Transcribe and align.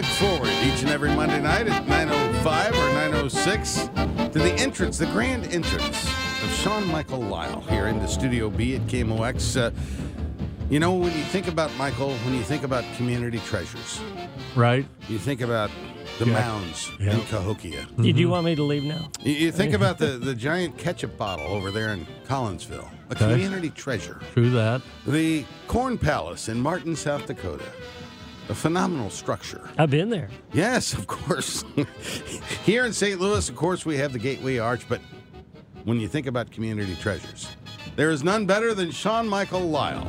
look 0.00 0.08
forward 0.12 0.48
each 0.64 0.80
and 0.80 0.88
every 0.90 1.14
Monday 1.14 1.38
night 1.42 1.68
at 1.68 1.84
9.05 1.84 2.68
or 2.70 3.28
9.06 3.28 4.32
to 4.32 4.38
the 4.38 4.50
entrance, 4.54 4.96
the 4.96 5.04
grand 5.06 5.44
entrance 5.52 6.06
of 6.42 6.50
Sean 6.54 6.86
Michael 6.86 7.20
Lisle 7.20 7.60
here 7.68 7.88
in 7.88 7.98
the 7.98 8.06
Studio 8.06 8.48
B 8.48 8.76
at 8.76 8.80
KMOX. 8.86 9.60
Uh, 9.60 9.70
you 10.70 10.80
know, 10.80 10.94
when 10.94 11.14
you 11.14 11.22
think 11.24 11.48
about 11.48 11.70
Michael, 11.76 12.14
when 12.24 12.32
you 12.34 12.42
think 12.42 12.62
about 12.62 12.82
community 12.96 13.40
treasures, 13.40 14.00
Right. 14.56 14.86
you 15.06 15.18
think 15.18 15.42
about 15.42 15.70
the 16.18 16.24
Yeah. 16.24 16.32
mounds 16.32 16.90
Yeah. 16.98 17.12
in 17.16 17.20
Cahokia. 17.26 17.86
Did 18.00 18.18
you 18.18 18.30
want 18.30 18.46
me 18.46 18.54
to 18.54 18.62
leave 18.62 18.84
now? 18.84 19.10
You, 19.22 19.32
you 19.34 19.52
think 19.52 19.74
about 19.74 19.98
the, 19.98 20.12
the 20.16 20.34
giant 20.34 20.78
ketchup 20.78 21.18
bottle 21.18 21.46
over 21.48 21.70
there 21.70 21.92
in 21.92 22.06
Collinsville, 22.26 22.88
a 23.10 23.12
Okay. 23.16 23.28
community 23.32 23.68
treasure. 23.68 24.18
True 24.32 24.48
that. 24.48 24.80
The 25.06 25.44
Corn 25.68 25.98
Palace 25.98 26.48
in 26.48 26.58
Martin, 26.58 26.96
South 26.96 27.26
Dakota, 27.26 27.66
a 28.50 28.54
phenomenal 28.54 29.10
structure. 29.10 29.70
I've 29.78 29.90
been 29.90 30.10
there. 30.10 30.28
Yes, 30.52 30.92
of 30.92 31.06
course. 31.06 31.64
Here 32.64 32.84
in 32.84 32.92
St. 32.92 33.20
Louis, 33.20 33.48
of 33.48 33.54
course, 33.54 33.86
we 33.86 33.96
have 33.98 34.12
the 34.12 34.18
Gateway 34.18 34.58
Arch, 34.58 34.88
but 34.88 35.00
when 35.84 36.00
you 36.00 36.08
think 36.08 36.26
about 36.26 36.50
community 36.50 36.96
treasures, 36.96 37.48
there 37.94 38.10
is 38.10 38.24
none 38.24 38.46
better 38.46 38.74
than 38.74 38.90
Sean 38.90 39.28
Michael 39.28 39.68
Lisle, 39.68 40.04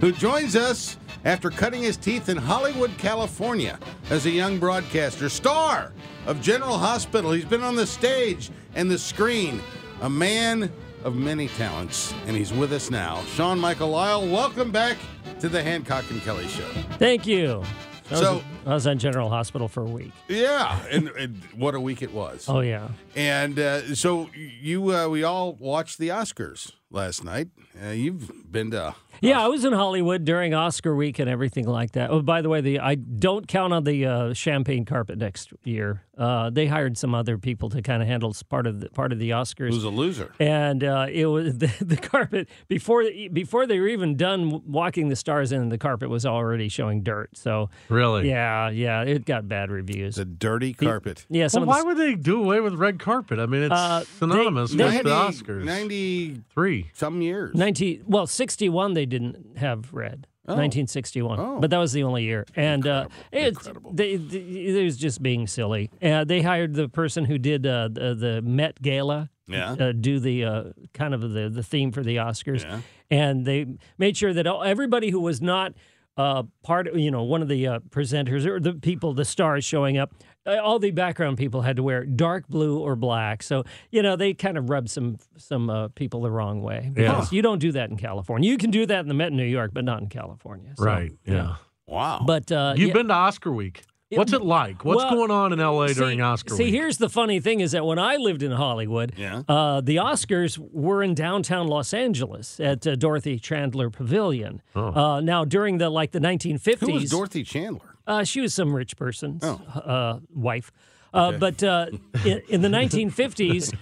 who 0.00 0.10
joins 0.10 0.56
us 0.56 0.98
after 1.24 1.50
cutting 1.50 1.82
his 1.82 1.96
teeth 1.96 2.28
in 2.28 2.36
Hollywood, 2.36 2.90
California, 2.98 3.78
as 4.10 4.26
a 4.26 4.30
young 4.30 4.58
broadcaster, 4.58 5.28
star 5.28 5.92
of 6.26 6.42
General 6.42 6.76
Hospital. 6.76 7.30
He's 7.30 7.44
been 7.44 7.62
on 7.62 7.76
the 7.76 7.86
stage 7.86 8.50
and 8.74 8.90
the 8.90 8.98
screen, 8.98 9.62
a 10.00 10.10
man 10.10 10.70
of 11.04 11.14
many 11.14 11.48
talents, 11.48 12.12
and 12.26 12.36
he's 12.36 12.52
with 12.52 12.72
us 12.72 12.90
now. 12.90 13.22
Sean 13.34 13.58
Michael 13.60 13.90
Lisle, 13.90 14.26
welcome 14.28 14.70
back 14.72 14.96
to 15.40 15.48
the 15.48 15.62
Hancock 15.62 16.10
and 16.10 16.20
Kelley 16.22 16.48
Show. 16.48 16.68
Thank 16.98 17.26
you. 17.26 17.62
I 18.10 18.10
was, 18.10 18.20
So- 18.20 18.42
I 18.66 18.74
was 18.74 18.86
on 18.86 18.98
General 18.98 19.28
Hospital 19.30 19.68
for 19.68 19.82
a 19.82 19.88
week. 19.88 20.12
Yeah, 20.28 20.78
and, 20.90 21.08
and 21.08 21.42
what 21.56 21.74
a 21.74 21.80
week 21.80 22.02
it 22.02 22.12
was. 22.12 22.46
Oh 22.48 22.60
yeah. 22.60 22.88
And 23.16 23.58
uh, 23.58 23.94
so 23.94 24.28
you, 24.34 24.94
uh, 24.94 25.08
we 25.08 25.22
all 25.24 25.54
watched 25.54 25.98
the 25.98 26.08
Oscars 26.08 26.72
last 26.90 27.24
night. 27.24 27.48
Uh, 27.82 27.88
you've 27.90 28.50
been 28.50 28.70
to. 28.72 28.94
Yeah, 29.20 29.42
I 29.42 29.48
was 29.48 29.64
in 29.64 29.72
Hollywood 29.72 30.24
during 30.24 30.52
Oscar 30.52 30.94
week 30.94 31.18
and 31.18 31.30
everything 31.30 31.66
like 31.66 31.92
that. 31.92 32.10
Oh, 32.10 32.20
by 32.20 32.42
the 32.42 32.48
way, 32.50 32.60
the 32.60 32.78
I 32.80 32.94
don't 32.94 33.48
count 33.48 33.72
on 33.72 33.84
the 33.84 34.04
uh, 34.06 34.32
champagne 34.34 34.84
carpet 34.84 35.16
next 35.18 35.52
year. 35.64 36.02
Uh, 36.16 36.48
they 36.50 36.66
hired 36.66 36.96
some 36.96 37.14
other 37.14 37.36
people 37.38 37.68
to 37.70 37.82
kind 37.82 38.00
of 38.00 38.06
handle 38.08 38.32
part 38.48 38.66
of 38.66 38.80
the 38.80 38.88
part 38.90 39.12
of 39.12 39.18
the 39.18 39.30
Oscars. 39.30 39.70
Who's 39.70 39.84
a 39.84 39.88
loser? 39.90 40.32
and 40.38 40.84
uh, 40.84 41.06
it 41.10 41.26
was 41.26 41.58
the, 41.58 41.72
the 41.80 41.96
carpet 41.96 42.48
before 42.68 43.04
before 43.32 43.66
they 43.66 43.80
were 43.80 43.88
even 43.88 44.16
done 44.16 44.62
walking 44.70 45.08
the 45.08 45.16
stars 45.16 45.50
in. 45.52 45.70
The 45.70 45.78
carpet 45.78 46.08
was 46.10 46.24
already 46.24 46.68
showing 46.68 47.02
dirt. 47.02 47.30
So 47.36 47.68
Really? 47.88 48.28
yeah, 48.28 48.68
yeah, 48.70 49.02
it 49.02 49.24
got 49.24 49.48
bad 49.48 49.70
reviews. 49.70 50.14
The 50.16 50.24
dirty 50.24 50.72
carpet. 50.72 51.26
yeah, 51.28 51.48
some 51.48 51.66
Well, 51.66 51.76
why 51.76 51.80
the, 51.80 51.86
would 51.88 51.96
they 51.98 52.14
do 52.14 52.40
away 52.42 52.60
with 52.60 52.74
red 52.74 52.98
carpet? 53.00 53.38
I 53.40 53.46
mean, 53.46 53.62
it's 53.62 53.72
Uh, 53.74 54.04
synonymous 54.18 54.72
they 54.72 54.84
with 54.84 54.92
had- 54.94 55.06
the 55.06 55.10
Oscars. 55.10 55.64
90 55.64 56.42
Three. 56.54 56.90
some 56.94 57.22
years. 57.22 57.54
19 57.56 58.04
well 58.06 58.26
61 58.26 58.94
they 58.94 59.06
didn't 59.06 59.56
have 59.58 59.92
red 59.92 60.26
1961 60.46 61.38
Oh. 61.40 61.60
but 61.60 61.70
that 61.70 61.78
was 61.78 61.92
the 61.92 62.02
only 62.02 62.24
year 62.24 62.44
and 62.56 62.86
uh, 62.86 63.08
it's 63.32 63.58
Incredible. 63.58 63.92
they, 63.92 64.16
they, 64.16 64.38
it 64.38 64.84
was 64.84 64.96
just 64.96 65.22
being 65.22 65.46
silly 65.46 65.90
uh, 66.02 66.24
they 66.24 66.42
hired 66.42 66.74
the 66.74 66.88
person 66.88 67.24
who 67.24 67.38
did 67.38 67.66
uh, 67.66 67.88
the, 67.90 68.14
the 68.14 68.42
met 68.42 68.80
gala 68.82 69.30
Yeah. 69.48 69.72
uh, 69.72 69.92
do 69.92 70.18
the 70.20 70.44
uh, 70.44 70.62
kind 70.92 71.14
of 71.14 71.20
the, 71.32 71.48
the 71.48 71.62
theme 71.62 71.92
for 71.92 72.02
the 72.02 72.16
oscars 72.16 72.62
Yeah. 72.64 72.80
and 73.10 73.44
they 73.46 73.66
made 73.98 74.16
sure 74.16 74.32
that 74.34 74.46
everybody 74.46 75.10
who 75.10 75.20
was 75.20 75.40
not 75.40 75.72
uh, 76.16 76.44
part 76.62 76.86
of, 76.86 76.96
you 76.96 77.10
know, 77.10 77.24
one 77.24 77.42
of 77.42 77.48
the 77.48 77.66
uh, 77.66 77.78
presenters 77.90 78.46
or 78.46 78.60
the 78.60 78.72
people, 78.74 79.14
the 79.14 79.24
stars 79.24 79.64
showing 79.64 79.98
up, 79.98 80.14
uh, 80.14 80.24
all 80.46 80.78
the 80.78 80.90
background 80.90 81.38
people 81.38 81.62
had 81.62 81.76
to 81.76 81.82
wear 81.82 82.04
dark 82.04 82.48
blue 82.48 82.78
or 82.78 82.96
black. 82.96 83.42
So, 83.42 83.64
you 83.90 84.02
know, 84.02 84.16
they 84.16 84.34
kind 84.34 84.58
of 84.58 84.68
rubbed 84.70 84.90
some 84.90 85.18
some 85.36 85.70
uh, 85.70 85.88
people 85.88 86.22
the 86.22 86.30
wrong 86.30 86.62
way. 86.62 86.92
Yeah. 86.96 87.24
You 87.30 87.42
don't 87.42 87.58
do 87.58 87.72
that 87.72 87.90
in 87.90 87.96
California. 87.96 88.50
You 88.50 88.58
can 88.58 88.70
do 88.70 88.86
that 88.86 89.00
in 89.00 89.08
the 89.08 89.14
Met 89.14 89.28
in 89.28 89.36
New 89.36 89.44
York, 89.44 89.72
but 89.72 89.84
not 89.84 90.00
in 90.00 90.08
California. 90.08 90.72
So, 90.76 90.84
right. 90.84 91.12
Yeah. 91.24 91.56
Wow. 91.86 92.24
But 92.26 92.50
uh, 92.50 92.74
You've 92.76 92.88
yeah. 92.88 92.94
been 92.94 93.08
to 93.08 93.14
Oscar 93.14 93.52
week. 93.52 93.82
What's 94.10 94.32
it 94.32 94.42
like? 94.42 94.84
What's 94.84 95.02
well, 95.02 95.14
going 95.14 95.30
on 95.30 95.52
in 95.52 95.58
LA 95.58 95.88
during 95.88 96.18
see, 96.18 96.22
Oscar 96.22 96.54
see, 96.54 96.64
week? 96.64 96.74
here's 96.74 96.98
the 96.98 97.08
funny 97.08 97.40
thing: 97.40 97.58
is 97.60 97.72
that 97.72 97.84
when 97.84 97.98
I 97.98 98.16
lived 98.16 98.42
in 98.44 98.52
Hollywood, 98.52 99.14
Yeah. 99.16 99.42
uh, 99.48 99.80
the 99.80 99.96
Oscars 99.96 100.56
were 100.58 101.02
in 101.02 101.14
downtown 101.14 101.66
Los 101.66 101.92
Angeles 101.92 102.60
at 102.60 102.86
uh, 102.86 102.94
Dorothy 102.94 103.38
Chandler 103.40 103.90
Pavilion. 103.90 104.62
Uh, 104.74 105.20
now, 105.20 105.44
during 105.44 105.78
the 105.78 105.90
like 105.90 106.12
the 106.12 106.20
1950s, 106.20 106.80
Who 106.80 106.92
was 106.92 107.10
Dorothy 107.10 107.42
Chandler? 107.42 107.93
Uh, 108.06 108.24
she 108.24 108.40
was 108.40 108.54
some 108.54 108.74
rich 108.74 108.96
person's 108.96 109.42
Oh. 109.44 109.60
uh, 109.74 110.18
wife. 110.34 110.70
Uh, 111.12 111.30
But 111.38 111.62
uh, 111.62 111.86
in, 112.24 112.42
in 112.48 112.60
the 112.62 112.68
1950s, 112.68 113.72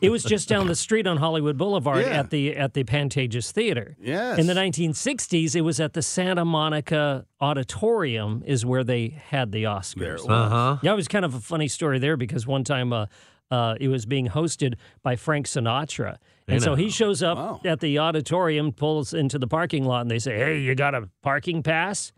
it 0.00 0.10
was 0.10 0.24
just 0.24 0.48
down 0.48 0.66
the 0.66 0.74
street 0.74 1.06
on 1.06 1.18
Hollywood 1.18 1.56
Boulevard 1.56 2.04
Yeah. 2.04 2.18
at 2.18 2.30
the 2.30 2.56
at 2.56 2.74
the 2.74 2.82
Pantages 2.82 3.52
Theater. 3.52 3.96
Yes. 4.00 4.38
In 4.40 4.46
the 4.48 4.54
1960s, 4.54 5.54
it 5.54 5.60
was 5.60 5.78
at 5.78 5.92
the 5.92 6.02
Santa 6.02 6.44
Monica 6.44 7.26
Auditorium, 7.40 8.42
is 8.46 8.64
where 8.66 8.82
they 8.84 9.08
had 9.28 9.52
the 9.52 9.64
Oscars. 9.64 9.94
There 9.98 10.12
was. 10.14 10.26
Uh 10.26 10.48
huh. 10.48 10.76
Yeah, 10.82 10.92
it 10.92 10.96
was 10.96 11.08
kind 11.08 11.24
of 11.24 11.34
a 11.34 11.40
funny 11.40 11.68
story 11.68 11.98
there 11.98 12.16
because 12.16 12.46
one 12.46 12.64
time 12.64 12.92
uh, 12.92 13.06
uh, 13.50 13.74
it 13.80 13.88
was 13.88 14.06
being 14.06 14.28
hosted 14.28 14.74
by 15.02 15.16
Frank 15.16 15.46
Sinatra. 15.46 16.16
And 16.48 16.60
so 16.60 16.74
he 16.74 16.90
shows 16.90 17.22
up 17.22 17.38
Wow. 17.38 17.60
at 17.64 17.78
the 17.78 18.00
auditorium, 18.00 18.72
pulls 18.72 19.14
into 19.14 19.38
the 19.38 19.46
parking 19.46 19.84
lot, 19.84 20.00
and 20.00 20.10
they 20.10 20.18
say, 20.18 20.36
Hey, 20.36 20.58
you 20.58 20.74
got 20.74 20.96
a 20.96 21.08
parking 21.22 21.62
pass? 21.62 22.10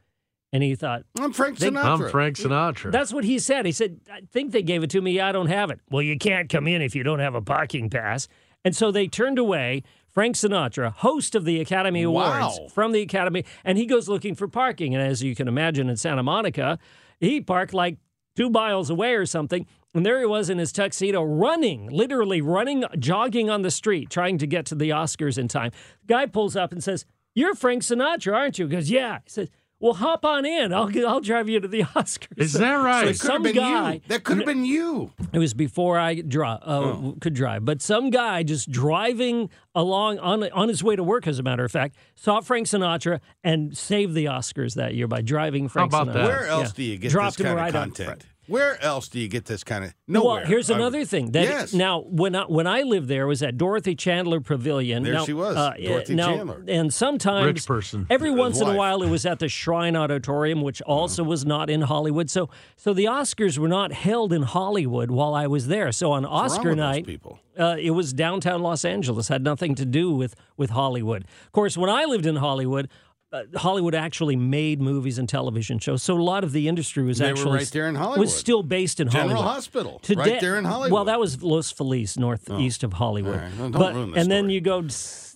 And 0.52 0.62
he 0.62 0.74
thought, 0.74 1.04
I'm 1.18 1.32
Frank 1.32 1.58
Sinatra. 1.58 1.84
I'm 2.04 2.10
Frank 2.10 2.36
Sinatra. 2.36 2.92
That's 2.92 3.12
what 3.12 3.24
he 3.24 3.38
said. 3.38 3.64
He 3.64 3.72
said, 3.72 4.00
I 4.12 4.20
think 4.30 4.52
they 4.52 4.62
gave 4.62 4.82
it 4.82 4.90
to 4.90 5.00
me. 5.00 5.18
I 5.18 5.32
don't 5.32 5.46
have 5.46 5.70
it. 5.70 5.80
Well, 5.90 6.02
you 6.02 6.18
can't 6.18 6.50
come 6.50 6.66
in 6.68 6.82
if 6.82 6.94
you 6.94 7.02
don't 7.02 7.20
have 7.20 7.34
a 7.34 7.40
parking 7.40 7.88
pass. 7.88 8.28
And 8.64 8.76
so 8.76 8.90
they 8.92 9.08
turned 9.08 9.38
away 9.38 9.82
Frank 10.10 10.36
Sinatra, 10.36 10.92
host 10.92 11.34
of 11.34 11.46
the 11.46 11.58
Academy 11.60 12.02
Awards 12.02 12.58
Wow. 12.58 12.68
from 12.68 12.92
the 12.92 13.00
Academy, 13.00 13.46
and 13.64 13.78
he 13.78 13.86
goes 13.86 14.10
looking 14.10 14.34
for 14.34 14.46
parking. 14.46 14.94
And 14.94 15.02
as 15.02 15.22
you 15.22 15.34
can 15.34 15.48
imagine 15.48 15.88
in 15.88 15.96
Santa 15.96 16.22
Monica, 16.22 16.78
he 17.18 17.40
parked 17.40 17.72
like 17.72 17.96
two 18.36 18.50
miles 18.50 18.90
away 18.90 19.14
or 19.14 19.24
something. 19.24 19.66
And 19.94 20.04
there 20.06 20.20
he 20.20 20.26
was 20.26 20.48
in 20.50 20.58
his 20.58 20.70
tuxedo, 20.70 21.22
running, 21.22 21.88
literally 21.88 22.40
running, 22.42 22.84
jogging 22.98 23.48
on 23.50 23.62
the 23.62 23.70
street, 23.70 24.10
trying 24.10 24.36
to 24.38 24.46
get 24.46 24.66
to 24.66 24.74
the 24.74 24.90
Oscars 24.90 25.38
in 25.38 25.48
time. 25.48 25.70
The 26.02 26.06
guy 26.14 26.26
pulls 26.26 26.56
up 26.56 26.72
and 26.72 26.84
says, 26.84 27.04
You're 27.34 27.54
Frank 27.54 27.82
Sinatra, 27.82 28.34
aren't 28.34 28.58
you? 28.58 28.66
He 28.66 28.72
goes, 28.76 28.90
Yeah. 28.90 29.18
He 29.24 29.30
says, 29.30 29.48
Well, 29.82 29.94
hop 29.94 30.24
on 30.24 30.46
in. 30.46 30.72
I'll, 30.72 30.88
I'll 31.08 31.20
drive 31.20 31.48
you 31.48 31.58
to 31.60 31.66
the 31.68 31.82
Oscars. 31.96 32.38
Is 32.38 32.52
that 32.54 32.74
right? 32.76 33.06
That 33.06 33.08
could 33.08 33.16
some 33.18 33.42
guy- 33.42 33.92
you. 33.94 34.00
That 34.08 34.22
could 34.24 34.36
have 34.38 34.46
been 34.46 34.64
you. 34.64 35.12
It 35.32 35.38
was 35.40 35.52
before 35.54 35.98
I 35.98 36.14
dri- 36.14 36.46
uh, 36.46 36.58
Oh. 36.64 37.16
could 37.20 37.34
drive, 37.34 37.64
but 37.64 37.82
some 37.82 38.10
guy 38.10 38.44
just 38.44 38.70
driving 38.70 39.50
along 39.74 40.18
on 40.20 40.44
on 40.52 40.68
his 40.68 40.84
way 40.84 40.94
to 40.96 41.02
work, 41.02 41.26
as 41.26 41.38
a 41.38 41.42
matter 41.42 41.64
of 41.64 41.72
fact, 41.72 41.96
saw 42.14 42.40
Frank 42.40 42.68
Sinatra 42.68 43.20
and 43.42 43.76
saved 43.76 44.14
the 44.14 44.26
Oscars 44.26 44.74
that 44.76 44.94
year 44.94 45.08
by 45.08 45.20
driving 45.20 45.68
Frank 45.68 45.90
about 45.90 46.06
Sinatra. 46.08 46.12
that? 46.14 46.24
Where 46.26 46.46
else 46.46 46.68
Yeah. 46.68 46.72
do 46.76 46.82
you 46.84 46.98
get 46.98 47.10
Dropped 47.10 47.38
this 47.38 47.46
kind 47.46 47.56
right 47.56 47.68
of 47.70 47.74
up 47.74 47.82
front. 47.82 47.94
content? 47.96 48.26
Where 48.48 48.82
else 48.82 49.08
do 49.08 49.20
you 49.20 49.28
get 49.28 49.44
this 49.44 49.62
kind 49.62 49.84
of 49.84 49.94
nowhere? 50.08 50.38
Well, 50.38 50.44
here's 50.46 50.70
I- 50.70 50.74
another 50.74 51.04
thing. 51.04 51.30
That 51.30 51.44
yes. 51.44 51.72
now 51.72 52.00
when 52.00 52.34
I, 52.34 52.42
when 52.42 52.66
I 52.66 52.82
lived 52.82 53.06
there 53.08 53.22
it 53.24 53.28
was 53.28 53.42
at 53.42 53.56
Dorothy 53.56 53.94
Chandler 53.94 54.40
Pavilion. 54.40 55.04
There 55.04 55.14
now, 55.14 55.24
she 55.24 55.32
was, 55.32 55.56
uh, 55.56 55.74
Dorothy 55.82 56.14
now, 56.16 56.34
Chandler. 56.36 56.64
And 56.66 56.92
sometimes 56.92 57.46
Rich 57.46 57.66
person. 57.66 58.06
Every 58.10 58.30
His 58.30 58.38
once 58.38 58.60
in 58.60 58.66
a 58.68 58.74
while, 58.74 59.02
it 59.02 59.08
was 59.10 59.24
at 59.24 59.38
the 59.38 59.48
Shrine 59.48 59.94
Auditorium, 59.96 60.60
which 60.62 60.82
also 60.82 61.22
was 61.22 61.46
not 61.46 61.70
in 61.70 61.82
Hollywood. 61.82 62.28
So 62.30 62.50
so 62.76 62.92
the 62.92 63.04
Oscars 63.04 63.58
were 63.58 63.68
not 63.68 63.92
held 63.92 64.32
in 64.32 64.42
Hollywood 64.42 65.10
while 65.10 65.34
I 65.34 65.46
was 65.46 65.68
there. 65.68 65.92
So 65.92 66.10
on 66.10 66.24
What's 66.24 66.32
wrong 66.32 66.44
Oscar 66.44 66.68
with 66.70 66.78
those 66.78 66.84
night, 66.84 67.06
people. 67.06 67.38
uh, 67.58 67.76
it 67.78 67.90
was 67.92 68.12
downtown 68.12 68.60
Los 68.62 68.84
Angeles. 68.84 69.28
Had 69.28 69.44
nothing 69.44 69.74
to 69.76 69.84
do 69.84 70.10
with 70.12 70.34
with 70.56 70.70
Hollywood. 70.70 71.24
Of 71.46 71.52
course, 71.52 71.76
when 71.78 71.90
I 71.90 72.04
lived 72.06 72.26
in 72.26 72.36
Hollywood. 72.36 72.88
Uh, 73.32 73.44
Hollywood 73.56 73.94
actually 73.94 74.36
made 74.36 74.78
movies 74.80 75.18
and 75.18 75.26
television 75.26 75.78
shows, 75.78 76.02
so 76.02 76.18
a 76.18 76.20
lot 76.20 76.44
of 76.44 76.52
the 76.52 76.68
industry 76.68 77.02
was 77.02 77.16
They 77.16 77.30
actually 77.30 77.56
right 77.58 77.70
there 77.70 77.88
in 77.88 77.94
Hollywood. 77.94 78.20
Was 78.20 78.36
still 78.36 78.62
based 78.62 79.00
in 79.00 79.08
General 79.08 79.36
Hollywood. 79.36 79.54
Hospital, 79.54 79.98
Today- 80.02 80.32
right 80.32 80.40
there 80.40 80.58
in 80.58 80.66
Hollywood. 80.66 80.92
Well, 80.92 81.04
that 81.06 81.18
was 81.18 81.42
Los 81.42 81.70
Feliz, 81.70 82.18
northeast 82.18 82.84
of 82.84 82.92
Hollywood. 82.92 83.40
Right. 83.40 83.58
Don't 83.58 83.72
but 83.72 83.94
and 84.18 84.30
then 84.30 84.50
you 84.50 84.60
go, 84.60 84.86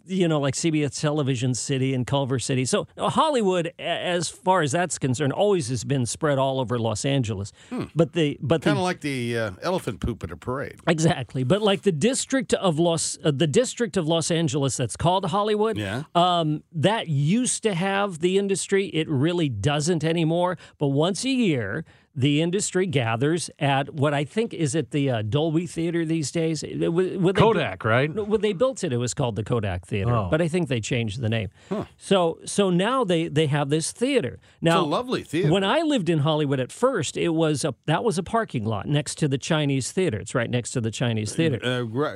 you 0.07 0.29
know, 0.29 0.41
like 0.41 0.55
CBS 0.55 1.01
Television 1.01 1.55
City 1.55 1.95
and 1.95 2.07
Culver 2.07 2.39
City. 2.39 2.65
So 2.65 2.87
uh, 2.97 3.11
Hollywood, 3.11 3.73
as 3.79 4.29
far 4.29 4.63
as 4.63 4.73
that's 4.73 4.99
concerned, 4.99 5.33
always 5.33 5.69
has 5.69 5.85
been 5.85 6.07
spread 6.07 6.39
all 6.39 6.61
over 6.61 6.79
Los 6.79 7.05
Angeles. 7.05 7.53
But 7.95 8.13
the 8.13 8.39
but 8.41 8.63
kind 8.63 8.77
of 8.77 8.83
like 8.85 9.01
the 9.01 9.39
uh, 9.39 9.51
elephant 9.63 10.01
poop 10.01 10.23
at 10.25 10.31
a 10.31 10.37
parade. 10.37 10.77
Exactly, 10.87 11.45
but 11.45 11.63
like 11.63 11.83
the 11.83 11.93
district 11.93 12.55
of 12.55 12.79
Los, 12.79 13.19
uh, 13.25 13.31
the 13.31 13.47
district 13.47 13.97
of 13.97 14.07
Los 14.07 14.31
Angeles 14.31 14.77
that's 14.77 14.97
called 14.97 15.27
Hollywood, 15.27 15.77
Yeah. 15.77 16.05
um, 16.15 16.63
that 16.73 17.09
used 17.09 17.63
to 17.65 17.75
have 17.75 18.21
the 18.21 18.39
industry. 18.39 18.87
It 18.89 19.09
really 19.09 19.49
doesn't 19.49 20.05
anymore. 20.05 20.59
But 20.79 20.89
once 20.89 21.25
a 21.25 21.31
year, 21.31 21.85
the 22.17 22.41
industry 22.41 22.87
gathers 22.87 23.51
at 23.59 23.93
what 23.95 24.15
I 24.15 24.25
think 24.25 24.55
is 24.55 24.75
at 24.75 24.91
the 24.91 25.11
uh, 25.11 25.23
Dolby 25.23 25.67
Theater 25.67 26.05
these 26.07 26.31
days. 26.31 26.63
It- 26.63 26.83
it- 26.83 26.89
when 26.89 27.21
they 27.21 27.33
bu- 27.33 27.33
Kodak, 27.35 27.85
right? 27.85 28.13
When 28.13 28.41
they 28.41 28.55
built 28.55 28.83
it, 28.83 28.93
it 28.93 28.97
was 28.97 29.13
called 29.15 29.37
the 29.37 29.45
Kodak 29.45 29.87
Theater, 29.87 30.13
Oh. 30.15 30.29
but 30.31 30.41
I 30.41 30.49
think 30.49 30.69
they 30.69 30.81
changed 30.81 31.21
the 31.21 31.29
name. 31.29 31.51
So 31.99 32.39
so 32.45 32.71
now 32.71 33.05
they 33.05 33.29
they 33.29 33.47
have 33.49 33.69
this 33.69 33.93
theater. 33.93 34.39
Now, 34.63 34.79
It's 34.81 34.87
a 34.87 34.89
lovely 34.89 35.23
theater. 35.23 35.53
when 35.53 35.63
I 35.65 35.83
lived 35.83 36.09
in 36.09 36.21
Hollywood 36.21 36.59
at 36.61 36.73
first, 36.73 37.17
it 37.19 37.35
was 37.35 37.65
a 37.65 37.75
that 37.87 38.03
was 38.03 38.17
a 38.19 38.23
parking 38.23 38.65
lot 38.65 38.87
next 38.87 39.17
to 39.19 39.29
the 39.29 39.39
Chinese 39.39 39.93
theater. 39.93 40.19
It's 40.19 40.35
right 40.35 40.49
next 40.51 40.71
to 40.73 40.81
the 40.81 40.91
Chinese 40.91 41.35
theater. 41.35 41.59
Uh, 41.63 41.85
uh, 42.01 42.07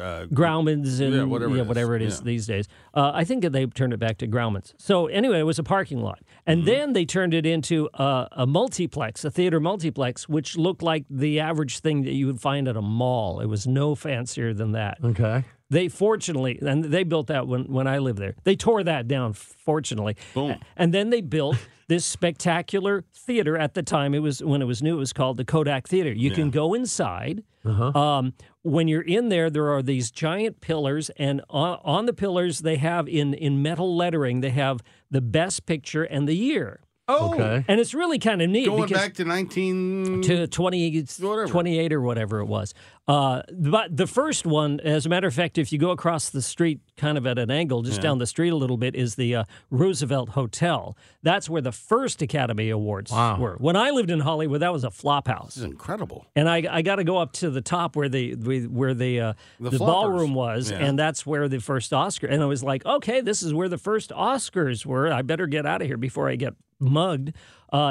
uh, 0.00 0.26
Grauman's 0.26 0.98
and 1.00 1.14
Yeah, 1.14 1.22
whatever 1.24 1.56
it 1.56 1.60
is. 1.60 1.68
whatever 1.68 1.94
it 1.96 2.02
is 2.02 2.18
Yeah. 2.18 2.24
these 2.24 2.46
days. 2.46 2.66
Uh, 2.92 3.12
I 3.14 3.22
think 3.24 3.44
they 3.44 3.66
turned 3.66 3.92
it 3.92 3.98
back 4.00 4.18
to 4.18 4.26
Grauman's. 4.26 4.74
So 4.78 5.06
anyway, 5.06 5.38
it 5.38 5.44
was 5.46 5.58
a 5.58 5.62
parking 5.62 6.00
lot, 6.00 6.20
and 6.46 6.60
Mm-hmm. 6.60 6.66
then 6.66 6.92
they 6.94 7.04
turned 7.04 7.34
it 7.34 7.46
into 7.46 7.88
a, 7.94 8.28
a 8.32 8.46
multiplex, 8.46 9.24
a 9.24 9.30
theater 9.30 9.43
multiplex, 9.60 10.28
which 10.28 10.56
looked 10.56 10.82
like 10.82 11.04
the 11.10 11.40
average 11.40 11.80
thing 11.80 12.02
that 12.02 12.12
you 12.12 12.26
would 12.26 12.40
find 12.40 12.68
at 12.68 12.76
a 12.76 12.82
mall. 12.82 13.40
It 13.40 13.46
was 13.46 13.66
no 13.66 13.94
fancier 13.94 14.52
than 14.54 14.72
that. 14.72 14.98
Okay. 15.02 15.44
They 15.70 15.88
fortunately, 15.88 16.58
and 16.60 16.84
they 16.84 17.04
built 17.04 17.28
that 17.28 17.46
when, 17.48 17.64
when 17.64 17.86
I 17.86 17.98
lived 17.98 18.18
there. 18.18 18.34
They 18.44 18.54
tore 18.54 18.84
that 18.84 19.08
down, 19.08 19.32
fortunately. 19.32 20.16
Boom. 20.34 20.56
And 20.76 20.92
then 20.92 21.10
they 21.10 21.20
built 21.20 21.56
this 21.88 22.04
spectacular 22.04 23.04
theater 23.14 23.56
at 23.58 23.74
the 23.74 23.82
time. 23.82 24.14
It 24.14 24.20
was 24.20 24.42
when 24.42 24.62
it 24.62 24.66
was 24.66 24.82
new. 24.82 24.96
It 24.96 25.00
was 25.00 25.12
called 25.12 25.36
the 25.36 25.44
Kodak 25.44 25.88
Theater. 25.88 26.12
You 26.12 26.30
can 26.30 26.50
go 26.50 26.74
inside. 26.74 27.42
Uh 27.64 27.98
Um, 27.98 28.34
when 28.62 28.88
you're 28.88 29.02
in 29.02 29.28
there, 29.28 29.50
there 29.50 29.68
are 29.70 29.82
these 29.82 30.10
giant 30.10 30.60
pillars, 30.60 31.10
and 31.18 31.42
on, 31.50 31.78
on 31.84 32.06
the 32.06 32.12
pillars 32.14 32.60
they 32.60 32.76
have 32.76 33.08
in 33.08 33.34
in 33.34 33.62
metal 33.62 33.94
lettering 33.96 34.40
they 34.40 34.50
have 34.50 34.80
the 35.10 35.20
best 35.20 35.66
picture 35.66 36.04
and 36.04 36.26
the 36.28 36.36
year. 36.36 36.80
Oh, 37.08 37.34
Okay. 37.34 37.64
And 37.68 37.80
it's 37.80 37.94
really 37.94 38.18
kind 38.18 38.42
of 38.42 38.50
neat 38.50 38.66
going 38.66 38.88
back 38.88 39.14
to 39.14 39.24
19. 39.24 40.22
to 40.22 40.46
20, 40.46 41.00
Whatever. 41.20 41.46
28 41.46 41.92
or 41.92 42.00
whatever 42.00 42.40
it 42.40 42.46
was. 42.46 42.74
Uh, 43.06 43.42
but 43.52 43.94
the 43.94 44.06
first 44.06 44.46
one, 44.46 44.80
as 44.80 45.04
a 45.04 45.10
matter 45.10 45.26
of 45.26 45.34
fact, 45.34 45.58
if 45.58 45.72
you 45.72 45.78
go 45.78 45.90
across 45.90 46.30
the 46.30 46.40
street 46.40 46.80
kind 46.96 47.18
of 47.18 47.26
at 47.26 47.38
an 47.38 47.50
angle, 47.50 47.82
just 47.82 48.00
down 48.00 48.16
the 48.16 48.26
street 48.26 48.48
a 48.48 48.56
little 48.56 48.78
bit, 48.78 48.94
is 48.94 49.16
the 49.16 49.34
uh, 49.36 49.44
Roosevelt 49.70 50.30
Hotel. 50.30 50.96
That's 51.22 51.50
where 51.50 51.60
the 51.60 51.70
first 51.72 52.22
Academy 52.22 52.70
Awards 52.70 53.10
Wow. 53.12 53.38
were. 53.38 53.56
When 53.58 53.76
I 53.76 53.90
lived 53.90 54.10
in 54.10 54.20
Hollywood, 54.20 54.62
that 54.62 54.72
was 54.72 54.84
a 54.84 54.90
flop 54.90 55.28
house. 55.28 55.48
this 55.48 55.58
is 55.58 55.64
incredible. 55.64 56.24
And 56.34 56.48
I, 56.48 56.62
I 56.70 56.80
got 56.80 56.96
to 56.96 57.04
go 57.04 57.18
up 57.18 57.32
to 57.34 57.50
the 57.50 57.60
top 57.60 57.94
where 57.94 58.08
the 58.08 58.34
where 58.68 58.94
the 58.94 59.20
uh, 59.20 59.32
The 59.60 59.70
the, 59.70 59.78
ballroom 59.78 60.32
was, 60.34 60.70
Yeah. 60.70 60.78
and 60.78 60.98
that's 60.98 61.26
where 61.26 61.46
the 61.46 61.60
first 61.60 61.92
Oscar. 61.92 62.26
And 62.28 62.42
I 62.42 62.46
was 62.46 62.64
like, 62.64 62.86
okay, 62.86 63.20
this 63.20 63.42
is 63.42 63.52
where 63.52 63.68
the 63.68 63.76
first 63.78 64.10
Oscars 64.12 64.86
were. 64.86 65.12
I 65.12 65.20
better 65.20 65.46
get 65.46 65.66
out 65.66 65.82
of 65.82 65.86
here 65.88 65.98
before 65.98 66.30
I 66.30 66.36
get 66.36 66.54
mugged 66.80 67.32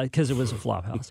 because 0.03 0.29
it 0.31 0.37
was 0.37 0.51
a 0.53 0.55
flop 0.55 0.85
house. 0.85 1.09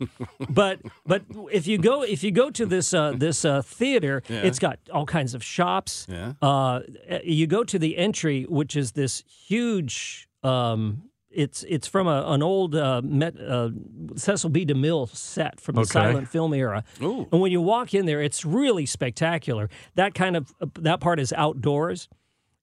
but 0.49 0.81
but 1.05 1.23
if 1.53 1.67
you 1.67 1.77
go 1.79 2.03
if 2.03 2.23
you 2.25 2.31
go 2.31 2.51
to 2.51 2.65
this 2.65 2.95
uh, 2.95 3.13
this 3.15 3.45
uh, 3.45 3.61
theater, 3.63 4.23
Yeah. 4.29 4.43
it's 4.49 4.59
got 4.59 4.79
all 4.91 5.05
kinds 5.07 5.35
of 5.35 5.43
shops. 5.45 6.07
Yeah. 6.09 6.33
Uh, 6.41 6.81
you 7.23 7.47
go 7.47 7.65
to 7.65 7.79
the 7.79 7.97
entry, 7.99 8.45
which 8.49 8.75
is 8.77 8.93
this 8.93 9.25
huge. 9.47 10.27
Um, 10.43 11.03
it's 11.31 11.65
it's 11.69 11.87
from 11.87 12.07
a, 12.09 12.25
an 12.27 12.43
old 12.43 12.75
uh, 12.75 13.01
Met, 13.03 13.35
uh, 13.41 13.71
Cecil 14.17 14.51
B. 14.51 14.65
DeMille 14.67 15.09
set 15.15 15.61
from 15.61 15.75
the 15.77 15.81
Okay. 15.83 15.91
silent 15.91 16.29
film 16.29 16.53
era. 16.55 16.85
Ooh. 17.03 17.27
And 17.33 17.41
when 17.41 17.53
you 17.53 17.61
walk 17.63 17.95
in 17.95 18.07
there, 18.07 18.21
it's 18.23 18.45
really 18.45 18.87
spectacular. 18.87 19.69
That 19.95 20.15
kind 20.15 20.37
of 20.37 20.53
that 20.79 21.01
part 21.01 21.19
is 21.21 21.33
outdoors. 21.33 22.09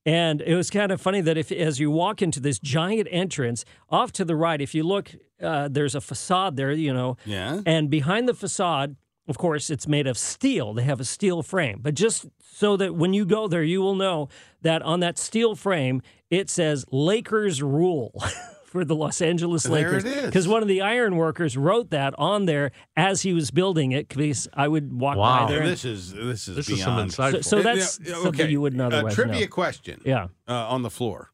And 0.05 0.41
it 0.41 0.55
was 0.55 0.69
kind 0.69 0.91
of 0.91 1.01
funny 1.01 1.21
that 1.21 1.37
if, 1.37 1.51
as 1.51 1.79
you 1.79 1.91
walk 1.91 2.21
into 2.21 2.39
this 2.39 2.57
giant 2.57 3.07
entrance, 3.11 3.65
off 3.89 4.11
to 4.13 4.25
the 4.25 4.35
right, 4.35 4.61
if 4.61 4.73
you 4.73 4.81
look, 4.83 5.11
uh, 5.41 5.67
there's 5.69 5.95
a 5.95 6.01
facade 6.01 6.55
there, 6.57 6.71
you 6.71 6.93
know, 6.93 7.17
Yeah. 7.25 7.61
and 7.65 7.89
behind 7.89 8.27
the 8.27 8.33
facade, 8.33 8.95
of 9.27 9.37
course, 9.37 9.69
it's 9.69 9.87
made 9.87 10.07
of 10.07 10.17
steel. 10.17 10.73
They 10.73 10.83
have 10.83 10.99
a 10.99 11.05
steel 11.05 11.43
frame. 11.43 11.79
But 11.81 11.93
just 11.93 12.25
so 12.41 12.75
that 12.77 12.95
when 12.95 13.13
you 13.13 13.25
go 13.25 13.47
there, 13.47 13.63
you 13.63 13.79
will 13.81 13.95
know 13.95 14.27
that 14.63 14.81
on 14.81 15.01
that 15.01 15.17
steel 15.19 15.55
frame, 15.55 16.01
it 16.31 16.49
says 16.49 16.83
Lakers 16.91 17.61
rule 17.61 18.11
for 18.65 18.83
the 18.83 18.95
Los 18.95 19.21
Angeles 19.21 19.67
Lakers. 19.69 20.03
Because 20.03 20.47
one 20.47 20.61
of 20.63 20.67
the 20.67 20.81
iron 20.81 21.15
workers 21.15 21.55
wrote 21.55 21.91
that 21.91 22.13
on 22.17 22.45
there 22.45 22.71
as 22.97 23.21
he 23.21 23.33
was 23.33 23.51
building 23.51 23.91
it. 23.91 24.09
Because 24.09 24.47
I 24.53 24.67
would 24.67 24.91
walk 24.99 25.17
Wow. 25.17 25.45
by 25.45 25.51
there. 25.51 25.61
and- 25.61 25.69
this 25.69 25.85
is 25.85 26.11
this 26.11 26.47
is 26.47 26.55
This 26.55 26.69
is 26.69 26.81
some 26.81 26.95
beyond. 26.95 27.11
insightful. 27.11 27.43
so, 27.43 27.49
so 27.49 27.59
Uh, 27.59 27.61
that's 27.61 27.99
yeah, 28.03 28.15
something 28.23 28.49
you 28.49 28.61
wouldn't 28.61 28.81
A 28.81 28.85
otherwise 28.87 29.13
trivia 29.13 29.41
know. 29.41 29.47
question. 29.47 30.01
Yeah. 30.05 30.27
uh, 30.47 30.53
on 30.67 30.81
the 30.81 30.89
floor. 30.89 31.31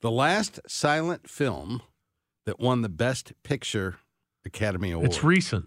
The 0.00 0.10
last 0.10 0.60
silent 0.66 1.28
film 1.28 1.82
that 2.46 2.60
won 2.60 2.82
the 2.82 2.88
Best 2.88 3.32
Picture 3.42 3.96
Academy 4.44 4.90
Award. 4.92 5.08
It's 5.08 5.24
recent. 5.24 5.66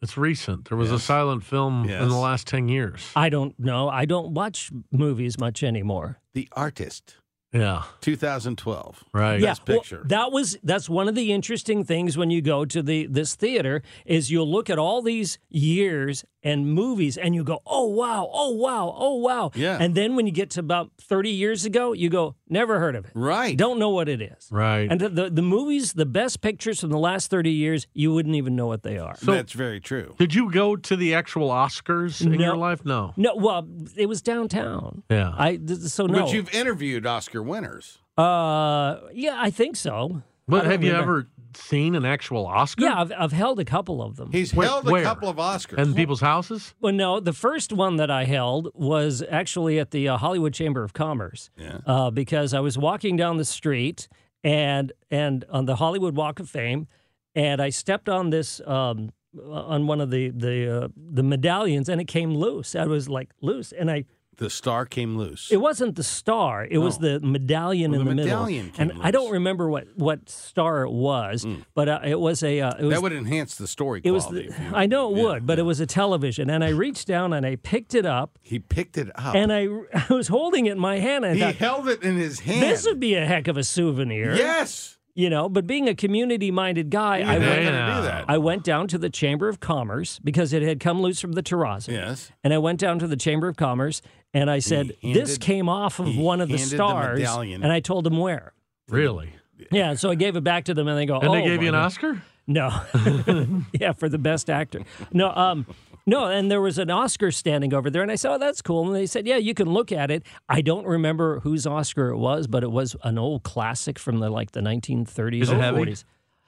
It's 0.00 0.16
recent. 0.16 0.68
There 0.68 0.78
was 0.78 0.92
a 0.92 0.98
silent 1.00 1.42
film 1.42 1.88
in 1.88 2.08
the 2.08 2.16
last 2.16 2.46
10 2.46 2.68
years. 2.68 3.10
I 3.16 3.28
don't 3.28 3.58
know. 3.58 3.88
I 3.88 4.04
don't 4.04 4.32
watch 4.32 4.70
movies 4.92 5.38
much 5.38 5.62
anymore. 5.64 6.20
the 6.34 6.48
Artist, 6.52 7.16
Yeah. 7.52 7.82
2012. 8.02 9.04
Right. 9.12 9.40
Best 9.40 9.62
well, 9.66 9.78
Picture. 9.78 10.02
that 10.06 10.30
was 10.30 10.56
that's 10.62 10.88
one 10.88 11.08
of 11.08 11.16
the 11.16 11.32
interesting 11.32 11.82
things 11.82 12.16
when 12.16 12.30
you 12.30 12.40
go 12.42 12.64
to 12.64 12.80
the 12.82 13.06
this 13.06 13.34
theater 13.34 13.82
is 14.06 14.30
you'll 14.30 14.48
look 14.50 14.70
at 14.70 14.78
all 14.78 15.02
these 15.02 15.38
years 15.48 16.24
and 16.44 16.72
movies 16.72 17.16
and 17.16 17.34
you 17.34 17.42
go, 17.42 17.60
"Oh 17.66 17.88
wow, 17.88 18.30
oh 18.32 18.50
wow, 18.52 18.94
oh 18.96 19.16
wow." 19.16 19.50
Yeah. 19.56 19.78
And 19.80 19.94
then 19.96 20.14
when 20.14 20.26
you 20.26 20.32
get 20.32 20.50
to 20.50 20.60
about 20.60 20.92
30 21.00 21.30
years 21.30 21.64
ago, 21.64 21.92
you 21.92 22.08
go, 22.08 22.36
"Never 22.50 22.78
heard 22.78 22.96
of 22.96 23.04
it." 23.04 23.12
Right. 23.14 23.56
Don't 23.56 23.78
know 23.78 23.90
what 23.90 24.08
it 24.08 24.20
is. 24.22 24.48
Right. 24.50 24.90
And 24.90 25.00
the, 25.00 25.08
the 25.08 25.30
the 25.30 25.42
movies, 25.42 25.92
the 25.92 26.06
best 26.06 26.40
pictures 26.40 26.80
from 26.80 26.90
the 26.90 26.98
last 26.98 27.30
30 27.30 27.50
years, 27.50 27.86
you 27.94 28.12
wouldn't 28.12 28.34
even 28.36 28.56
know 28.56 28.66
what 28.66 28.82
they 28.82 28.98
are. 28.98 29.16
So- 29.16 29.32
That's 29.32 29.52
very 29.52 29.80
true. 29.80 30.14
Did 30.18 30.34
you 30.34 30.50
go 30.50 30.76
to 30.76 30.96
the 30.96 31.14
actual 31.14 31.48
Oscars 31.50 32.20
in 32.20 32.32
No. 32.32 32.38
your 32.38 32.56
life? 32.56 32.84
No. 32.84 33.12
No, 33.16 33.34
well, 33.36 33.66
it 33.96 34.06
was 34.06 34.22
downtown. 34.22 35.02
Yeah. 35.10 35.32
I 35.36 35.56
th- 35.56 35.78
so 35.80 36.06
no. 36.06 36.24
But 36.24 36.32
you've 36.32 36.52
interviewed 36.54 37.06
Oscar 37.06 37.42
winners. 37.42 37.98
uh 38.16 39.00
yeah, 39.12 39.36
I 39.40 39.50
think 39.50 39.76
so. 39.76 40.22
But 40.46 40.62
don't 40.62 40.70
have 40.72 40.82
you 40.84 40.92
remember. 40.92 41.18
ever 41.18 41.28
seen 41.58 41.94
an 41.94 42.04
actual 42.04 42.46
Oscar? 42.46 42.84
Yeah, 42.84 43.00
I've, 43.00 43.12
I've 43.18 43.32
held 43.32 43.60
a 43.60 43.64
couple 43.64 44.02
of 44.02 44.16
them. 44.16 44.30
He's 44.32 44.54
Wait, 44.54 44.66
held 44.66 44.88
a 44.88 44.92
where? 44.92 45.02
couple 45.02 45.28
of 45.28 45.36
Oscars. 45.36 45.78
In 45.78 45.94
people's 45.94 46.20
houses? 46.20 46.74
Well, 46.80 46.92
no, 46.92 47.20
the 47.20 47.32
first 47.32 47.72
one 47.72 47.96
that 47.96 48.10
I 48.10 48.24
held 48.24 48.70
was 48.74 49.22
actually 49.30 49.78
at 49.78 49.90
the 49.90 50.08
uh, 50.08 50.16
Hollywood 50.16 50.54
Chamber 50.54 50.82
of 50.84 50.92
Commerce 50.92 51.50
yeah. 51.56 51.78
uh, 51.86 52.10
because 52.10 52.54
I 52.54 52.60
was 52.60 52.78
walking 52.78 53.16
down 53.16 53.36
the 53.36 53.44
street 53.44 54.08
and 54.44 54.92
and 55.10 55.44
on 55.50 55.66
the 55.66 55.76
Hollywood 55.76 56.16
Walk 56.16 56.40
of 56.40 56.48
Fame, 56.48 56.86
and 57.34 57.60
I 57.60 57.70
stepped 57.70 58.08
on 58.08 58.30
this 58.30 58.60
um, 58.66 59.10
on 59.44 59.86
one 59.86 60.00
of 60.00 60.10
the 60.10 60.30
the 60.30 60.84
uh, 60.84 60.88
the 60.96 61.22
medallions, 61.22 61.88
and 61.88 62.00
it 62.00 62.06
came 62.06 62.34
loose. 62.34 62.74
I 62.74 62.86
was 62.86 63.08
like 63.08 63.30
loose, 63.40 63.72
and 63.72 63.90
I 63.90 64.04
The 64.38 64.50
star 64.50 64.86
came 64.86 65.16
loose. 65.16 65.50
it 65.50 65.56
wasn't 65.58 65.96
the 65.96 66.02
star; 66.02 66.64
it 66.64 66.78
was 66.78 66.98
the 66.98 67.20
medallion 67.20 67.90
Well, 67.90 68.00
in 68.00 68.06
the 68.06 68.10
the, 68.14 68.22
medallion 68.22 68.66
middle. 68.66 68.78
came 68.88 68.90
And 68.96 69.02
I 69.06 69.10
don't 69.10 69.30
remember 69.32 69.68
what 69.68 69.88
what 69.96 70.28
star 70.28 70.82
it 70.84 70.90
was, 70.92 71.44
but 71.74 71.88
uh, 71.88 72.00
it 72.04 72.18
was 72.20 72.42
a 72.42 72.60
uh, 72.60 72.74
it 72.78 72.84
was 72.84 72.94
that 72.94 73.02
would 73.02 73.12
enhance 73.12 73.56
the 73.56 73.66
story 73.66 74.00
it 74.04 74.12
was 74.12 74.26
the, 74.28 74.44
you- 74.44 74.54
I 74.72 74.86
know 74.86 75.12
it 75.12 75.16
yeah, 75.18 75.24
would, 75.24 75.46
but 75.46 75.58
yeah. 75.58 75.62
it 75.62 75.66
was 75.66 75.80
a 75.80 75.86
television, 75.86 76.50
and 76.50 76.62
I 76.64 76.68
reached 76.70 77.08
down 77.08 77.32
and 77.32 77.44
I 77.44 77.56
picked 77.56 77.94
it 77.94 78.06
up. 78.06 78.38
He 78.42 78.58
picked 78.60 78.96
it 78.96 79.10
up. 79.16 79.34
and 79.34 79.52
I, 79.52 79.66
I 80.08 80.12
was 80.12 80.28
holding 80.28 80.66
it 80.66 80.72
in 80.72 80.78
my 80.78 80.98
hand 81.00 81.24
and 81.24 81.36
he 81.36 81.42
I 81.42 81.46
thought, 81.52 81.56
held 81.56 81.88
it 81.88 82.02
in 82.02 82.16
his 82.16 82.40
hand. 82.40 82.62
this 82.62 82.84
would 82.86 83.00
be 83.00 83.14
a 83.14 83.26
heck 83.26 83.48
of 83.48 83.56
a 83.56 83.64
souvenir. 83.64 84.34
Yes. 84.36 84.97
You 85.18 85.28
know, 85.30 85.48
but 85.48 85.66
being 85.66 85.88
a 85.88 85.96
community 85.96 86.52
minded 86.52 86.90
guy, 86.90 87.18
You're 87.18 87.26
I 87.26 87.38
went, 87.38 87.42
gonna 87.42 87.56
do 87.64 87.72
Yeah. 87.72 88.00
that. 88.02 88.24
I 88.28 88.38
went 88.38 88.62
down 88.62 88.86
to 88.86 88.98
the 88.98 89.10
Chamber 89.10 89.48
of 89.48 89.58
Commerce 89.58 90.20
because 90.22 90.52
it 90.52 90.62
had 90.62 90.78
come 90.78 91.02
loose 91.02 91.20
from 91.20 91.32
the 91.32 91.42
terrazzo. 91.42 91.88
yes. 91.88 92.30
And 92.44 92.54
I 92.54 92.58
went 92.58 92.78
down 92.78 93.00
to 93.00 93.08
the 93.08 93.16
Chamber 93.16 93.48
of 93.48 93.56
Commerce 93.56 94.00
and 94.32 94.48
I 94.48 94.60
said, 94.60 94.92
This 95.02 95.36
came 95.36 95.68
off 95.68 95.98
of 95.98 96.16
one 96.16 96.40
of 96.40 96.46
the 96.48 96.56
handed 96.56 96.70
the 96.70 96.76
stars. 96.76 97.20
and 97.42 97.66
I 97.72 97.80
told 97.80 98.04
them 98.04 98.16
where. 98.18 98.52
Really? 98.88 99.32
Yeah, 99.72 99.94
so 99.94 100.08
I 100.08 100.14
gave 100.14 100.36
it 100.36 100.44
back 100.44 100.66
to 100.66 100.74
them 100.74 100.86
and 100.86 100.96
they 100.96 101.04
go, 101.04 101.18
And 101.18 101.28
oh, 101.30 101.32
they 101.32 101.42
gave 101.42 101.62
you 101.62 101.68
an 101.70 101.74
well, 101.74 101.84
Oscar? 101.86 102.22
No. 102.46 102.70
yeah, 103.72 103.92
for 103.92 104.08
the 104.08 104.18
best 104.18 104.48
actor. 104.48 104.82
No, 105.12 105.30
um, 105.30 105.66
no, 106.08 106.24
and 106.26 106.50
there 106.50 106.60
was 106.60 106.78
an 106.78 106.90
Oscar 106.90 107.30
standing 107.30 107.72
over 107.74 107.90
there, 107.90 108.02
and 108.02 108.10
I 108.10 108.16
said, 108.16 108.32
"Oh, 108.32 108.38
that's 108.38 108.62
cool." 108.62 108.86
And 108.86 108.94
they 108.96 109.06
said, 109.06 109.26
"Yeah, 109.26 109.36
you 109.36 109.54
can 109.54 109.68
look 109.68 109.92
at 109.92 110.10
it." 110.10 110.24
I 110.48 110.60
don't 110.60 110.86
remember 110.86 111.40
whose 111.40 111.66
Oscar 111.66 112.08
it 112.08 112.16
was, 112.18 112.46
but 112.46 112.62
it 112.64 112.70
was 112.70 112.96
an 113.04 113.18
old 113.18 113.42
classic 113.42 113.98
from 113.98 114.18
the 114.18 114.30
like 114.30 114.52
the 114.52 114.60
1930s 114.60 115.42
Is 115.42 115.50
it 115.50 115.56
or 115.56 115.60
heavy? 115.60 115.82
40s. 115.84 116.04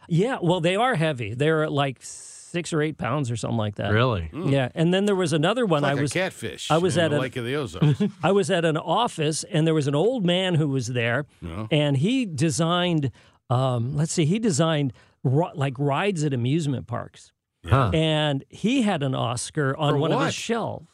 Yeah, 0.09 0.39
well, 0.43 0.61
they 0.61 0.75
are 0.77 0.95
heavy. 0.97 1.35
They're 1.35 1.69
like 1.71 1.99
six 2.01 2.73
or 2.73 2.83
eight 2.83 2.99
pounds 2.99 3.31
or 3.31 3.37
something 3.37 3.59
like 3.59 3.77
that. 3.77 3.93
Really? 3.93 4.29
Yeah, 4.33 4.71
and 4.75 4.93
then 4.93 5.05
there 5.05 5.15
was 5.15 5.33
another 5.33 5.65
one. 5.67 5.83
Like 5.83 5.97
I 5.97 6.01
was 6.01 6.11
a 6.11 6.15
catfish. 6.15 6.69
I 6.71 6.79
was 6.79 6.97
in 6.97 7.05
at 7.05 7.11
the 7.13 7.19
a- 7.19 7.21
Lake 7.21 7.37
of 7.37 7.45
the 7.45 7.55
Ozarks. 7.55 8.03
I 8.25 8.33
was 8.33 8.51
at 8.51 8.65
an 8.65 8.77
office 8.77 9.45
and 9.45 9.67
there 9.67 9.75
was 9.75 9.87
an 9.87 9.95
old 9.95 10.25
man 10.27 10.57
who 10.57 10.67
was 10.69 10.89
there, 10.89 11.27
Yeah. 11.41 11.67
and 11.71 11.97
he 11.99 12.27
designed. 12.27 13.13
Um, 13.51 13.97
let's 13.97 14.13
see, 14.13 14.25
he 14.27 14.39
designed 14.39 14.93
ri- 15.23 15.51
like 15.55 15.75
rides 15.79 16.25
at 16.25 16.33
amusement 16.33 16.87
parks, 16.87 17.31
Huh. 17.67 17.91
and 17.93 18.45
he 18.49 18.83
had 18.83 19.03
an 19.03 19.15
Oscar 19.15 19.77
on 19.77 19.93
For 19.95 19.99
one 19.99 20.13
of 20.13 20.25
his 20.25 20.35
shelves. 20.35 20.87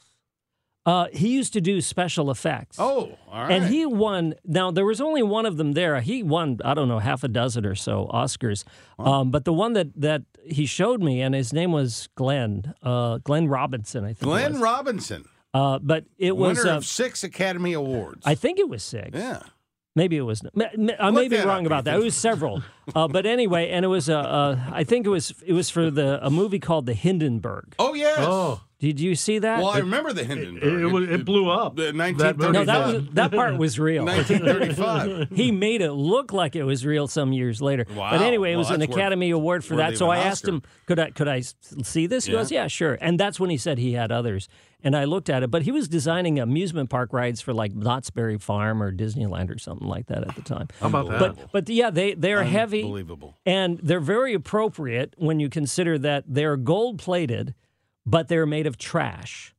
Uh, 0.85 1.07
he 1.13 1.29
used 1.29 1.53
to 1.53 1.61
do 1.61 1.81
special 1.81 2.31
effects. 2.31 2.77
Oh, 2.79 3.17
all 3.29 3.43
right. 3.43 3.51
And 3.51 3.65
he 3.67 3.85
won. 3.87 4.35
Now 4.45 4.71
there 4.71 4.85
was 4.85 5.01
only 5.01 5.23
one 5.23 5.45
of 5.45 5.57
them 5.57 5.73
there. 5.73 6.01
He 6.01 6.23
won, 6.23 6.59
I 6.65 6.75
don't 6.75 6.87
know, 6.87 7.01
half 7.01 7.25
a 7.25 7.29
dozen 7.29 7.67
or 7.67 7.75
so 7.75 8.09
Oscars. 8.15 8.63
Um, 8.99 9.33
but 9.33 9.45
the 9.45 9.53
one 9.53 9.73
that 9.73 9.89
that 10.01 10.23
he 10.45 10.65
showed 10.65 11.03
me, 11.03 11.21
and 11.23 11.35
his 11.35 11.53
name 11.53 11.73
was 11.73 12.09
Glen, 12.15 12.73
uh, 12.85 13.19
Glen 13.19 13.49
Robinson, 13.49 14.05
I 14.05 14.09
think. 14.09 14.23
it 14.23 14.25
Glen 14.27 14.53
was. 14.53 14.61
Robinson, 14.63 15.25
Uh, 15.53 15.81
but 15.81 16.05
it 16.19 16.37
was. 16.37 16.59
winner 16.59 16.71
Uh, 16.71 16.77
of 16.77 16.85
six 16.87 17.25
Academy 17.25 17.73
Awards. 17.73 18.23
I 18.25 18.37
think 18.37 18.61
it 18.61 18.69
was 18.69 18.85
six. 18.85 19.11
yeah. 19.13 19.41
Maybe 19.97 20.17
it 20.17 20.21
was. 20.23 20.43
ma- 20.55 20.67
ma- 20.77 20.93
I 21.01 21.11
may 21.11 21.23
Look 21.23 21.31
be 21.31 21.41
wrong 21.41 21.67
about 21.67 21.85
that. 21.85 21.97
It 21.97 22.03
was 22.05 22.15
several. 22.17 22.63
Uh, 22.95 23.09
but 23.09 23.27
anyway, 23.27 23.71
and 23.71 23.85
it 23.85 23.89
was. 23.89 24.09
Uh, 24.09 24.17
uh, 24.21 24.61
I 24.71 24.85
think 24.85 25.07
it 25.07 25.11
was. 25.11 25.35
It 25.45 25.53
was 25.55 25.69
for 25.71 25.91
the 25.91 26.25
a 26.25 26.31
movie 26.31 26.61
called 26.61 26.87
The 26.87 26.95
Hindenburg. 26.95 27.75
Oh 27.81 27.95
yes. 27.95 28.19
Oh, 28.21 28.61
Did 28.79 29.01
you 29.01 29.17
see 29.17 29.41
that? 29.41 29.59
Well, 29.59 29.71
I 29.71 29.79
remember 29.79 30.13
the 30.13 30.23
Hindenburg. 30.23 30.63
it, 30.63 30.83
it, 30.83 30.87
was- 30.87 31.09
it 31.11 31.25
blew 31.25 31.51
up. 31.51 31.75
The 31.75 31.87
That 31.91 32.37
movie 32.39 32.53
no, 32.53 32.65
that 32.65 32.87
was 32.95 33.09
that 33.15 33.33
part 33.33 33.59
was 33.59 33.81
real. 33.81 34.05
1935. 34.61 35.31
he 35.37 35.51
made 35.51 35.81
it 35.83 35.93
look 35.95 36.33
like 36.33 36.55
it 36.55 36.63
was 36.63 36.87
real 36.87 37.09
some 37.09 37.33
years 37.33 37.61
later. 37.61 37.87
Wow. 37.95 38.13
But 38.13 38.23
anyway, 38.23 38.53
it 38.53 38.55
Well, 38.55 38.61
was 38.61 38.71
an 38.71 38.79
that's 38.79 38.91
worth- 38.91 38.99
Academy 38.99 39.31
Award 39.31 39.65
for 39.65 39.77
that. 39.77 39.97
So 39.99 40.11
an 40.13 40.19
I 40.19 40.23
asked 40.23 40.47
him, 40.47 40.63
could 40.87 41.01
I 41.01 41.11
could 41.11 41.27
I 41.29 41.39
s- 41.39 41.55
see 41.83 42.07
this? 42.07 42.27
He 42.27 42.33
Yeah. 42.33 42.39
goes, 42.39 42.53
yeah, 42.53 42.67
sure. 42.69 42.97
And 43.01 43.19
that's 43.19 43.41
when 43.41 43.51
he 43.51 43.57
said 43.57 43.79
he 43.79 43.95
had 43.95 44.13
others. 44.13 44.49
And 44.87 44.97
I 44.97 45.03
looked 45.03 45.29
at 45.29 45.43
it, 45.43 45.51
but 45.51 45.63
he 45.63 45.73
was 45.73 45.89
designing 45.89 46.39
amusement 46.39 46.91
park 46.91 47.13
rides 47.13 47.41
for 47.41 47.53
like 47.53 47.75
Knott's 47.75 48.09
Berry 48.09 48.39
Farm 48.39 48.81
or 48.81 48.93
Disneyland 48.93 49.53
or 49.53 49.59
something 49.59 49.89
like 49.89 50.07
that 50.07 50.23
at 50.23 50.37
the 50.37 50.43
time. 50.43 50.69
How 50.81 50.87
about 50.87 51.09
that? 51.09 51.19
But 51.19 51.51
but 51.51 51.69
yeah, 51.69 51.91
they 51.91 52.15
they're 52.15 52.45
heavy 52.45 52.85
Unbelievable. 52.85 53.37
and 53.45 53.81
they're 53.83 53.99
very 53.99 54.33
appropriate 54.33 55.13
when 55.17 55.41
you 55.41 55.49
consider 55.49 55.99
that 55.99 56.23
they're 56.29 56.57
gold 56.57 57.01
plated, 57.01 57.57
but 58.07 58.29
they're 58.29 58.47
made 58.47 58.69
of 58.69 58.79
trash. 58.79 59.56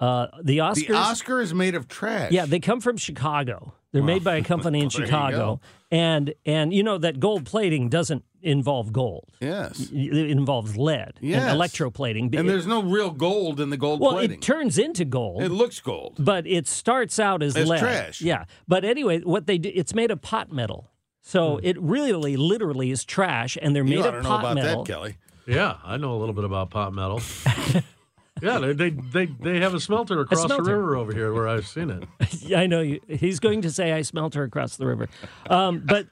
Uh, 0.00 0.26
the 0.42 0.58
Oscars, 0.58 0.86
The 0.86 0.92
Oscar 0.94 1.40
is 1.40 1.52
made 1.52 1.74
of 1.74 1.88
trash. 1.88 2.30
yeah, 2.30 2.46
they 2.46 2.60
come 2.60 2.80
from 2.80 2.96
Chicago. 2.96 3.72
They're 3.92 4.02
made 4.02 4.22
by 4.22 4.36
a 4.36 4.42
company 4.54 4.80
in 4.80 4.90
Chicago, 4.90 5.60
and 5.90 6.34
and 6.46 6.72
you 6.74 6.82
know 6.82 6.98
that 6.98 7.18
gold 7.20 7.46
plating 7.46 7.88
doesn't 7.88 8.22
involve 8.42 8.92
gold. 8.92 9.24
Yes. 9.40 9.88
It 9.92 10.30
involves 10.30 10.76
lead 10.76 11.14
Yes. 11.20 11.42
and 11.42 11.58
electroplating. 11.60 12.32
And 12.38 12.48
there's 12.48 12.66
no 12.68 12.82
real 12.82 13.10
gold 13.10 13.58
in 13.60 13.70
the 13.70 13.76
gold 13.76 14.00
well, 14.00 14.12
plating. 14.12 14.36
it 14.38 14.42
turns 14.42 14.78
into 14.78 15.04
gold. 15.04 15.42
It 15.42 15.48
looks 15.50 15.80
gold. 15.80 16.16
but 16.20 16.46
it 16.46 16.68
starts 16.68 17.18
out 17.18 17.42
as, 17.42 17.56
As 17.56 17.66
lead. 17.68 17.80
trash. 17.80 18.20
Yeah. 18.20 18.44
But 18.68 18.84
anyway, 18.84 19.20
what 19.22 19.46
they 19.46 19.58
do, 19.58 19.72
it's 19.74 19.92
made 19.94 20.12
of 20.12 20.20
pot 20.22 20.52
metal. 20.52 20.88
So 21.22 21.58
it 21.62 21.76
really, 21.80 22.36
literally 22.36 22.90
is 22.92 23.04
trash, 23.04 23.58
and 23.60 23.74
they're 23.74 23.82
Hmm. 23.82 23.88
You 23.92 23.98
made 23.98 24.06
ought 24.06 24.10
to 24.12 24.16
of 24.18 24.22
know 24.22 24.28
pot 24.28 24.40
about 24.40 24.54
metal. 24.54 24.84
that, 24.84 24.92
Kelley. 24.92 25.16
yeah, 25.46 25.76
I 25.84 25.96
know 25.96 26.12
a 26.14 26.18
little 26.18 26.34
bit 26.34 26.44
about 26.44 26.70
pot 26.70 26.92
metal. 26.94 27.20
yeah, 28.42 28.58
they, 28.58 28.72
they 28.72 28.90
they 28.90 29.26
they 29.26 29.60
have 29.60 29.74
a 29.74 29.80
smelter 29.80 30.20
across 30.20 30.42
smelter. 30.42 30.62
the 30.64 30.70
river 30.70 30.96
over 30.96 31.12
here 31.12 31.32
where 31.32 31.48
I've 31.48 31.66
seen 31.66 31.90
it. 31.90 32.04
Yeah, 32.40 32.60
I 32.60 32.66
know 32.66 32.80
you. 32.80 33.00
He's 33.08 33.40
going 33.40 33.62
to 33.62 33.70
say 33.70 33.92
I 33.92 34.02
smelt 34.02 34.34
her 34.34 34.42
across 34.42 34.76
the 34.76 34.86
river, 34.86 35.08
um, 35.50 35.82
but 35.84 36.06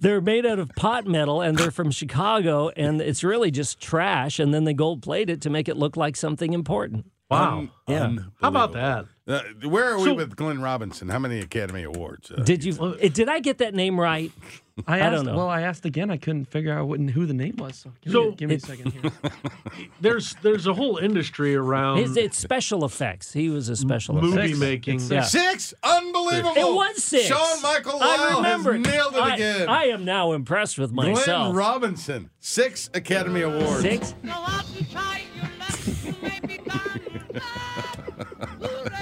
they're 0.00 0.20
made 0.20 0.44
out 0.44 0.58
of 0.58 0.68
pot 0.70 1.06
metal 1.06 1.42
and 1.42 1.56
they're 1.56 1.70
from 1.70 1.90
Chicago, 1.92 2.70
and 2.70 3.00
it's 3.00 3.22
really 3.22 3.50
just 3.52 3.78
trash. 3.80 4.40
And 4.40 4.52
then 4.52 4.64
they 4.64 4.74
gold 4.74 5.02
plate 5.02 5.30
it 5.30 5.40
to 5.42 5.50
make 5.50 5.68
it 5.68 5.76
look 5.76 5.96
like 5.96 6.16
something 6.16 6.52
important. 6.52 7.06
Wow. 7.30 7.68
Yeah. 7.86 8.16
How 8.40 8.48
about 8.48 8.72
that? 8.72 9.06
Uh, 9.30 9.42
where 9.68 9.84
are 9.92 9.98
we 9.98 10.04
So- 10.06 10.14
with 10.14 10.34
Glen 10.36 10.60
Robinson? 10.60 11.08
How 11.08 11.18
many 11.18 11.38
Academy 11.40 11.84
Awards? 11.84 12.30
Uh, 12.30 12.42
Did 12.42 12.64
you? 12.64 12.96
eh, 13.00 13.08
Did 13.08 13.28
I 13.28 13.38
get 13.40 13.58
that 13.58 13.74
name 13.74 13.98
right? 14.00 14.32
I, 14.86 15.02
I 15.06 15.10
don't 15.10 15.26
know. 15.26 15.36
Well, 15.36 15.48
I 15.48 15.60
asked 15.60 15.84
again. 15.84 16.10
I 16.10 16.16
couldn't 16.16 16.46
figure 16.46 16.72
out 16.72 16.88
what, 16.88 16.98
who 17.00 17.26
the 17.26 17.34
name 17.34 17.56
was. 17.58 17.76
So 17.76 17.92
give, 18.00 18.12
So- 18.14 18.30
me, 18.30 18.34
give 18.36 18.48
me 18.48 18.54
a 18.56 18.60
second 18.60 18.92
here. 18.92 19.12
There's 20.00 20.34
there's 20.42 20.66
a 20.66 20.72
whole 20.72 20.96
industry 20.96 21.54
around 21.54 21.98
It's, 21.98 22.16
it's 22.16 22.38
special 22.48 22.84
effects. 22.86 23.32
He 23.32 23.50
was 23.50 23.68
a 23.68 23.76
special 23.76 24.14
movie 24.14 24.38
effects. 24.40 24.58
making. 24.58 24.94
It's 24.96 25.10
Yeah. 25.10 25.22
Six? 25.22 25.74
Unbelievable. 25.82 26.54
It 26.56 26.74
was 26.74 27.04
six. 27.04 27.26
Sean 27.26 27.60
Michael 27.62 27.98
I 28.02 28.34
remember. 28.36 28.72
has 28.72 28.86
nailed 28.86 29.14
it 29.14 29.20
I- 29.22 29.34
again. 29.34 29.68
I, 29.68 29.84
am 29.88 30.04
now 30.06 30.32
impressed 30.32 30.78
with 30.78 30.92
myself. 30.92 31.24
Glen. 31.52 31.54
Robinson. 31.54 32.30
Six 32.40 32.88
Academy 32.94 33.42
Awards. 33.42 33.82
Six. 33.82 34.14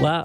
Wow. 0.00 0.24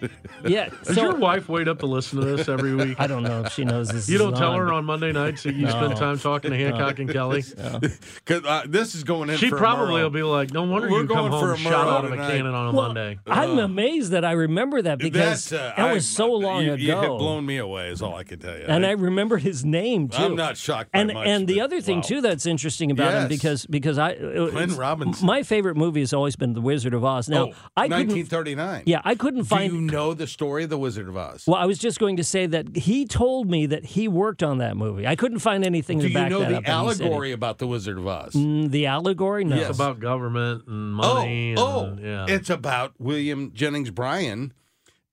Yeah. 0.46 0.68
Does 0.84 0.94
So 0.94 1.02
your 1.02 1.16
wife 1.16 1.48
wait 1.48 1.66
up 1.66 1.80
to 1.80 1.86
listen 1.86 2.20
to 2.20 2.24
this 2.36 2.48
every 2.48 2.74
week? 2.76 3.00
I 3.00 3.06
don't 3.06 3.22
know 3.22 3.42
if 3.42 3.52
she 3.52 3.64
knows 3.64 3.88
this. 3.88 4.08
You 4.08 4.16
is 4.16 4.20
don't 4.22 4.36
tell 4.36 4.52
on, 4.52 4.58
her 4.60 4.72
on 4.72 4.84
Monday 4.84 5.10
nights 5.10 5.42
that 5.42 5.54
you 5.54 5.68
spend 5.68 5.96
time 5.96 6.18
talking 6.18 6.50
to 6.52 6.56
Hancock 6.56 6.98
and 6.98 7.10
Kelley. 7.10 7.42
'Cause, 8.24 8.44
uh, 8.44 8.62
this 8.68 8.94
is 8.94 9.02
going 9.02 9.30
in 9.30 9.38
She 9.38 9.50
for 9.50 9.56
probably 9.56 9.94
Murrow. 10.00 10.02
will 10.04 10.10
be 10.10 10.22
like, 10.22 10.52
"No 10.52 10.62
wonder 10.64 10.88
We're 10.90 11.02
you 11.02 11.08
come 11.08 11.30
for 11.30 11.38
home 11.38 11.50
a 11.52 11.56
shot 11.56 11.88
out 11.88 12.04
of 12.04 12.12
a 12.12 12.16
cannon 12.16 12.54
on 12.54 12.68
a 12.68 12.76
Well, 12.76 12.86
Monday." 12.92 13.18
I'm 13.26 13.58
amazed 13.58 14.12
that 14.12 14.24
I 14.24 14.32
remember 14.32 14.82
that 14.82 14.98
because 14.98 15.48
That's, 15.48 15.52
uh, 15.52 15.72
that 15.76 15.78
I- 15.90 15.92
was 15.94 16.06
so 16.06 16.30
long 16.32 16.64
you, 16.64 16.74
ago. 16.74 16.82
You 16.82 16.92
have 16.96 17.06
blown 17.18 17.44
me 17.46 17.56
away, 17.56 17.88
is 17.88 18.02
all 18.02 18.14
I 18.14 18.22
can 18.24 18.38
tell 18.38 18.56
you. 18.56 18.64
and 18.68 18.86
I 18.86 18.92
remember 18.92 19.38
his 19.38 19.64
name 19.64 20.08
too. 20.08 20.22
I'm 20.22 20.36
not 20.36 20.56
shocked 20.56 20.92
by 20.92 21.00
and 21.00 21.12
much, 21.12 21.26
and 21.26 21.48
the 21.48 21.60
other 21.60 21.80
thing 21.80 21.96
wow. 21.98 22.02
too 22.02 22.20
that's 22.20 22.46
interesting 22.46 22.90
about 22.90 23.14
him 23.22 23.28
because 23.28 23.66
because 23.66 23.98
I 23.98 24.12
uh, 24.12 24.50
Glen 24.50 24.76
Robinson. 24.76 25.26
My 25.26 25.42
favorite 25.42 25.76
movie 25.76 26.00
has 26.00 26.12
always 26.12 26.36
been 26.36 26.52
The 26.52 26.60
Wizard 26.60 26.94
of 26.94 27.04
Oz. 27.04 27.28
Now 27.28 27.46
oh, 27.46 27.54
I 27.76 27.88
couldn't. 27.88 28.08
1939. 28.08 28.82
Yeah, 28.86 29.00
I 29.04 29.14
couldn't 29.14 29.44
find. 29.44 29.90
You 29.96 30.02
know 30.02 30.14
the 30.14 30.26
story 30.26 30.64
of 30.64 30.70
the 30.70 30.78
Wizard 30.78 31.08
of 31.08 31.16
Oz? 31.16 31.44
well, 31.46 31.56
I 31.60 31.64
was 31.66 31.78
just 31.78 31.98
going 31.98 32.16
to 32.18 32.24
say 32.24 32.46
that 32.46 32.76
he 32.76 33.06
told 33.06 33.50
me 33.50 33.66
that 33.66 33.84
he 33.84 34.08
worked 34.08 34.42
on 34.42 34.58
that 34.58 34.76
movie. 34.76 35.06
I 35.06 35.16
couldn't 35.16 35.38
find 35.40 35.64
anything 35.64 35.98
Do 35.98 36.08
to 36.08 36.14
back 36.14 36.30
know 36.30 36.40
that 36.40 36.52
up. 36.52 36.62
and 36.66 36.86
he 36.88 36.94
said 36.94 37.06
it. 37.06 37.08
allegory 37.08 37.32
about 37.32 37.58
the 37.58 37.66
Wizard 37.66 37.98
of 37.98 38.06
Oz? 38.06 38.32
Mm, 38.34 38.70
the 38.70 38.86
allegory? 38.86 39.44
No. 39.44 39.56
Yes. 39.56 39.70
It's 39.70 39.78
about 39.78 40.00
government 40.00 40.64
and 40.66 41.00
Oh, 41.00 41.14
money. 41.14 41.54
oh, 41.56 41.84
and, 41.86 42.00
yeah. 42.00 42.26
it's 42.28 42.50
about 42.50 42.92
William 42.98 43.52
Jennings 43.54 43.90
Bryan 43.90 44.52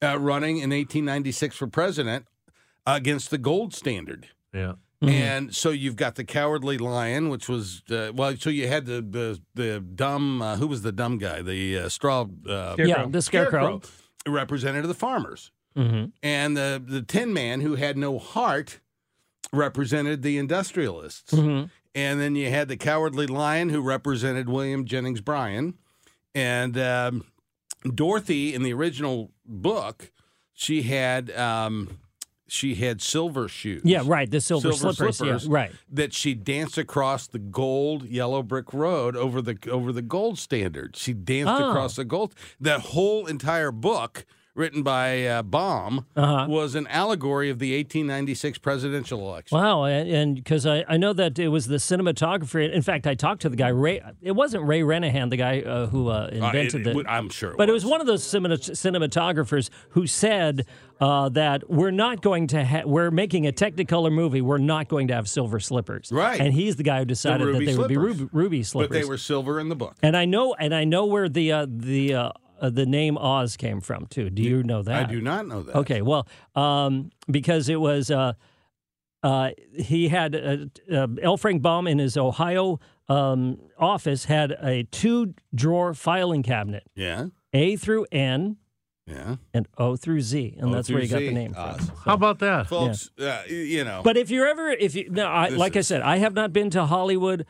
uh, 0.02 0.20
running 0.20 0.58
in 0.58 0.70
1896 0.72 1.56
for 1.56 1.68
president 1.68 2.26
against 2.86 3.30
the 3.32 3.38
gold 3.38 3.74
standard. 3.74 4.28
yeah. 4.54 4.74
Mm-hmm. 5.02 5.10
And 5.16 5.54
so 5.54 5.72
you've 5.72 5.98
got 5.98 6.16
the 6.16 6.24
cowardly 6.24 6.78
lion, 6.78 7.28
which 7.28 7.50
was 7.50 7.84
uh, 7.92 8.14
well. 8.16 8.38
So 8.38 8.50
you 8.50 8.70
had 8.70 8.86
the 8.86 9.02
the 9.02 9.42
the 9.54 9.82
dumb. 9.82 10.42
Uh, 10.42 10.56
who 10.56 10.66
was 10.66 10.82
the 10.82 10.94
dumb 10.94 11.18
guy? 11.18 11.42
The 11.42 11.78
uh, 11.78 11.90
straw. 11.90 12.26
Uh, 12.48 12.76
Yeah, 12.80 13.06
the 13.10 13.22
scarecrow. 13.22 13.82
Represented 14.28 14.86
the 14.86 14.94
farmers, 14.94 15.52
hmm 15.76 16.06
and 16.22 16.56
the 16.56 16.82
the 16.86 17.02
Tin 17.02 17.34
Man, 17.34 17.62
who 17.62 17.76
had 17.76 17.98
no 17.98 18.20
heart, 18.20 18.80
represented 19.52 20.22
the 20.24 20.38
industrialists. 20.38 21.32
hmm 21.34 21.64
And 21.96 22.20
then 22.20 22.36
you 22.36 22.50
had 22.50 22.68
the 22.70 22.78
Cowardly 22.78 23.28
Lion, 23.28 23.70
who 23.70 23.82
represented 23.82 24.50
William 24.50 24.86
Jennings 24.86 25.22
Bryan. 25.22 25.76
And 26.34 26.78
um, 26.78 27.26
Dorothy, 27.84 28.56
in 28.56 28.64
the 28.64 28.74
original 28.74 29.32
book, 29.46 30.12
she 30.54 30.82
had 30.84 31.30
um, 31.32 32.00
she 32.48 32.76
had 32.76 33.02
silver 33.02 33.48
shoes. 33.48 33.82
Yeah, 33.86 34.02
right. 34.06 34.30
The 34.30 34.42
silver, 34.42 34.72
Silver 34.74 34.94
slippers. 34.94 35.18
slippers. 35.18 35.46
Yeah, 35.48 35.54
right. 35.54 35.72
That 35.92 36.14
she 36.14 36.34
danced 36.34 36.78
across 36.78 37.28
the 37.28 37.40
gold 37.40 38.06
yellow 38.06 38.44
brick 38.44 38.74
road 38.74 39.16
over 39.16 39.42
the 39.42 39.58
over 39.70 39.92
the 39.92 40.02
gold 40.02 40.38
standard. 40.38 40.96
She 40.96 41.14
danced 41.14 41.54
Oh. 41.54 41.70
across 41.70 41.96
the 41.96 42.06
gold. 42.06 42.34
That 42.60 42.82
whole 42.82 43.26
entire 43.26 43.72
book, 43.72 44.26
written 44.56 44.84
by 44.84 45.26
uh, 45.26 45.42
Baum, 45.44 46.06
Uh-huh. 46.16 46.46
was 46.48 46.76
an 46.76 46.86
allegory 46.88 47.50
of 47.50 47.58
the 47.60 47.76
1896 47.76 48.60
presidential 48.60 49.20
election. 49.28 49.58
Wow, 49.58 49.86
and 49.86 50.36
because 50.36 50.66
I, 50.68 50.86
I 50.88 50.98
know 50.98 51.12
that 51.14 51.40
it 51.40 51.48
was 51.48 51.68
the 51.68 51.78
cinematographer. 51.78 52.72
In 52.72 52.82
fact, 52.84 53.08
I 53.08 53.16
talked 53.16 53.42
to 53.44 53.50
the 53.50 53.56
guy 53.56 53.70
Ray. 53.70 54.02
It 54.22 54.34
wasn't 54.34 54.66
Ray 54.66 54.82
Rennahan, 54.82 55.30
the 55.32 55.38
guy 55.38 55.62
uh, 55.62 55.88
who 55.88 56.10
uh, 56.10 56.30
Uh, 56.32 56.36
invented 56.36 56.82
it- 56.82 56.94
the. 56.94 57.00
it- 57.00 57.06
I'm 57.10 57.30
sure, 57.30 57.52
it 57.52 57.58
but 57.58 57.68
it 57.70 57.72
was 57.72 57.86
one 57.86 58.00
of 58.02 58.08
those 58.08 58.24
cinema, 58.24 58.58
cinematographers 58.58 59.70
who 59.90 60.06
said 60.08 60.66
uh, 61.02 61.30
that 61.30 61.70
we're 61.70 61.92
not 61.92 62.22
going 62.22 62.48
to. 62.48 62.64
Ha- 62.64 62.84
we're 62.86 63.12
making 63.12 63.48
a 63.48 63.52
Technicolor 63.52 64.12
movie. 64.12 64.42
We're 64.42 64.58
not 64.60 64.88
going 64.88 65.08
to 65.08 65.16
have 65.16 65.28
silver 65.28 65.60
slippers. 65.60 66.10
Right. 66.12 66.40
And 66.40 66.54
he's 66.54 66.76
the 66.76 66.84
guy 66.84 67.00
who 67.00 67.06
decided 67.06 67.48
that 67.48 67.52
ruby 67.52 67.66
they 67.66 67.76
would 67.78 67.88
be 67.90 67.98
ruby, 67.98 68.28
ruby 68.32 68.64
slippers. 68.64 68.90
But 68.96 69.02
they 69.02 69.08
were 69.08 69.18
silver 69.18 69.60
in 69.60 69.70
the 69.70 69.76
book. 69.76 69.96
And 70.04 70.16
I 70.16 70.26
know, 70.26 70.54
and 70.54 70.74
I 70.76 70.84
know 70.84 71.06
where 71.06 71.28
the 71.28 71.52
uh, 71.52 71.66
the 71.70 72.14
uh, 72.62 72.70
the 72.70 72.86
name 72.86 73.18
Oz 73.18 73.58
came 73.58 73.82
from 73.82 74.06
too. 74.08 74.30
Do 74.30 74.42
you 74.42 74.64
know 74.64 74.82
that? 74.84 75.10
I 75.10 75.12
do 75.12 75.22
not 75.22 75.48
know 75.48 75.64
that. 75.64 75.76
Okay, 75.76 76.02
well, 76.02 76.28
um, 76.56 77.12
because 77.30 77.70
it 77.70 77.80
was 77.80 78.10
uh, 78.12 78.34
uh, 79.24 79.52
he 79.78 80.10
had 80.10 80.36
uh, 80.36 80.58
uh, 80.94 81.08
L. 81.22 81.38
Frank 81.38 81.62
Baum 81.62 81.88
in 81.88 82.00
his 82.00 82.18
Ohio 82.18 82.80
um, 83.10 83.58
office 83.78 84.26
had 84.26 84.52
a 84.62 84.84
two 84.84 85.34
drawer 85.54 85.94
filing 85.94 86.44
cabinet, 86.44 86.84
Yeah. 86.96 87.28
A 87.54 87.76
through 87.76 88.06
N 88.12 88.58
Yeah. 89.06 89.36
and 89.54 89.68
O 89.78 89.96
through 89.96 90.22
Z, 90.22 90.56
and 90.60 90.70
O 90.72 90.74
that's 90.74 90.90
where 90.90 91.02
he 91.02 91.08
got 91.08 91.20
Z, 91.20 91.28
the 91.28 91.34
name 91.34 91.54
Oz. 91.58 91.86
from. 91.88 91.98
How 92.06 92.14
about 92.16 92.40
that? 92.40 92.68
Folks, 92.68 93.12
uh, 93.20 93.44
you 93.48 93.84
know. 93.84 94.02
But 94.04 94.18
if 94.18 94.30
you're 94.30 94.48
ever, 94.48 94.70
if 94.70 94.96
you, 94.96 95.10
no, 95.10 95.28
I, 95.28 95.50
This 95.50 95.60
like 95.60 95.76
I 95.76 95.82
said, 95.82 96.02
I 96.02 96.18
have 96.18 96.34
not 96.34 96.52
been 96.54 96.70
to 96.72 96.86
Hollywood. 96.86 97.46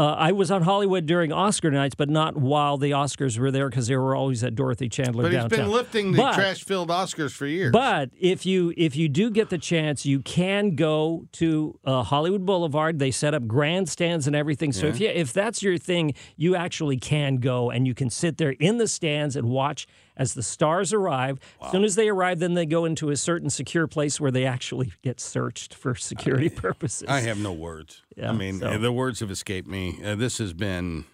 Uh, 0.00 0.14
I 0.16 0.30
was 0.30 0.52
on 0.52 0.62
Hollywood 0.62 1.06
during 1.06 1.32
Oscar 1.32 1.72
nights, 1.72 1.96
but 1.96 2.08
not 2.08 2.36
while 2.36 2.76
the 2.78 2.92
Oscars 2.92 3.36
were 3.36 3.50
there 3.50 3.68
because 3.68 3.88
they 3.88 3.96
were 3.96 4.14
always 4.14 4.44
at 4.44 4.54
Dorothy 4.54 4.88
Chandler 4.88 5.24
but 5.24 5.32
he's 5.32 5.40
downtown. 5.40 5.58
been 5.58 5.70
lifting 5.72 6.12
the 6.12 6.18
But- 6.18 6.34
trash 6.36 6.62
filled 6.62 6.88
Oscars 6.90 7.32
for 7.32 7.46
years. 7.48 7.72
But 7.72 8.10
if 8.16 8.46
you 8.46 8.72
if 8.76 8.94
you 8.94 9.08
do 9.08 9.28
get 9.28 9.50
the 9.50 9.58
chance, 9.58 10.06
you 10.06 10.20
can 10.20 10.76
go 10.76 11.26
to 11.32 11.80
uh, 11.84 12.04
Hollywood 12.04 12.46
Boulevard. 12.46 13.00
They 13.00 13.10
set 13.10 13.34
up 13.34 13.48
grandstands 13.48 14.28
and 14.28 14.36
everything. 14.36 14.70
So 14.72 14.86
if 14.86 15.00
you 15.00 15.08
if 15.08 15.32
that's 15.32 15.64
your 15.64 15.76
thing, 15.78 16.14
you 16.36 16.54
actually 16.54 16.98
can 16.98 17.38
go 17.38 17.68
and 17.68 17.84
you 17.84 17.94
can 17.94 18.08
sit 18.08 18.38
there 18.38 18.52
in 18.52 18.78
the 18.78 18.86
stands 18.86 19.34
and 19.34 19.48
watch 19.48 19.88
as 20.16 20.34
the 20.34 20.42
stars 20.42 20.92
arrive. 20.92 21.38
As 21.62 21.70
soon 21.72 21.84
as 21.84 21.94
they 21.94 22.08
arrive, 22.08 22.40
then 22.40 22.54
they 22.54 22.66
go 22.66 22.84
into 22.84 23.10
a 23.10 23.16
certain 23.16 23.50
secure 23.50 23.86
place 23.86 24.20
where 24.20 24.32
they 24.32 24.44
actually 24.44 24.92
get 25.02 25.20
searched 25.20 25.74
for 25.74 25.94
security 25.94 26.48
purposes. 26.48 27.08
I 27.08 27.20
have 27.20 27.38
no 27.38 27.52
words. 27.52 28.02
Yeah, 28.16 28.30
I 28.30 28.32
mean, 28.32 28.58
so- 28.58 28.78
the 28.78 28.90
words 28.92 29.20
have 29.20 29.30
escaped 29.30 29.68
me. 29.68 29.87
Uh, 30.04 30.14
this 30.14 30.38
has 30.38 30.52
been 30.52 31.04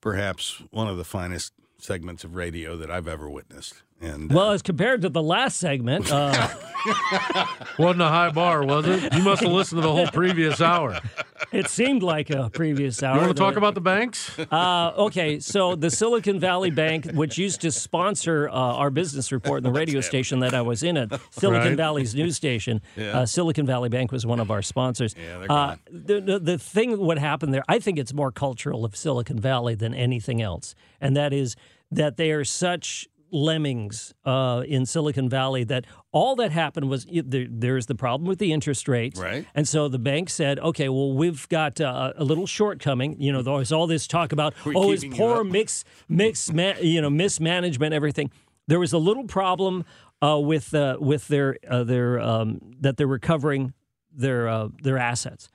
perhaps 0.00 0.62
one 0.70 0.88
of 0.88 0.96
the 0.96 1.04
finest 1.04 1.52
segments 1.78 2.24
of 2.24 2.34
radio 2.34 2.76
that 2.76 2.90
I've 2.90 3.08
ever 3.08 3.28
witnessed. 3.28 3.82
And 4.04 4.30
uh, 4.30 4.34
well, 4.34 4.50
as 4.52 4.62
compared 4.62 5.02
to 5.02 5.08
the 5.08 5.22
last 5.22 5.56
segment, 5.58 6.10
uh, 6.10 6.48
Wasn't 7.78 8.02
a 8.02 8.08
high 8.08 8.30
bar, 8.30 8.64
was 8.64 8.86
it? 8.86 9.14
You 9.14 9.22
must 9.22 9.42
have 9.42 9.52
listened 9.52 9.80
to 9.80 9.86
the 9.86 9.92
whole 9.92 10.06
previous 10.08 10.60
hour. 10.60 11.00
it 11.52 11.68
seemed 11.68 12.02
like 12.02 12.30
a 12.30 12.50
previous 12.50 13.02
hour. 13.02 13.14
You 13.16 13.20
want 13.22 13.36
to 13.36 13.42
talk 13.42 13.56
about 13.56 13.74
the 13.74 13.80
banks? 13.80 14.30
Uh, 14.54 14.92
okay, 14.96 15.40
so 15.40 15.74
the 15.74 15.90
Silicon 15.90 16.38
Valley 16.38 16.70
Bank, 16.70 17.10
which 17.12 17.38
used 17.38 17.62
to 17.62 17.72
sponsor 17.72 18.48
uh, 18.48 18.52
our 18.52 18.90
business 18.90 19.32
report 19.32 19.58
in 19.58 19.64
the 19.64 19.70
radio 19.70 20.00
station 20.00 20.40
that 20.40 20.54
I 20.54 20.60
was 20.60 20.82
in 20.82 20.96
at 20.96 21.10
Silicon 21.30 21.68
Right. 21.70 21.76
Valley's 21.76 22.14
news 22.14 22.36
station, 22.36 22.80
uh, 22.98 23.26
Silicon 23.26 23.66
Valley 23.66 23.88
Bank 23.88 24.12
was 24.12 24.26
one 24.26 24.38
of 24.38 24.50
our 24.50 24.62
sponsors. 24.62 25.14
Yeah, 25.18 25.38
they're 25.38 25.50
uh, 25.50 25.76
the, 25.90 26.20
the, 26.20 26.38
the 26.38 26.58
thing, 26.58 26.98
what 26.98 27.18
happened 27.18 27.52
there, 27.52 27.64
I 27.68 27.78
think 27.78 27.98
it's 27.98 28.12
more 28.12 28.30
cultural 28.30 28.84
of 28.84 28.94
Silicon 28.94 29.38
Valley 29.38 29.74
than 29.74 29.92
anything 29.94 30.40
else. 30.40 30.74
And 31.00 31.16
that 31.16 31.32
is 31.32 31.56
that 31.90 32.16
they 32.16 32.30
are 32.30 32.44
such 32.44 33.08
lemmings 33.34 34.14
uh, 34.24 34.62
in 34.66 34.86
Silicon 34.86 35.28
Valley 35.28 35.64
that 35.64 35.84
all 36.12 36.36
that 36.36 36.52
happened 36.52 36.88
was 36.88 37.06
there, 37.10 37.46
there's 37.50 37.86
the 37.86 37.94
problem 37.94 38.28
with 38.28 38.38
the 38.38 38.52
interest 38.52 38.86
rates. 38.88 39.20
Right. 39.20 39.44
And 39.54 39.66
so 39.66 39.88
the 39.88 39.98
bank 39.98 40.30
said, 40.30 40.58
okay, 40.60 40.88
well, 40.88 41.12
we've 41.12 41.48
got 41.48 41.80
uh, 41.80 42.12
a 42.16 42.24
little 42.24 42.46
shortcoming. 42.46 43.20
You 43.20 43.32
know, 43.32 43.42
there's 43.42 43.72
all 43.72 43.86
this 43.86 44.06
talk 44.06 44.32
about, 44.32 44.54
We're 44.64 44.74
oh, 44.76 44.92
it's 44.92 45.04
poor 45.04 45.42
mix, 45.42 45.84
mix, 46.08 46.52
ma- 46.52 46.78
you 46.80 47.02
know, 47.02 47.10
mismanagement, 47.10 47.92
everything. 47.92 48.30
There 48.68 48.78
was 48.78 48.92
a 48.92 48.98
little 48.98 49.24
problem 49.24 49.84
uh, 50.22 50.38
with 50.38 50.72
uh, 50.72 50.96
with 51.00 51.28
their 51.28 51.58
uh, 51.68 51.84
their 51.84 52.18
um, 52.20 52.60
that 52.80 52.96
they're 52.96 53.06
recovering 53.06 53.74
their 54.10 54.48
uh, 54.48 54.68
their 54.82 54.96
assets. 54.96 55.48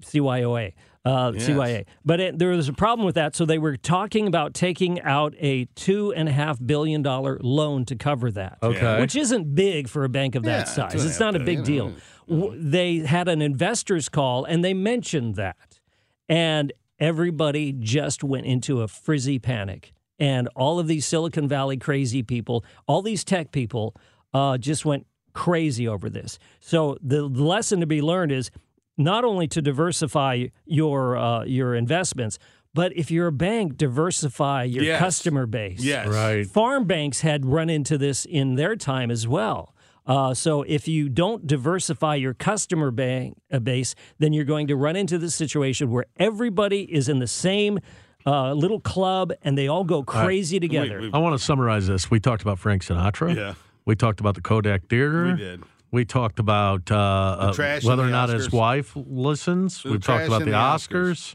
CYOA, 0.00 0.74
uh, 1.04 1.32
Yes. 1.34 1.48
CYA. 1.48 1.84
But 2.04 2.20
it, 2.20 2.38
there 2.38 2.50
was 2.50 2.68
a 2.68 2.72
problem 2.72 3.06
with 3.06 3.14
that, 3.14 3.34
so 3.36 3.44
they 3.46 3.58
were 3.58 3.76
talking 3.76 4.26
about 4.26 4.54
taking 4.54 5.00
out 5.02 5.34
a 5.38 5.66
two 5.74 6.12
and 6.12 6.28
a 6.28 6.32
half 6.32 6.58
billion 6.64 7.02
dollar 7.02 7.38
loan 7.42 7.84
to 7.86 7.96
cover 7.96 8.30
that. 8.32 8.58
Okay. 8.62 9.00
which 9.00 9.16
isn't 9.16 9.54
big 9.54 9.88
for 9.88 10.04
a 10.04 10.08
bank 10.08 10.34
of 10.34 10.42
that 10.44 10.66
Yeah, 10.66 10.72
size. 10.72 10.92
two 10.92 10.98
and 10.98 11.06
a 11.06 11.10
It's 11.10 11.20
not 11.20 11.36
a 11.36 11.40
big 11.40 11.64
deal. 11.64 11.92
W- 12.28 12.52
They 12.60 12.98
had 12.98 13.28
an 13.28 13.40
investors 13.42 14.08
call 14.08 14.44
and 14.44 14.64
they 14.64 14.74
mentioned 14.74 15.36
that, 15.36 15.80
and 16.28 16.72
everybody 16.98 17.72
just 17.72 18.22
went 18.24 18.46
into 18.46 18.82
a 18.82 18.88
frizzy 18.88 19.38
panic. 19.38 19.92
And 20.18 20.48
all 20.56 20.80
of 20.80 20.88
these 20.88 21.06
Silicon 21.06 21.46
Valley 21.46 21.76
crazy 21.76 22.22
people, 22.24 22.64
all 22.88 23.02
these 23.02 23.22
tech 23.22 23.52
people, 23.52 23.94
uh, 24.34 24.58
just 24.58 24.84
went 24.84 25.06
crazy 25.32 25.86
over 25.86 26.10
this. 26.10 26.40
So 26.58 26.98
the 27.00 27.22
lesson 27.22 27.78
to 27.80 27.86
be 27.86 28.02
learned 28.02 28.32
is 28.32 28.50
not 28.98 29.24
only 29.24 29.46
to 29.48 29.62
diversify 29.62 30.46
your 30.66 31.16
uh, 31.16 31.44
your 31.44 31.74
investments, 31.74 32.38
but 32.74 32.92
if 32.96 33.10
you're 33.10 33.28
a 33.28 33.32
bank, 33.32 33.76
diversify 33.76 34.64
your 34.64 34.84
Yes. 34.84 34.98
customer 34.98 35.46
base. 35.46 35.80
yes, 35.82 36.06
Right. 36.08 36.46
Farm 36.46 36.84
banks 36.84 37.22
had 37.22 37.46
run 37.46 37.70
into 37.70 37.96
this 37.96 38.24
in 38.26 38.56
their 38.56 38.76
time 38.76 39.10
as 39.10 39.26
well. 39.26 39.74
Uh, 40.06 40.32
so 40.32 40.62
if 40.62 40.88
you 40.88 41.08
don't 41.08 41.46
diversify 41.46 42.14
your 42.14 42.32
customer 42.34 42.90
bank, 42.90 43.36
uh, 43.52 43.58
base, 43.58 43.94
then 44.18 44.32
you're 44.32 44.44
going 44.44 44.66
to 44.66 44.74
run 44.76 44.96
into 44.96 45.18
this 45.18 45.34
situation 45.34 45.90
where 45.90 46.06
everybody 46.18 46.82
is 46.92 47.08
in 47.08 47.18
the 47.18 47.26
same 47.26 47.78
uh, 48.26 48.52
little 48.52 48.80
club 48.80 49.32
and 49.42 49.56
they 49.56 49.68
all 49.68 49.84
go 49.84 50.02
crazy 50.02 50.58
together. 50.60 51.00
we- 51.00 51.10
I 51.12 51.18
want 51.18 51.38
to 51.38 51.42
summarize 51.44 51.86
this. 51.86 52.10
We 52.10 52.20
talked 52.20 52.42
about 52.42 52.58
Frank 52.58 52.82
Sinatra. 52.84 53.34
Yeah. 53.36 53.54
We 53.84 53.96
talked 53.96 54.20
about 54.20 54.34
the 54.34 54.40
Kodak 54.42 54.86
Theater. 54.88 55.24
We 55.26 55.36
did. 55.36 55.62
We 55.90 56.04
talked 56.04 56.38
about 56.38 56.90
uh, 56.90 56.96
uh, 56.96 57.54
whether 57.56 57.70
or 57.72 57.76
and 57.92 58.00
the 58.00 58.08
not 58.10 58.28
his 58.28 58.50
wife 58.52 58.92
listens. 58.94 59.82
The 59.82 59.90
we've 59.92 60.02
talked 60.02 60.26
about 60.26 60.40
the 60.40 60.46
the 60.46 60.50
Oscars. 60.52 61.34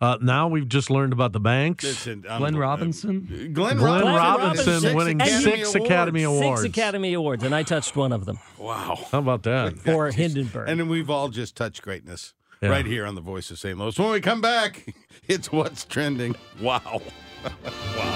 Uh, 0.00 0.18
now 0.20 0.48
we've 0.48 0.66
just 0.68 0.90
learned 0.90 1.12
about 1.12 1.32
the 1.32 1.38
banks. 1.38 1.84
It's 1.84 2.06
an 2.08 2.22
Glen 2.22 2.32
unbelievable- 2.32 2.60
Robinson. 2.60 3.50
Glen, 3.52 3.76
Glen 3.76 4.04
Robinson, 4.04 4.14
Robinson 4.16 4.80
six 4.80 4.94
winning 4.94 5.20
Academy 5.22 5.56
six 5.64 5.74
Academy 5.76 6.22
Awards. 6.24 6.62
Six 6.62 6.76
Academy 6.76 7.12
Awards, 7.14 7.44
and 7.44 7.54
I 7.54 7.62
touched 7.62 7.94
one 7.94 8.12
of 8.12 8.24
them 8.24 8.38
Wow. 8.58 8.98
How 9.12 9.18
about 9.20 9.44
that? 9.44 9.78
for 9.84 10.10
Hindenburg. 10.10 10.68
And 10.68 10.80
then 10.80 10.88
we've 10.88 11.08
all 11.10 11.28
just 11.28 11.54
touched 11.54 11.82
greatness 11.82 12.34
Yeah. 12.60 12.70
right 12.70 12.84
here 12.86 13.06
on 13.06 13.14
the 13.14 13.20
Voice 13.20 13.50
of 13.52 13.60
St. 13.60 13.78
Louis. 13.78 13.96
When 13.96 14.10
we 14.10 14.20
come 14.20 14.40
back, 14.40 14.92
it's 15.28 15.52
what's 15.52 15.84
trending. 15.84 16.34
Wow. 16.60 17.02
Wow. 17.44 18.11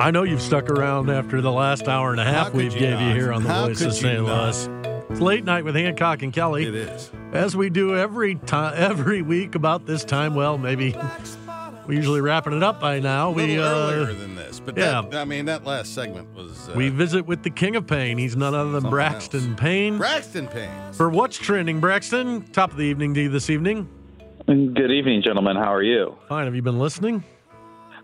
I 0.00 0.12
know 0.12 0.22
you've 0.22 0.40
stuck 0.42 0.70
around 0.70 1.10
after 1.10 1.40
the 1.40 1.50
last 1.50 1.88
hour 1.88 2.12
and 2.12 2.20
a 2.20 2.24
half 2.24 2.52
we've 2.54 2.72
you 2.72 2.78
gave 2.78 3.00
you 3.00 3.12
here 3.14 3.32
on 3.32 3.42
the 3.42 3.48
How 3.48 3.66
Voice 3.66 3.80
of 3.80 3.88
you 3.88 3.92
St. 3.92 4.24
Louis. 4.24 4.68
It's 5.10 5.20
late 5.20 5.44
night 5.44 5.64
with 5.64 5.74
Hancock 5.74 6.22
and 6.22 6.32
Kelley. 6.32 6.66
It 6.68 6.74
is. 6.76 7.10
As 7.32 7.56
we 7.56 7.68
do 7.68 7.96
every 7.96 8.36
time, 8.36 8.74
every 8.76 9.22
week 9.22 9.56
about 9.56 9.86
this 9.86 10.04
time. 10.04 10.36
Well, 10.36 10.56
maybe 10.56 10.94
we're 11.84 11.94
usually 11.94 12.20
wrapping 12.20 12.52
it 12.52 12.62
up 12.62 12.80
by 12.80 13.00
now. 13.00 13.30
A 13.30 13.32
We 13.32 13.56
little 13.56 13.64
uh, 13.64 13.92
earlier 13.92 14.14
than 14.14 14.36
this. 14.36 14.60
But 14.60 14.76
yeah. 14.78 15.02
that, 15.02 15.20
I 15.20 15.24
mean, 15.24 15.46
that 15.46 15.64
last 15.64 15.94
segment 15.94 16.32
was. 16.32 16.68
Uh, 16.68 16.74
we 16.76 16.90
visit 16.90 17.26
with 17.26 17.42
the 17.42 17.50
King 17.50 17.74
of 17.74 17.88
Pain. 17.88 18.18
He's 18.18 18.36
none 18.36 18.54
other 18.54 18.70
than 18.70 18.82
Something 18.82 18.90
Braxton 18.90 19.56
Payne. 19.56 19.98
Braxton 19.98 20.46
Payne. 20.46 20.92
For 20.92 21.10
what's 21.10 21.36
trending, 21.38 21.80
Braxton? 21.80 22.44
Top 22.52 22.70
of 22.70 22.76
the 22.76 22.84
evening 22.84 23.14
to 23.14 23.22
you 23.22 23.30
this 23.30 23.50
evening. 23.50 23.88
Good 24.46 24.92
evening, 24.92 25.22
gentlemen. 25.22 25.56
How 25.56 25.74
are 25.74 25.82
you? 25.82 26.16
Fine. 26.28 26.44
Have 26.44 26.54
you 26.54 26.62
been 26.62 26.78
listening? 26.78 27.24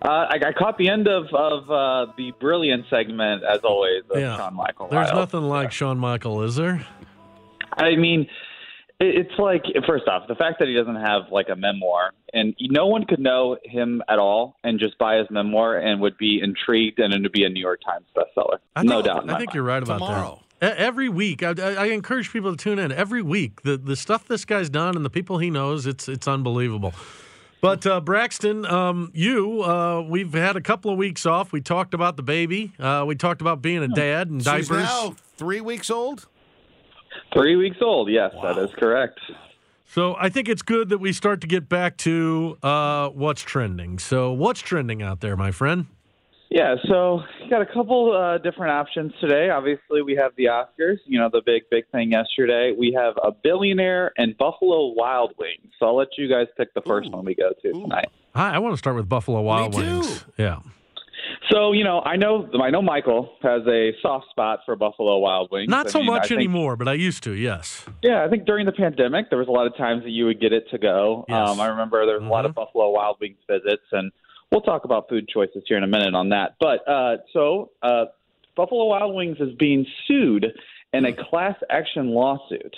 Uh, 0.05 0.09
I, 0.09 0.35
I 0.49 0.53
caught 0.53 0.77
the 0.77 0.89
end 0.91 1.09
of, 1.09 1.25
of 1.33 1.71
uh, 1.71 2.13
the 2.19 2.33
brilliant 2.39 2.85
segment, 2.91 3.43
as 3.43 3.61
always, 3.65 4.03
of 4.11 4.21
Yeah. 4.21 4.37
Sean 4.37 4.55
Michael. 4.55 4.89
There's 4.89 5.09
Lisle. 5.09 5.17
nothing 5.17 5.43
like 5.43 5.73
Sean 5.73 5.99
Michael, 5.99 6.43
is 6.43 6.57
there? 6.57 6.87
I 7.79 7.97
mean, 7.97 8.23
it, 9.01 9.27
it's 9.27 9.39
like 9.39 9.63
first 9.87 10.07
off, 10.07 10.29
the 10.29 10.35
fact 10.35 10.59
that 10.59 10.69
he 10.69 10.75
doesn't 10.75 10.97
have 10.97 11.23
like 11.33 11.49
a 11.49 11.57
memoir, 11.57 12.13
and 12.35 12.55
no 12.61 12.87
one 12.87 13.07
could 13.07 13.19
know 13.19 13.57
him 13.65 14.03
at 14.09 14.19
all, 14.19 14.57
and 14.63 14.79
just 14.79 14.99
buy 14.99 15.17
his 15.17 15.27
memoir 15.31 15.79
and 15.79 16.01
would 16.03 16.19
be 16.19 16.39
intrigued, 16.43 16.99
and 16.99 17.15
it 17.15 17.23
would 17.23 17.33
be 17.33 17.45
a 17.45 17.49
New 17.49 17.61
York 17.63 17.81
Times 17.85 18.05
bestseller. 18.15 18.59
I 18.77 18.83
no 18.83 18.97
think, 18.97 19.07
doubt. 19.07 19.25
I 19.31 19.39
think 19.39 19.49
mind. 19.49 19.55
you're 19.55 19.63
right 19.65 19.83
about 19.83 19.99
Tomorrow. 20.01 20.41
that. 20.61 20.77
Every 20.77 21.09
week, 21.09 21.43
I, 21.43 21.55
I, 21.59 21.73
I 21.73 21.85
encourage 21.87 22.31
people 22.33 22.51
to 22.55 22.57
tune 22.63 22.79
in. 22.79 22.93
Every 22.93 23.23
week, 23.23 23.63
the 23.63 23.77
the 23.79 23.97
stuff 23.97 24.27
this 24.29 24.45
guy's 24.45 24.69
done 24.69 24.97
and 24.97 25.05
the 25.05 25.11
people 25.11 25.39
he 25.39 25.49
knows, 25.51 25.87
it's 25.87 26.09
it's 26.09 26.29
unbelievable. 26.29 26.93
But 27.65 27.87
uh, 27.87 28.03
Braxton, 28.03 28.67
um, 28.67 29.11
you, 29.15 29.63
uh, 29.63 30.03
we've 30.03 30.35
had 30.35 30.55
a 30.55 30.61
couple 30.61 30.91
of 30.91 30.99
weeks 30.99 31.25
off. 31.25 31.51
We 31.51 31.63
talked 31.63 31.95
about 31.95 32.19
the 32.19 32.23
baby. 32.23 32.75
Uh, 32.79 33.05
we 33.07 33.15
talked 33.15 33.41
about 33.41 33.63
being 33.63 33.83
a 33.83 33.89
dad 33.89 34.29
and 34.29 34.43
She's 34.43 34.69
diapers. 34.69 34.85
now 34.85 35.17
three 35.39 35.63
weeks 35.63 35.89
old. 35.89 36.29
Three 37.33 37.57
weeks 37.57 37.79
old. 37.81 38.11
Yes, 38.11 38.35
that 38.43 38.59
is 38.59 38.69
correct. 38.77 39.19
So 39.87 40.15
I 40.21 40.29
think 40.29 40.51
it's 40.51 40.61
good 40.61 40.91
that 40.91 40.99
we 40.99 41.15
start 41.15 41.41
to 41.41 41.47
get 41.47 41.71
back 41.71 41.97
to 41.99 42.59
uh, 42.63 43.09
what's 43.09 43.41
trending. 43.41 43.99
So 43.99 44.31
what's 44.31 44.61
trending 44.61 45.01
out 45.01 45.23
there, 45.23 45.35
my 45.35 45.51
friend? 45.51 45.87
Yeah, 46.55 46.77
so 46.87 47.19
got 47.51 47.63
a 47.63 47.67
couple 47.67 48.13
uh, 48.17 48.39
different 48.39 48.71
options 48.71 49.13
today. 49.21 49.51
Obviously, 49.51 50.03
we 50.03 50.15
have 50.15 50.31
the 50.37 50.45
Oscars. 50.45 50.99
You 51.05 51.19
know, 51.19 51.29
the 51.31 51.43
big 51.45 51.63
big 51.69 51.83
thing 51.91 52.13
yesterday. 52.13 52.73
We 52.79 52.97
have 52.97 53.15
a 53.21 53.33
billionaire 53.33 54.13
and 54.17 54.39
Buffalo 54.39 54.93
Wild 54.95 55.35
Wings. 55.37 55.73
So 55.81 55.87
I'll 55.87 55.97
let 55.97 56.09
you 56.17 56.29
guys 56.29 56.47
pick 56.57 56.73
the 56.73 56.83
first 56.83 57.11
one 57.11 57.25
we 57.25 57.35
go 57.35 57.51
to 57.61 57.73
tonight. 57.73 58.07
I, 58.37 58.51
I 58.55 58.59
want 58.61 58.73
to 58.73 58.79
start 58.79 58.95
with 58.95 59.09
Buffalo 59.09 59.41
Wild 59.43 59.73
too. 59.73 59.81
Wings. 59.81 60.25
Yeah. 60.39 60.61
So 61.51 61.73
you 61.73 61.83
know, 61.83 62.01
I 62.03 62.15
know 62.15 62.49
I 62.63 62.71
know 62.71 62.83
Michael 62.83 63.31
has 63.43 63.63
a 63.67 63.91
soft 64.01 64.27
spot 64.31 64.61
for 64.65 64.77
Buffalo 64.77 65.19
Wild 65.19 65.49
Wings. 65.51 65.69
Not 65.69 65.87
I 65.87 65.91
so 65.91 65.99
mean, 65.99 66.07
much 66.07 66.29
think- 66.29 66.39
anymore, 66.39 66.77
but 66.77 66.87
I 66.87 66.93
used 66.95 67.25
to, 67.25 67.33
yes. 67.33 67.85
Yeah, 68.01 68.25
I 68.25 68.29
think 68.29 68.45
during 68.47 68.65
the 68.65 68.73
pandemic, 68.73 69.29
there 69.29 69.41
was 69.41 69.49
a 69.49 69.51
lot 69.51 69.67
of 69.67 69.77
times 69.77 70.05
that 70.05 70.11
you 70.11 70.27
would 70.27 70.41
get 70.41 70.53
it 70.53 70.71
to 70.71 70.79
go. 70.79 71.25
Yes. 71.29 71.49
Um, 71.49 71.59
I 71.59 71.67
remember 71.67 72.07
there 72.07 72.21
was 72.21 72.25
a 72.27 72.31
lot 72.31 72.47
of 72.47 72.55
Buffalo 72.55 72.91
Wild 72.91 73.17
Wings 73.21 73.39
visits, 73.51 73.83
and 73.91 74.13
we'll 74.55 74.63
talk 74.63 74.85
about 74.85 75.09
food 75.09 75.29
choices 75.29 75.65
here 75.67 75.77
in 75.77 75.83
a 75.83 75.89
minute 75.89 76.15
on 76.15 76.29
that. 76.31 76.55
But 76.61 76.89
uh, 76.89 77.17
so 77.33 77.73
uh, 77.83 78.07
Buffalo 78.57 78.87
Wild 78.87 79.15
Wings 79.15 79.37
is 79.41 79.55
being 79.59 79.85
sued 80.07 80.47
in 80.93 81.05
a 81.05 81.13
class 81.13 81.57
action 81.69 82.11
lawsuit. 82.11 82.75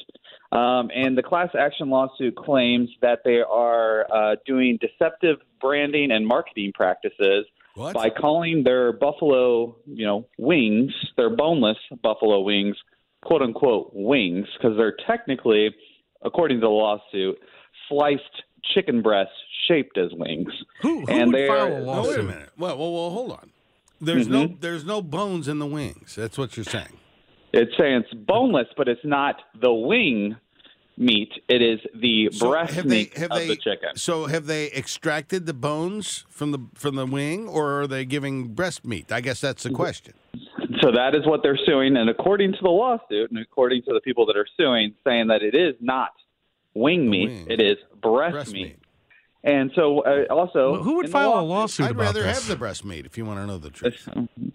Um, 0.53 0.91
and 0.95 1.19
the 1.19 1.23
class 1.23 1.51
action 1.59 1.91
lawsuit 1.91 2.35
claims 2.35 2.89
that 3.03 3.21
they 3.25 3.41
are 3.41 4.07
uh, 4.11 4.37
doing 4.47 4.79
deceptive 4.81 5.37
branding 5.61 6.11
and 6.11 6.27
marketing 6.27 6.73
practices 6.75 7.45
What? 7.75 7.95
by 7.95 8.09
calling 8.09 8.63
their 8.65 8.93
buffalo, 8.93 9.77
you 9.87 10.07
know, 10.07 10.27
wings, 10.39 10.93
their 11.17 11.31
boneless 11.31 11.77
buffalo 12.03 12.41
wings, 12.41 12.77
quote 13.23 13.43
unquote 13.43 13.91
wings, 13.93 14.47
because 14.57 14.79
they're 14.79 14.97
technically, 15.07 15.75
according 16.23 16.59
to 16.59 16.63
the 16.63 16.69
lawsuit, 16.69 17.39
sliced 17.89 18.23
chicken 18.75 19.03
breasts 19.03 19.33
shaped 19.69 19.99
as 19.99 20.11
wings. 20.13 20.53
Who, 20.83 21.01
who 21.01 21.07
And 21.09 21.33
would 21.33 21.41
they 21.41 21.47
file 21.47 21.73
are- 21.91 21.99
a 22.01 22.03
Oh, 22.05 22.09
wait 22.09 22.19
a 22.21 22.23
minute. 22.23 22.51
Well, 22.59 22.79
well, 22.79 22.93
well 22.93 23.11
hold 23.11 23.33
on. 23.33 23.51
There's 24.01 24.29
no 24.29 24.45
mm-hmm. 24.49 24.61
there's 24.61 24.85
no 24.85 25.01
bones 25.01 25.49
in 25.49 25.59
the 25.59 25.67
wings. 25.67 26.15
That's 26.17 26.37
what 26.37 26.57
you're 26.57 26.65
saying. 26.65 26.99
It's 27.53 27.73
saying 27.79 28.05
it's 28.05 28.13
boneless, 28.13 28.69
but 28.77 28.89
it's 28.89 29.05
not 29.05 29.37
the 29.59 29.73
wing 29.73 30.37
meat. 30.99 31.31
It 31.49 31.63
is 31.63 31.81
the 31.95 32.29
So 32.33 32.51
breast 32.51 32.75
have 32.75 32.85
meat 32.85 33.15
they, 33.15 33.21
have 33.23 33.31
of 33.31 33.39
they, 33.39 33.49
the 33.49 33.57
chicken. 33.57 33.97
So 33.97 34.27
have 34.27 34.47
they 34.47 34.71
extracted 34.73 35.47
the 35.47 35.55
bones 35.55 36.27
from 36.29 36.53
the 36.53 36.59
from 36.75 36.97
the 36.97 37.07
wing, 37.07 37.49
or 37.49 37.81
are 37.81 37.87
they 37.87 38.05
giving 38.05 38.49
breast 38.49 38.85
meat? 38.85 39.11
I 39.11 39.23
guess 39.23 39.41
that's 39.41 39.63
the 39.63 39.71
question. 39.71 40.13
So 40.83 40.93
that 40.93 41.15
is 41.15 41.27
what 41.27 41.43
they're 41.43 41.59
suing, 41.65 41.97
and 41.97 42.11
according 42.11 42.53
to 42.53 42.59
the 42.63 42.69
lawsuit, 42.69 43.31
and 43.31 43.39
according 43.41 43.83
to 43.85 43.95
the 43.95 44.01
people 44.01 44.27
that 44.27 44.37
are 44.37 44.47
suing, 44.59 44.95
saying 45.05 45.29
that 45.29 45.43
it 45.43 45.55
is 45.55 45.75
not 45.81 46.11
wing 46.77 47.09
meat, 47.11 47.29
wing. 47.29 47.47
it 47.51 47.61
is 47.61 47.77
breast, 48.03 48.33
Breast 48.35 48.53
meat. 48.53 48.63
meat. 48.65 48.79
And 49.45 49.71
so, 49.77 50.01
uh, 50.01 50.25
also, 50.29 50.73
Well, 50.73 50.83
who 50.83 50.97
would 50.97 51.07
in 51.07 51.13
the 51.13 51.17
file 51.19 51.29
a 51.29 51.39
lawsuit- 51.41 51.49
lawsuit 51.49 51.87
I'd 51.87 51.91
about 51.93 52.03
rather 52.03 52.23
this? 52.25 52.39
have 52.41 52.49
the 52.49 52.57
breast 52.57 52.85
meat 52.85 53.07
if 53.07 53.17
you 53.17 53.25
want 53.25 53.39
to 53.39 53.47
know 53.47 53.59
the 53.59 53.71
truth. 53.71 54.09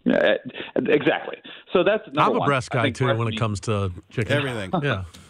Yeah, 0.04 0.36
exactly. 0.76 1.38
So 1.72 1.84
that's 1.86 2.04
number 2.08 2.22
I'm 2.22 2.36
a 2.36 2.40
one. 2.40 2.48
breast 2.48 2.72
guy 2.72 2.90
too 2.90 3.06
breast 3.06 3.18
when 3.20 3.28
it 3.30 3.38
comes 3.38 3.62
to 3.62 3.92
chicken. 4.10 4.34
Everything. 4.38 4.72
Yeah. 4.84 5.04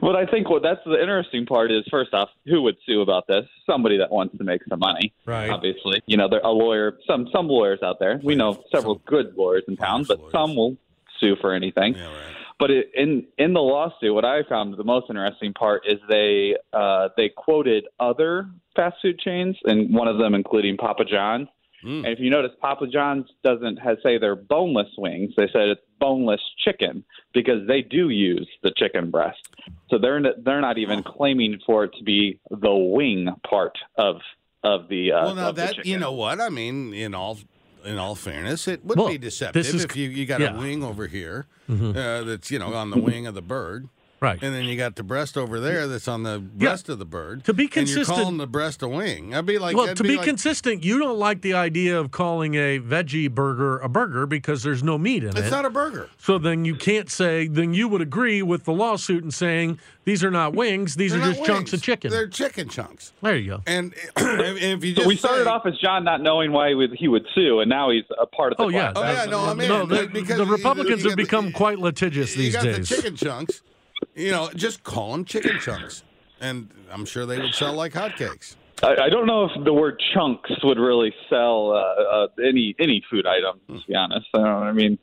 but 0.00 0.16
I 0.16 0.26
think 0.30 0.48
what 0.48 0.62
that's 0.62 0.80
the 0.84 1.00
interesting 1.00 1.46
part 1.46 1.70
is 1.72 1.82
first 1.90 2.14
off, 2.14 2.28
who 2.46 2.62
would 2.62 2.76
sue 2.86 3.00
about 3.00 3.26
this? 3.26 3.44
Somebody 3.68 3.98
that 3.98 4.10
wants 4.10 4.36
to 4.38 4.44
make 4.44 4.60
some 4.68 4.78
money. 4.78 5.12
Right. 5.26 5.50
Obviously, 5.50 6.02
you 6.06 6.16
know, 6.16 6.28
there 6.28 6.40
a 6.44 6.50
lawyer. 6.50 6.98
Some 7.06 7.28
some 7.34 7.48
lawyers 7.48 7.80
out 7.82 7.98
there. 7.98 8.20
We 8.22 8.34
know 8.34 8.62
several 8.74 8.96
good 9.06 9.34
lawyers 9.36 9.64
in 9.68 9.76
town, 9.76 10.04
but 10.06 10.18
lawyers. 10.20 10.32
some 10.32 10.54
will 10.56 10.76
sue 11.18 11.36
for 11.40 11.52
anything. 11.52 11.94
Yeah, 11.94 12.04
right. 12.06 12.36
But 12.62 12.70
it, 12.70 12.92
in 12.94 13.26
in 13.38 13.54
the 13.54 13.60
lawsuit, 13.60 14.14
what 14.14 14.24
I 14.24 14.44
found 14.48 14.76
the 14.76 14.84
most 14.84 15.06
interesting 15.10 15.52
part 15.52 15.82
is 15.84 15.98
they 16.08 16.54
uh, 16.72 17.08
they 17.16 17.28
quoted 17.28 17.88
other 17.98 18.48
fast 18.76 18.98
food 19.02 19.18
chains, 19.18 19.56
and 19.64 19.92
one 19.92 20.06
of 20.06 20.18
them 20.18 20.32
including 20.32 20.76
Papa 20.76 21.04
John's. 21.04 21.48
Mm. 21.84 22.04
And 22.04 22.06
if 22.06 22.20
you 22.20 22.30
notice, 22.30 22.52
Papa 22.60 22.86
John's 22.86 23.26
doesn't 23.42 23.78
has 23.78 23.98
say 24.04 24.16
they're 24.16 24.36
boneless 24.36 24.86
wings. 24.96 25.32
They 25.36 25.48
said 25.52 25.70
it's 25.70 25.80
boneless 25.98 26.40
chicken 26.64 27.04
because 27.34 27.66
they 27.66 27.82
do 27.82 28.10
use 28.10 28.48
the 28.62 28.70
chicken 28.76 29.10
breast. 29.10 29.40
So 29.90 29.98
they're 29.98 30.18
n- 30.18 30.38
they're 30.44 30.60
not 30.60 30.78
even 30.78 31.02
claiming 31.02 31.58
for 31.66 31.82
it 31.82 31.90
to 31.98 32.04
be 32.04 32.38
the 32.48 32.72
wing 32.72 33.28
part 33.42 33.76
of 33.96 34.20
of 34.62 34.88
the. 34.88 35.10
Uh, 35.10 35.24
Well, 35.24 35.34
now 35.34 35.50
that 35.50 35.84
you 35.84 35.98
know 35.98 36.12
what 36.12 36.40
I 36.40 36.48
mean. 36.48 36.94
In 36.94 37.12
all 37.12 37.38
in 37.84 37.98
all 37.98 38.14
fairness, 38.14 38.68
it 38.68 38.84
would 38.84 38.98
Well, 38.98 39.08
be 39.08 39.18
deceptive 39.18 39.66
is- 39.66 39.84
if 39.84 39.96
you 39.96 40.08
you 40.08 40.26
got 40.26 40.40
yeah. 40.40 40.48
Mm-hmm. 40.48 40.56
a 40.58 40.60
wing 40.60 40.84
over 40.84 41.06
here 41.06 41.46
uh, 41.70 42.22
that's 42.22 42.50
you 42.50 42.58
know 42.58 42.74
on 42.74 42.90
the 42.90 43.00
wing 43.00 43.26
of 43.26 43.34
the 43.34 43.42
bird. 43.42 43.88
Right. 44.22 44.40
And 44.40 44.54
then 44.54 44.64
you 44.66 44.76
got 44.76 44.94
the 44.94 45.02
breast 45.02 45.36
over 45.36 45.58
there 45.58 45.88
that's 45.88 46.06
on 46.06 46.22
the 46.22 46.38
breast 46.38 46.88
of 46.88 47.00
the 47.00 47.04
bird. 47.04 47.42
To 47.44 47.52
be 47.52 47.66
consistent. 47.66 47.76
and 47.76 47.88
you're 47.88 47.96
consistent- 47.96 48.22
calling 48.24 48.38
the 48.38 48.46
breast 48.46 48.82
a 48.82 48.88
wing. 48.88 49.34
I'd 49.34 49.44
be 49.46 49.58
like, 49.58 49.74
well, 49.76 49.86
that'd 49.86 49.96
to 49.96 50.04
be 50.04 50.16
like, 50.16 50.24
consistent, 50.26 50.84
you 50.84 51.00
don't 51.00 51.18
like 51.18 51.42
the 51.42 51.54
idea 51.54 51.98
of 51.98 52.12
calling 52.12 52.54
a 52.54 52.78
veggie 52.78 53.28
burger 53.28 53.78
a 53.80 53.88
burger 53.88 54.24
because 54.26 54.62
there's 54.62 54.82
no 54.84 54.96
meat 54.96 55.24
in 55.24 55.30
it's 55.30 55.38
it. 55.38 55.42
It's 55.42 55.50
not 55.50 55.64
a 55.64 55.70
burger. 55.70 56.08
so 56.18 56.38
then 56.38 56.64
you 56.64 56.76
can't 56.76 57.10
say, 57.10 57.48
then 57.48 57.74
you 57.74 57.88
would 57.88 58.00
agree 58.00 58.42
with 58.42 58.64
the 58.64 58.72
lawsuit 58.72 59.24
and 59.24 59.34
saying 59.34 59.80
these 60.04 60.22
are 60.22 60.30
not 60.30 60.54
wings, 60.54 60.94
these 60.94 61.10
They're 61.12 61.20
are 61.20 61.26
not 61.26 61.34
just 61.34 61.44
chunks 61.46 61.72
of 61.72 61.82
chicken. 61.82 62.12
They're 62.12 62.28
chicken 62.28 62.68
chunks. 62.68 63.12
there 63.22 63.36
you 63.36 63.50
go. 63.56 63.62
And 63.66 63.92
if 64.16 64.84
you 64.84 64.92
just 64.94 65.02
So 65.02 65.08
we 65.08 65.16
started 65.16 65.44
say- 65.44 65.50
off 65.50 65.66
as 65.66 65.76
John 65.78 66.04
not 66.04 66.20
knowing 66.20 66.52
why 66.52 66.68
he 66.96 67.08
would, 67.08 67.26
sue, 67.34 67.58
and 67.58 67.68
now 67.68 67.90
he's 67.90 68.04
a 68.20 68.26
part 68.26 68.52
of 68.52 68.58
the 68.58 68.64
Oh 68.64 68.68
yeah. 68.68 68.92
Oh, 68.94 69.02
yeah, 69.02 69.24
no, 69.24 69.40
I'm 69.40 69.60
in. 69.60 69.68
No, 69.68 69.84
the, 69.84 70.06
the 70.06 70.46
Republicans 70.46 71.02
you 71.02 71.10
have 71.10 71.16
got 71.18 71.22
the- 71.22 71.24
become 71.24 71.50
quite 71.50 71.80
litigious 71.80 72.36
you 72.36 72.42
these 72.44 72.54
got 72.54 72.62
days. 72.62 72.88
the 72.88 72.94
chicken 72.96 73.16
chunks. 73.16 73.62
You 74.14 74.30
know, 74.30 74.50
just 74.54 74.82
call 74.84 75.12
them 75.12 75.24
chicken 75.24 75.58
chunks, 75.60 76.02
and 76.40 76.68
I'm 76.90 77.04
sure 77.06 77.24
they 77.26 77.38
would 77.38 77.54
sell 77.54 77.72
like 77.74 77.92
hotcakes. 77.92 78.56
I, 78.82 79.04
I 79.04 79.08
don't 79.08 79.26
know 79.26 79.44
if 79.44 79.64
the 79.64 79.72
word 79.72 80.02
chunks 80.12 80.50
would 80.64 80.78
really 80.78 81.14
sell 81.30 81.70
uh, 81.70 82.02
uh, 82.24 82.26
any 82.44 82.74
any 82.78 83.02
food 83.10 83.26
item. 83.26 83.60
To 83.68 83.86
be 83.86 83.94
honest, 83.94 84.26
I, 84.34 84.38
don't, 84.38 84.48
I 84.48 84.72
mean, 84.72 84.98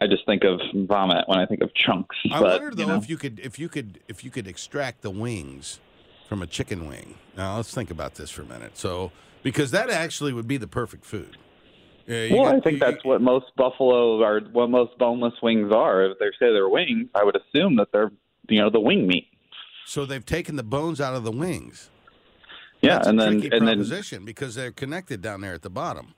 I 0.00 0.06
just 0.06 0.24
think 0.26 0.44
of 0.44 0.60
vomit 0.86 1.24
when 1.26 1.38
I 1.38 1.46
think 1.46 1.62
of 1.62 1.74
chunks. 1.74 2.14
I 2.30 2.40
but, 2.40 2.60
wonder 2.62 2.66
you 2.66 2.86
though 2.86 2.92
know. 2.92 2.98
if 3.02 3.08
you 3.10 3.16
could 3.16 3.40
if 3.40 3.58
you 3.58 3.68
could 3.68 4.00
if 4.06 4.22
you 4.22 4.30
could 4.30 4.46
extract 4.46 5.02
the 5.02 5.10
wings 5.10 5.80
from 6.28 6.42
a 6.42 6.46
chicken 6.46 6.86
wing. 6.86 7.16
Now 7.36 7.56
let's 7.56 7.74
think 7.74 7.90
about 7.90 8.14
this 8.14 8.30
for 8.30 8.42
a 8.42 8.46
minute. 8.46 8.76
So 8.78 9.10
because 9.42 9.70
that 9.72 9.90
actually 9.90 10.32
would 10.32 10.46
be 10.46 10.56
the 10.58 10.68
perfect 10.68 11.04
food. 11.04 11.36
Yeah, 12.06 12.24
you 12.24 12.36
Well, 12.36 12.44
got- 12.46 12.54
I 12.56 12.60
think 12.60 12.74
you- 12.74 12.78
that's 12.80 13.04
what 13.04 13.20
most 13.22 13.46
buffalo 13.56 14.20
or 14.22 14.40
what 14.52 14.70
most 14.70 14.98
boneless 14.98 15.34
wings 15.42 15.72
are. 15.72 16.04
If 16.04 16.18
they 16.18 16.26
say 16.38 16.52
they're 16.52 16.68
wings, 16.68 17.08
I 17.14 17.24
would 17.24 17.36
assume 17.36 17.76
that 17.76 17.88
they're 17.92 18.10
you 18.48 18.60
know 18.60 18.70
the 18.70 18.80
wing 18.80 19.06
meat. 19.06 19.28
So 19.86 20.04
they've 20.06 20.24
taken 20.24 20.56
the 20.56 20.62
bones 20.62 21.00
out 21.00 21.14
of 21.14 21.24
the 21.24 21.32
wings. 21.32 21.90
Yeah, 22.80 22.94
That's 22.96 23.08
and 23.08 23.20
a 23.20 23.24
then 23.24 23.40
tricky 23.40 23.56
and 23.56 23.68
then 23.68 24.24
because 24.24 24.54
they're 24.54 24.72
connected 24.72 25.20
down 25.22 25.40
there 25.40 25.54
at 25.54 25.62
the 25.62 25.70
bottom. 25.70 26.14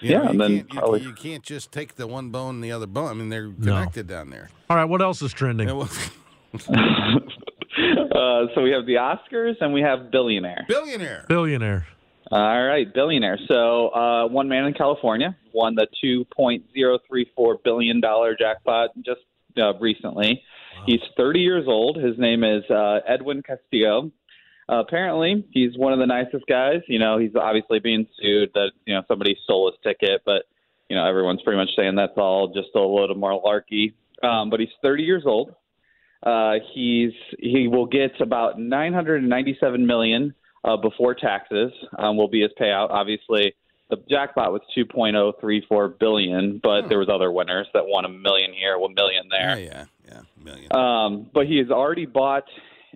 You 0.00 0.10
Yeah, 0.12 0.18
know, 0.22 0.30
and 0.30 0.40
then 0.40 0.50
can't, 0.58 0.72
you, 0.72 0.78
probably- 0.80 1.00
you 1.02 1.12
can't 1.12 1.42
just 1.44 1.70
take 1.72 1.96
the 1.96 2.06
one 2.06 2.30
bone 2.30 2.56
and 2.56 2.64
the 2.64 2.72
other 2.72 2.86
bone. 2.86 3.08
I 3.10 3.14
mean, 3.14 3.28
they're 3.28 3.50
connected 3.50 4.06
down 4.06 4.30
there. 4.30 4.48
All 4.70 4.76
right, 4.76 4.84
what 4.86 5.02
else 5.02 5.20
is 5.22 5.32
trending? 5.32 5.68
Uh, 8.14 8.46
so 8.54 8.62
we 8.62 8.70
have 8.70 8.84
the 8.84 8.94
Oscars 8.96 9.54
and 9.60 9.72
we 9.72 9.80
have 9.80 10.10
billionaire. 10.10 10.64
billionaire. 10.68 11.24
Billionaire. 11.28 11.86
All 12.30 12.62
right, 12.66 12.92
billionaire. 12.92 13.38
So, 13.48 13.88
uh, 13.88 14.28
one 14.28 14.48
man 14.48 14.64
in 14.66 14.74
California 14.74 15.36
won 15.54 15.74
the 15.74 15.86
two 16.02 16.24
point 16.36 16.64
zero 16.74 16.98
three 17.08 17.30
four 17.34 17.58
billion 17.64 18.00
dollar 18.00 18.36
jackpot 18.38 18.90
just 19.04 19.20
uh, 19.60 19.72
recently. 19.78 20.42
He's 20.86 21.00
thirty 21.16 21.40
years 21.40 21.64
old. 21.66 21.96
His 21.96 22.18
name 22.18 22.44
is 22.44 22.64
uh, 22.70 23.00
Edwin 23.06 23.42
Castillo. 23.42 24.10
Uh, 24.68 24.80
apparently, 24.80 25.44
he's 25.50 25.76
one 25.76 25.92
of 25.92 25.98
the 25.98 26.06
nicest 26.06 26.46
guys. 26.46 26.80
You 26.88 26.98
know, 26.98 27.18
he's 27.18 27.34
obviously 27.34 27.78
being 27.80 28.06
sued 28.20 28.50
that 28.54 28.72
you 28.86 28.94
know 28.94 29.02
somebody 29.08 29.36
stole 29.44 29.70
his 29.70 29.78
ticket, 29.82 30.22
but 30.24 30.44
you 30.88 30.96
know 30.96 31.06
everyone's 31.06 31.42
pretty 31.42 31.58
much 31.58 31.70
saying 31.76 31.94
that's 31.96 32.16
all 32.16 32.48
just 32.54 32.68
a 32.74 32.78
load 32.80 33.10
of 33.10 33.16
malarkey. 33.16 33.94
Um, 34.22 34.50
but 34.50 34.60
he's 34.60 34.68
thirty 34.82 35.02
years 35.02 35.24
old. 35.26 35.54
Uh, 36.22 36.54
he's 36.72 37.12
he 37.38 37.66
will 37.68 37.86
get 37.86 38.20
about 38.20 38.58
nine 38.60 38.92
hundred 38.92 39.20
and 39.22 39.28
ninety 39.28 39.56
seven 39.60 39.86
million 39.86 40.34
uh, 40.64 40.76
before 40.76 41.14
taxes 41.14 41.72
um, 41.98 42.16
will 42.16 42.28
be 42.28 42.40
his 42.42 42.52
payout. 42.60 42.90
Obviously, 42.90 43.54
the 43.90 43.96
jackpot 44.08 44.52
was 44.52 44.62
2.034 44.78 45.98
billion, 45.98 46.60
but 46.62 46.88
there 46.88 46.98
was 46.98 47.08
other 47.12 47.30
winners 47.30 47.66
that 47.74 47.84
won 47.86 48.04
a 48.04 48.08
million 48.08 48.52
here, 48.52 48.78
one 48.78 48.94
million 48.94 49.24
Yeah, 49.30 49.54
there. 49.56 49.64
yeah, 49.64 49.84
yeah, 50.12 50.20
million. 50.44 50.74
Um, 50.76 51.30
but 51.32 51.46
he 51.46 51.58
has 51.58 51.70
already 51.70 52.06
bought 52.06 52.44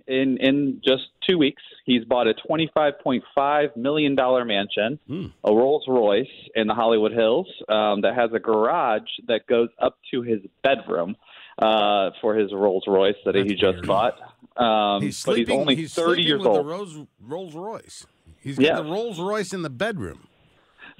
in 0.07 0.37
in 0.39 0.81
just 0.85 1.03
two 1.27 1.37
weeks. 1.37 1.61
He's 1.85 2.03
bought 2.05 2.27
a 2.27 2.33
25.5 2.49 3.75
million 3.77 4.15
dollar 4.15 4.45
mansion, 4.45 4.99
Hmm. 5.07 5.25
a 5.43 5.53
Rolls 5.53 5.85
Royce 5.87 6.27
in 6.55 6.67
the 6.67 6.73
Hollywood 6.73 7.11
Hills 7.11 7.47
um, 7.69 8.01
that 8.01 8.15
has 8.15 8.31
a 8.33 8.39
garage 8.39 9.07
that 9.27 9.47
goes 9.47 9.69
up 9.81 9.97
to 10.11 10.21
his 10.21 10.39
bedroom 10.63 11.15
uh, 11.61 12.11
for 12.21 12.35
his 12.35 12.51
Rolls 12.53 12.83
Royce 12.87 13.15
that 13.25 13.35
he 13.35 13.43
just 13.55 13.61
weird. 13.63 13.87
bought. 13.87 14.13
Um, 14.57 15.01
he's 15.01 15.23
but 15.23 15.37
he's 15.37 15.49
only 15.49 15.75
he's 15.75 15.93
30 15.93 16.21
years 16.23 16.39
with 16.39 16.47
old. 16.47 16.59
the 16.65 16.69
Rolls 16.69 16.97
Rolls 17.21 17.55
Royce. 17.55 18.05
He's 18.39 18.57
got 18.57 18.65
Yeah. 18.65 18.75
the 18.81 18.89
Rolls 18.89 19.19
Royce 19.19 19.53
in 19.53 19.61
the 19.61 19.69
bedroom. 19.69 20.26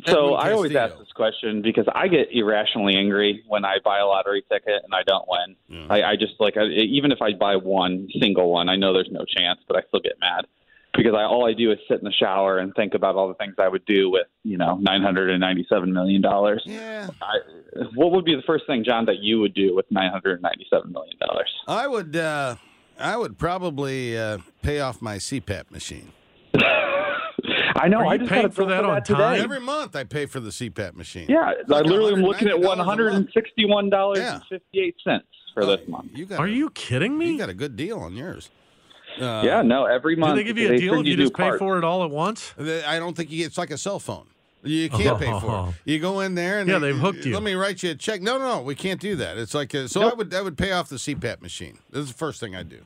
So 0.06 0.36
I 0.36 0.52
always 0.52 0.76
ask 0.76 0.98
this 0.98 1.12
question 1.16 1.62
because 1.62 1.86
I 1.94 2.08
get 2.08 2.28
irrationally 2.32 2.96
angry 2.96 3.44
when 3.48 3.66
I 3.66 3.78
buy 3.84 4.00
a 4.00 4.06
lottery 4.06 4.44
ticket 4.50 4.84
and 4.84 4.94
I 4.94 5.04
don't 5.04 5.26
win. 5.28 5.90
I, 5.90 6.04
I 6.04 6.16
just 6.16 6.34
like 6.40 6.56
I, 6.56 6.66
even 6.66 7.12
if 7.12 7.22
I 7.22 7.34
buy 7.34 7.56
one 7.56 8.08
single 8.22 8.52
one, 8.52 8.70
I 8.70 8.76
know 8.76 8.94
there's 8.94 9.10
no 9.12 9.26
chance, 9.26 9.60
but 9.68 9.76
I 9.76 9.82
still 9.88 10.00
get 10.00 10.14
mad 10.22 10.46
because 10.96 11.14
I 11.16 11.24
all 11.24 11.48
I 11.48 11.54
do 11.54 11.72
is 11.72 11.80
sit 11.88 12.00
in 12.00 12.06
the 12.06 12.12
shower 12.12 12.58
and 12.60 12.74
think 12.76 12.94
about 12.94 13.16
all 13.16 13.28
the 13.28 13.34
things 13.36 13.56
I 13.58 13.68
would 13.68 13.86
do 13.86 14.10
with 14.10 14.28
you 14.44 14.58
know 14.58 14.78
nine 14.78 15.02
hundred 15.02 15.30
and 15.30 15.40
ninety 15.40 15.66
seven 15.70 15.94
million 15.94 16.22
dollars. 16.22 16.64
Yeah, 16.66 17.10
I, 17.22 17.38
what 17.96 18.12
would 18.12 18.26
be 18.26 18.36
the 18.36 18.44
first 18.44 18.66
thing, 18.68 18.84
John, 18.84 19.06
that 19.06 19.20
you 19.20 19.40
would 19.40 19.54
do 19.54 19.76
with 19.76 19.86
nine 19.90 20.12
hundred 20.12 20.34
and 20.34 20.42
ninety 20.44 20.68
seven 20.70 20.92
million 20.92 21.18
dollars? 21.20 21.52
I 21.68 21.88
would. 21.88 22.16
Uh, 22.16 22.56
I 23.00 23.16
would 23.16 23.38
probably 23.38 24.18
uh, 24.18 24.40
pay 24.64 24.80
off 24.80 25.02
my 25.02 25.18
CPAP 25.18 25.70
machine. 25.70 26.14
I 27.78 27.88
know. 27.88 28.00
Are 28.00 28.06
I 28.08 28.14
you 28.14 28.20
just 28.20 28.30
paying 28.32 28.42
got 28.44 28.52
a 28.52 28.54
for 28.54 28.62
bill 28.66 28.70
that 28.70 28.86
on 28.86 29.04
today. 29.04 29.20
time? 29.20 29.42
Every 29.42 29.60
month 29.60 29.96
I 29.96 30.04
pay 30.04 30.26
for 30.26 30.40
the 30.40 30.50
CPAP 30.50 30.96
machine. 30.96 31.28
Yeah, 31.30 31.52
It's 31.60 31.72
I 31.72 31.82
literally 31.82 32.14
am 32.14 32.22
looking 32.22 32.48
at 32.48 32.56
$190 32.56 32.66
one 32.66 32.80
a 32.80 32.84
hundred 32.84 33.08
and 33.08 33.16
month. 33.26 33.34
sixty 33.34 33.66
one 33.66 33.90
dollars 33.90 34.20
Yeah. 34.20 34.36
and 34.36 34.44
fifty 34.50 34.80
eight 34.80 34.96
cents 35.04 35.26
for 35.54 35.64
Oh, 35.64 35.66
this 35.76 35.88
month. 35.88 36.12
You 36.14 36.26
got 36.26 36.40
Are 36.40 36.46
a- 36.46 36.52
you 36.52 36.70
kidding 36.72 37.18
me? 37.18 37.32
You 37.32 37.38
got 37.38 37.50
a 37.50 37.54
good 37.54 37.76
deal 37.76 38.00
on 38.00 38.16
yours. 38.16 38.50
Uh, 39.20 39.42
yeah, 39.44 39.62
no, 39.64 39.86
every 39.86 40.16
month. 40.16 40.32
Do 40.32 40.36
month 40.36 40.38
they 40.38 40.44
give 40.44 40.58
you 40.58 40.72
a 40.72 40.78
deal 40.78 41.00
if 41.00 41.06
you 41.08 41.16
new 41.18 41.24
just 41.24 41.34
pay 41.34 41.44
parts. 41.44 41.60
for 41.60 41.78
it 41.78 41.84
all 41.84 42.04
at 42.04 42.12
once? 42.12 42.54
I 42.60 43.00
don't 43.00 43.16
think 43.18 43.32
you. 43.32 43.46
It's 43.46 43.58
like 43.58 43.72
a 43.72 43.78
cell 43.78 44.00
phone. 44.00 44.28
You 44.64 44.90
can't 44.90 45.18
pay 45.20 45.32
for 45.40 45.70
it. 45.70 45.76
You 45.92 46.00
go 46.00 46.20
in 46.20 46.36
there 46.36 46.60
and 46.60 46.68
Yeah, 46.70 46.78
they, 46.80 46.92
they've 46.92 47.00
hooked 47.00 47.26
you. 47.26 47.34
Let 47.34 47.42
me 47.44 47.54
write 47.54 47.82
you 47.84 47.92
a 47.92 47.96
check. 47.96 48.22
No, 48.22 48.38
no, 48.38 48.62
we 48.62 48.76
can't 48.76 49.00
do 49.00 49.16
that. 49.16 49.38
It's 49.38 49.54
like 49.54 49.74
a, 49.74 49.88
so. 49.88 50.02
I 50.10 50.14
would 50.14 50.34
I 50.34 50.42
would 50.42 50.58
pay 50.58 50.72
off 50.72 50.90
the 50.90 50.98
CPAP 50.98 51.42
machine. 51.42 51.78
This 51.92 52.02
is 52.02 52.08
the 52.12 52.18
first 52.18 52.40
thing 52.40 52.56
I 52.56 52.64
do. 52.64 52.80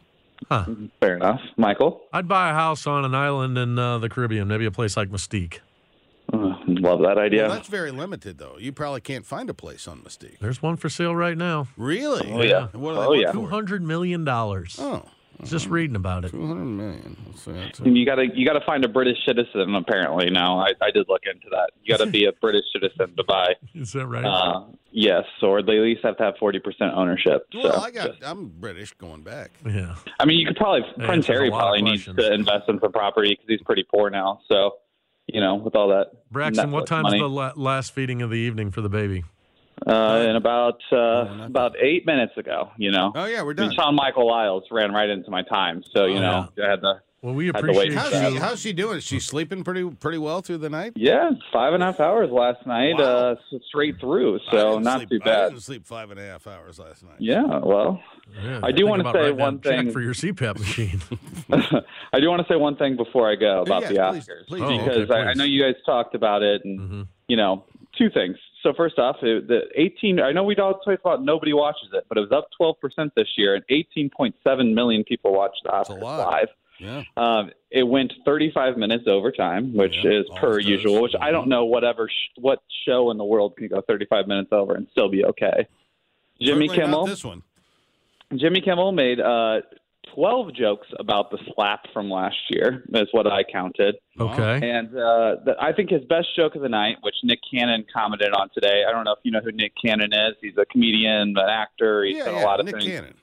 Fair 0.49 1.15
enough, 1.15 1.39
Michael. 1.57 2.01
I'd 2.11 2.27
buy 2.27 2.49
a 2.49 2.53
house 2.53 2.85
on 2.87 3.05
an 3.05 3.15
island 3.15 3.57
in 3.57 3.77
uh, 3.79 3.97
the 3.99 4.09
Caribbean, 4.09 4.47
maybe 4.47 4.65
a 4.65 4.71
place 4.71 4.97
like 4.97 5.09
Mustique. 5.09 5.59
Uh, 6.33 6.53
love 6.67 7.01
that 7.01 7.17
idea. 7.17 7.43
Well, 7.43 7.55
that's 7.55 7.67
very 7.67 7.91
limited 7.91 8.37
though. 8.37 8.55
You 8.57 8.71
probably 8.71 9.01
can't 9.01 9.25
find 9.25 9.49
a 9.49 9.53
place 9.53 9.87
on 9.87 9.99
Mustique. 10.01 10.39
There's 10.39 10.61
one 10.61 10.77
for 10.77 10.87
sale 10.89 11.15
right 11.15 11.37
now. 11.37 11.67
Really? 11.77 12.31
Oh, 12.31 12.41
yeah. 12.41 12.67
What 12.73 12.93
do 12.93 12.99
they 12.99 13.05
Oh, 13.05 13.13
yeah. 13.13 13.31
Two 13.31 13.41
for? 13.43 13.49
hundred 13.49 13.81
million 13.83 14.23
dollars. 14.23 14.77
Oh, 14.79 15.05
Just 15.43 15.67
reading 15.67 15.95
about 15.95 16.25
it. 16.25 16.31
200 16.31 16.65
million. 16.65 17.17
That's 17.45 17.79
And 17.79 17.97
you 17.97 18.05
gotta 18.05 18.27
you 18.33 18.45
gotta 18.45 18.63
find 18.65 18.83
a 18.85 18.87
British 18.87 19.17
citizen. 19.25 19.75
Apparently 19.75 20.29
now, 20.29 20.59
I, 20.59 20.69
I 20.81 20.91
did 20.91 21.07
look 21.09 21.23
into 21.25 21.47
that. 21.51 21.71
You 21.83 21.97
gotta 21.97 22.09
be 22.09 22.25
a 22.25 22.31
British 22.41 22.65
citizen 22.73 23.15
to 23.15 23.23
buy. 23.23 23.55
Is 23.73 23.93
that 23.93 24.07
right? 24.07 24.23
Uh, 24.25 24.65
yes, 24.91 25.23
or 25.41 25.61
they 25.61 25.77
at 25.77 25.81
least 25.83 26.01
have 26.03 26.17
to 26.17 26.23
have 26.23 26.35
forty 26.39 26.59
percent 26.59 26.93
ownership. 26.95 27.47
Well, 27.53 27.73
so, 27.73 27.79
I 27.79 27.91
got. 27.91 28.11
I'm 28.23 28.47
British 28.47 28.93
going 28.93 29.23
back. 29.23 29.51
yeah. 29.65 29.95
I 30.19 30.25
mean, 30.25 30.39
you 30.39 30.45
could 30.45 30.57
probably 30.57 30.81
That 30.97 31.07
Prince 31.07 31.27
Harry 31.27 31.49
probably 31.49 31.81
needs 31.81 32.05
to 32.05 32.33
invest 32.33 32.69
in 32.69 32.79
some 32.79 32.91
property 32.91 33.29
because 33.31 33.45
he's 33.47 33.61
pretty 33.63 33.83
poor 33.83 34.09
now. 34.09 34.41
So, 34.47 34.75
you 35.27 35.41
know, 35.41 35.55
with 35.55 35.75
all 35.75 35.89
that. 35.89 36.11
Braxton, 36.31 36.71
what 36.71 36.83
Netflix 36.85 36.87
time's 36.87 37.03
money. 37.03 37.19
the 37.19 37.29
la- 37.29 37.53
last 37.55 37.93
feeding 37.93 38.21
of 38.21 38.29
the 38.29 38.37
evening 38.37 38.71
for 38.71 38.81
the 38.81 38.89
baby? 38.89 39.23
Uh, 39.85 40.27
in 40.29 40.35
about 40.35 40.79
uh, 40.91 40.95
not 40.95 41.45
about 41.47 41.75
eight 41.81 42.05
minutes 42.05 42.33
ago, 42.37 42.69
you 42.77 42.91
know. 42.91 43.11
Oh 43.15 43.25
yeah, 43.25 43.41
we're 43.41 43.51
I 43.51 43.53
done. 43.55 43.67
mean, 43.69 43.75
Sean 43.75 43.95
Michael 43.95 44.27
Lisles 44.27 44.65
ran 44.69 44.91
right 44.91 45.09
into 45.09 45.31
my 45.31 45.41
time, 45.41 45.83
so 45.95 46.05
you 46.05 46.17
Oh, 46.17 46.21
know 46.21 46.49
I 46.63 46.69
had 46.69 46.81
to. 46.81 47.01
Well, 47.23 47.33
we 47.35 47.49
appreciate 47.49 47.93
How's 47.93 48.11
that. 48.11 48.31
she? 48.31 48.37
How's 48.37 48.59
she 48.59 48.73
doing? 48.73 48.97
Is 48.97 49.03
she 49.03 49.19
sleeping 49.19 49.63
pretty 49.63 49.89
pretty 49.89 50.19
well 50.19 50.41
through 50.41 50.59
the 50.59 50.69
night? 50.69 50.93
Yeah, 50.95 51.31
five 51.51 51.73
and 51.73 51.81
a 51.81 51.87
half 51.87 51.99
hours 51.99 52.29
last 52.31 52.65
night, 52.67 52.93
Wow. 52.97 53.03
uh, 53.03 53.35
straight 53.69 53.99
through, 53.99 54.39
so 54.51 54.77
didn't 54.79 54.97
sleep- 54.97 55.09
too 55.09 55.19
I 55.23 55.25
bad. 55.25 55.49
didn't 55.49 55.61
sleep 55.63 55.87
five 55.87 56.11
and 56.11 56.19
a 56.19 56.23
half 56.23 56.45
hours 56.45 56.77
last 56.77 57.03
night. 57.03 57.15
Yeah, 57.19 57.43
well, 57.63 57.99
Yeah, 58.43 58.59
I 58.63 58.71
do 58.71 58.85
wanna 58.85 59.03
say 59.11 59.19
writing 59.19 59.37
down 59.37 59.45
one 59.45 59.55
a 59.55 59.57
check 59.67 59.79
thing. 59.85 59.91
for 59.91 60.01
your 60.01 60.13
CPAP 60.13 60.59
machine. 60.59 61.01
I 62.13 62.19
do 62.19 62.29
want 62.29 62.45
to 62.45 62.53
say 62.53 62.55
one 62.57 62.75
thing 62.75 62.95
before 62.97 63.29
I 63.29 63.35
go 63.35 63.63
about 63.63 63.81
Yeah, 63.83 63.87
the 63.89 63.95
please- 64.11 64.27
Oscars 64.27 64.47
please 64.47 64.61
Oh, 64.63 64.69
do. 64.69 64.77
because 64.77 65.09
okay, 65.09 65.19
I, 65.19 65.29
I 65.29 65.33
know 65.33 65.43
you 65.43 65.61
guys 65.61 65.75
talked 65.87 66.13
about 66.15 66.43
it, 66.43 66.61
and 66.65 66.79
Mhm. 66.79 67.07
you 67.27 67.35
know, 67.37 67.63
two 67.97 68.09
things. 68.11 68.37
So 68.63 68.73
first 68.73 68.99
off, 68.99 69.17
it, 69.23 69.47
the 69.47 69.61
18. 69.75 70.19
I 70.19 70.31
know 70.31 70.43
we 70.43 70.55
all 70.57 70.79
talk 70.79 70.99
about 70.99 71.23
nobody 71.23 71.53
watches 71.53 71.89
it, 71.93 72.05
but 72.07 72.17
it 72.17 72.21
was 72.21 72.31
up 72.31 72.49
12 72.57 72.79
percent 72.79 73.13
this 73.15 73.27
year, 73.37 73.55
and 73.55 73.63
18.7 73.69 74.73
million 74.73 75.03
people 75.03 75.33
watched 75.33 75.61
the 75.63 75.71
That's 75.71 75.89
a 75.89 75.93
Oscars 75.93 76.01
lot. 76.01 76.31
live. 76.31 76.47
Yeah. 76.79 77.03
Um, 77.15 77.51
it 77.69 77.83
went 77.83 78.11
35 78.25 78.75
minutes 78.77 79.03
overtime, 79.07 79.73
which 79.75 79.95
Yeah, 80.03 80.11
is 80.21 80.25
per 80.37 80.57
does. 80.59 80.67
usual. 80.67 81.01
Which 81.01 81.13
I 81.19 81.31
don't 81.31 81.47
know 81.47 81.65
whatever 81.65 82.07
sh- 82.09 82.39
what 82.39 82.61
show 82.85 83.11
in 83.11 83.17
the 83.17 83.23
world 83.23 83.55
can 83.55 83.67
go 83.67 83.81
35 83.81 84.27
minutes 84.27 84.49
over 84.51 84.73
and 84.75 84.87
still 84.91 85.09
be 85.09 85.23
okay. 85.25 85.67
Jimmy 86.39 86.67
Certainly 86.67 86.75
Kimmel. 86.77 87.05
This 87.05 87.23
one. 87.23 87.43
Jimmy 88.35 88.61
Kimmel 88.61 88.91
made 88.93 89.19
uh, 89.19 89.61
12 90.13 90.53
jokes 90.53 90.87
about 90.99 91.31
the 91.31 91.37
slap 91.53 91.85
from 91.93 92.09
last 92.09 92.37
year. 92.49 92.83
That's 92.89 93.13
what 93.13 93.27
I 93.27 93.43
counted. 93.43 93.95
Okay. 94.19 94.69
And 94.69 94.89
uh, 94.89 95.37
the, 95.45 95.55
I 95.59 95.71
think 95.73 95.89
his 95.89 96.03
best 96.05 96.35
joke 96.35 96.55
of 96.55 96.61
the 96.61 96.69
night, 96.69 96.97
which 97.01 97.15
Nick 97.23 97.39
Cannon 97.49 97.85
commented 97.93 98.33
on 98.33 98.49
today. 98.53 98.83
I 98.87 98.91
don't 98.91 99.05
know 99.05 99.13
if 99.13 99.19
you 99.23 99.31
know 99.31 99.41
who 99.41 99.51
Nick 99.51 99.73
Cannon 99.83 100.11
is. 100.13 100.35
He's 100.41 100.57
a 100.57 100.65
comedian, 100.65 101.35
an 101.37 101.49
actor. 101.49 102.03
He's 102.03 102.17
yeah, 102.17 102.25
done 102.25 102.35
yeah. 102.35 102.43
a 102.43 102.45
lot 102.45 102.59
of 102.59 102.65
Nick 102.65 102.75
things. 102.75 102.87
Cannon. 102.87 103.13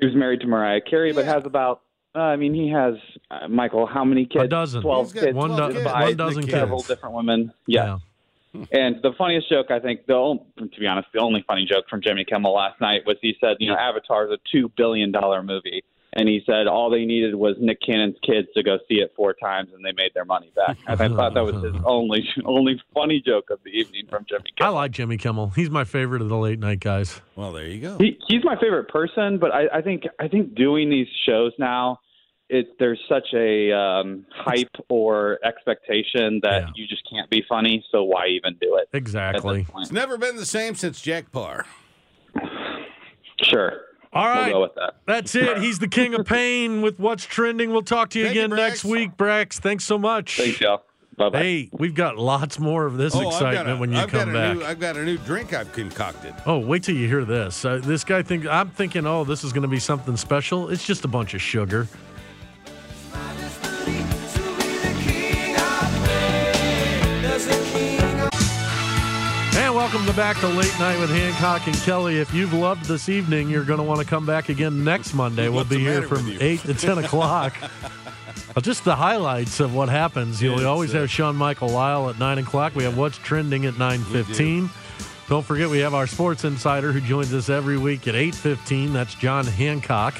He 0.00 0.06
was 0.06 0.14
married 0.14 0.40
to 0.40 0.46
Mariah 0.46 0.80
Carey, 0.80 1.12
but 1.12 1.24
has 1.24 1.44
about. 1.44 1.82
Uh, 2.16 2.20
I 2.20 2.36
mean, 2.36 2.54
he 2.54 2.70
has 2.70 2.94
uh, 3.30 3.48
Michael. 3.48 3.86
How 3.86 4.04
many 4.04 4.24
kids? 4.24 4.44
A 4.44 4.48
dozen. 4.48 4.82
Twelve 4.82 5.06
He's 5.06 5.14
got 5.14 5.24
kids. 5.24 5.36
One, 5.36 5.50
12 5.50 5.72
do- 5.72 5.78
kids. 5.78 5.92
one 5.92 6.16
dozen 6.16 6.40
Nick 6.40 6.50
kids. 6.50 6.60
Several 6.60 6.80
different 6.80 7.14
women. 7.14 7.52
Yeah. 7.66 7.84
Yeah. 7.84 7.98
And 8.72 9.02
the 9.02 9.12
funniest 9.18 9.48
joke, 9.50 9.72
I 9.72 9.80
think, 9.80 10.06
the 10.06 10.14
only, 10.14 10.44
to 10.58 10.80
be 10.80 10.86
honest, 10.86 11.08
the 11.12 11.18
only 11.18 11.44
funny 11.44 11.66
joke 11.68 11.86
from 11.90 12.00
Jimmy 12.00 12.24
Kimmel 12.24 12.54
last 12.54 12.80
night 12.80 13.00
was 13.04 13.16
he 13.20 13.34
said, 13.40 13.56
you 13.58 13.68
know, 13.68 13.76
Avatar 13.76 14.26
is 14.26 14.30
a 14.30 14.38
two 14.52 14.70
billion 14.76 15.10
dollar 15.10 15.42
movie, 15.42 15.82
and 16.14 16.28
he 16.28 16.42
said 16.46 16.66
all 16.66 16.90
they 16.90 17.04
needed 17.04 17.34
was 17.34 17.56
Nick 17.60 17.80
Cannon's 17.80 18.16
kids 18.26 18.48
to 18.56 18.62
go 18.62 18.78
see 18.88 18.96
it 18.96 19.12
four 19.16 19.34
times, 19.34 19.70
and 19.74 19.84
they 19.84 19.92
made 19.92 20.12
their 20.14 20.24
money 20.24 20.50
back. 20.56 20.76
And 20.86 21.00
I 21.00 21.08
thought 21.08 21.34
that 21.34 21.44
was 21.44 21.62
his 21.62 21.74
only 21.84 22.26
only 22.44 22.80
funny 22.94 23.20
joke 23.24 23.50
of 23.50 23.60
the 23.64 23.70
evening 23.70 24.06
from 24.08 24.24
Jimmy 24.28 24.44
I 24.60 24.68
like 24.68 24.90
Jimmy 24.92 25.16
Kimmel. 25.16 25.50
He's 25.50 25.70
my 25.70 25.84
favorite 25.84 26.22
of 26.22 26.28
the 26.28 26.36
late 26.38 26.58
night 26.58 26.80
guys. 26.80 27.20
Well, 27.36 27.52
there 27.52 27.66
you 27.66 27.80
go. 27.80 27.98
He, 27.98 28.18
he's 28.28 28.44
my 28.44 28.54
favorite 28.60 28.88
person, 28.88 29.38
but 29.38 29.52
I, 29.52 29.78
I 29.78 29.82
think 29.82 30.04
I 30.18 30.28
think 30.28 30.54
doing 30.54 30.88
these 30.90 31.08
shows 31.26 31.52
now, 31.58 32.00
it 32.48 32.66
there's 32.78 33.00
such 33.08 33.28
a 33.34 33.72
um, 33.72 34.26
hype 34.34 34.74
or 34.88 35.38
expectation 35.44 36.40
that 36.42 36.62
Yeah. 36.62 36.68
you 36.76 36.86
just 36.86 37.02
can't 37.10 37.28
be 37.30 37.42
funny. 37.48 37.84
So 37.90 38.04
why 38.04 38.26
even 38.28 38.56
do 38.60 38.76
it? 38.76 38.88
Exactly. 38.92 39.66
It's 39.78 39.90
never 39.92 40.16
been 40.18 40.36
the 40.36 40.46
same 40.46 40.74
since 40.74 41.00
Jack 41.00 41.32
Paar. 41.32 41.66
Sure. 43.42 43.80
All 44.14 44.32
We'll 44.44 44.52
go 44.52 44.62
with 44.62 44.74
that. 44.76 44.96
That's 45.06 45.34
it. 45.34 45.58
He's 45.58 45.80
the 45.80 45.88
king 45.88 46.14
of 46.14 46.24
pain 46.24 46.82
with 46.82 46.98
what's 47.00 47.24
trending. 47.24 47.70
We'll 47.72 47.82
talk 47.82 48.10
to 48.10 48.18
you 48.18 48.26
Thank 48.26 48.36
you, 48.36 48.44
again 48.44 48.56
next 48.56 48.84
week, 48.84 49.16
Brax. 49.16 49.54
Thanks 49.54 49.84
so 49.84 49.98
much. 49.98 50.36
Thanks, 50.36 50.60
y'all. 50.60 50.82
Bye 51.16 51.30
bye. 51.30 51.38
Hey, 51.38 51.70
we've 51.72 51.94
got 51.94 52.16
lots 52.16 52.58
more 52.58 52.86
of 52.86 52.96
this 52.96 53.14
Oh, 53.14 53.20
I've 53.20 53.26
excitement 53.26 53.66
got 53.66 53.76
a, 53.76 53.76
when 53.76 53.92
you 53.92 53.98
I've 53.98 54.10
come 54.10 54.32
back. 54.32 54.56
New, 54.56 54.64
I've 54.64 54.80
got 54.80 54.96
a 54.96 55.04
new 55.04 55.16
drink 55.18 55.52
I've 55.52 55.72
concocted. 55.72 56.34
Oh, 56.46 56.58
wait 56.58 56.82
till 56.82 56.96
you 56.96 57.06
hear 57.06 57.24
this. 57.24 57.64
Uh, 57.64 57.80
this 57.82 58.02
guy 58.04 58.22
thinks 58.22 58.46
I'm 58.48 58.70
thinking, 58.70 59.06
oh, 59.06 59.24
this 59.24 59.44
is 59.44 59.52
going 59.52 59.62
to 59.62 59.68
be 59.68 59.78
something 59.78 60.16
special. 60.16 60.70
It's 60.70 60.84
just 60.84 61.04
a 61.04 61.08
bunch 61.08 61.34
of 61.34 61.40
sugar. 61.42 61.86
Welcome 69.94 70.10
to 70.10 70.16
back 70.16 70.40
to 70.40 70.48
late 70.48 70.76
night 70.80 70.98
with 70.98 71.08
Hancock 71.08 71.68
and 71.68 71.76
Kelley. 71.76 72.18
If 72.18 72.34
you've 72.34 72.52
loved 72.52 72.86
this 72.86 73.08
evening, 73.08 73.48
you're 73.48 73.62
going 73.62 73.78
to 73.78 73.84
want 73.84 74.00
to 74.00 74.04
come 74.04 74.26
back 74.26 74.48
again 74.48 74.82
next 74.82 75.14
Monday. 75.14 75.48
We'll 75.48 75.62
be 75.62 75.78
here 75.78 76.02
from 76.02 76.28
eight 76.40 76.58
to 76.62 76.74
ten 76.74 76.98
o'clock. 76.98 77.56
Just 78.60 78.82
the 78.82 78.96
highlights 78.96 79.60
of 79.60 79.72
what 79.72 79.88
happens. 79.88 80.42
You 80.42 80.50
know, 80.50 80.56
we 80.56 80.64
always 80.64 80.96
uh, 80.96 81.02
have 81.02 81.10
Sean 81.10 81.36
Michael 81.36 81.68
Lisle 81.68 82.10
at 82.10 82.18
nine 82.18 82.38
o'clock. 82.38 82.74
We 82.74 82.82
have 82.82 82.98
what's 82.98 83.18
trending 83.18 83.66
at 83.66 83.78
nine 83.78 84.00
fifteen. 84.00 84.68
Don't 85.28 85.46
forget 85.46 85.70
we 85.70 85.78
have 85.78 85.94
our 85.94 86.08
sports 86.08 86.42
insider 86.42 86.90
who 86.90 87.00
joins 87.00 87.32
us 87.32 87.48
every 87.48 87.78
week 87.78 88.08
at 88.08 88.16
eight 88.16 88.34
fifteen. 88.34 88.92
That's 88.92 89.14
John 89.14 89.46
Hancock. 89.46 90.16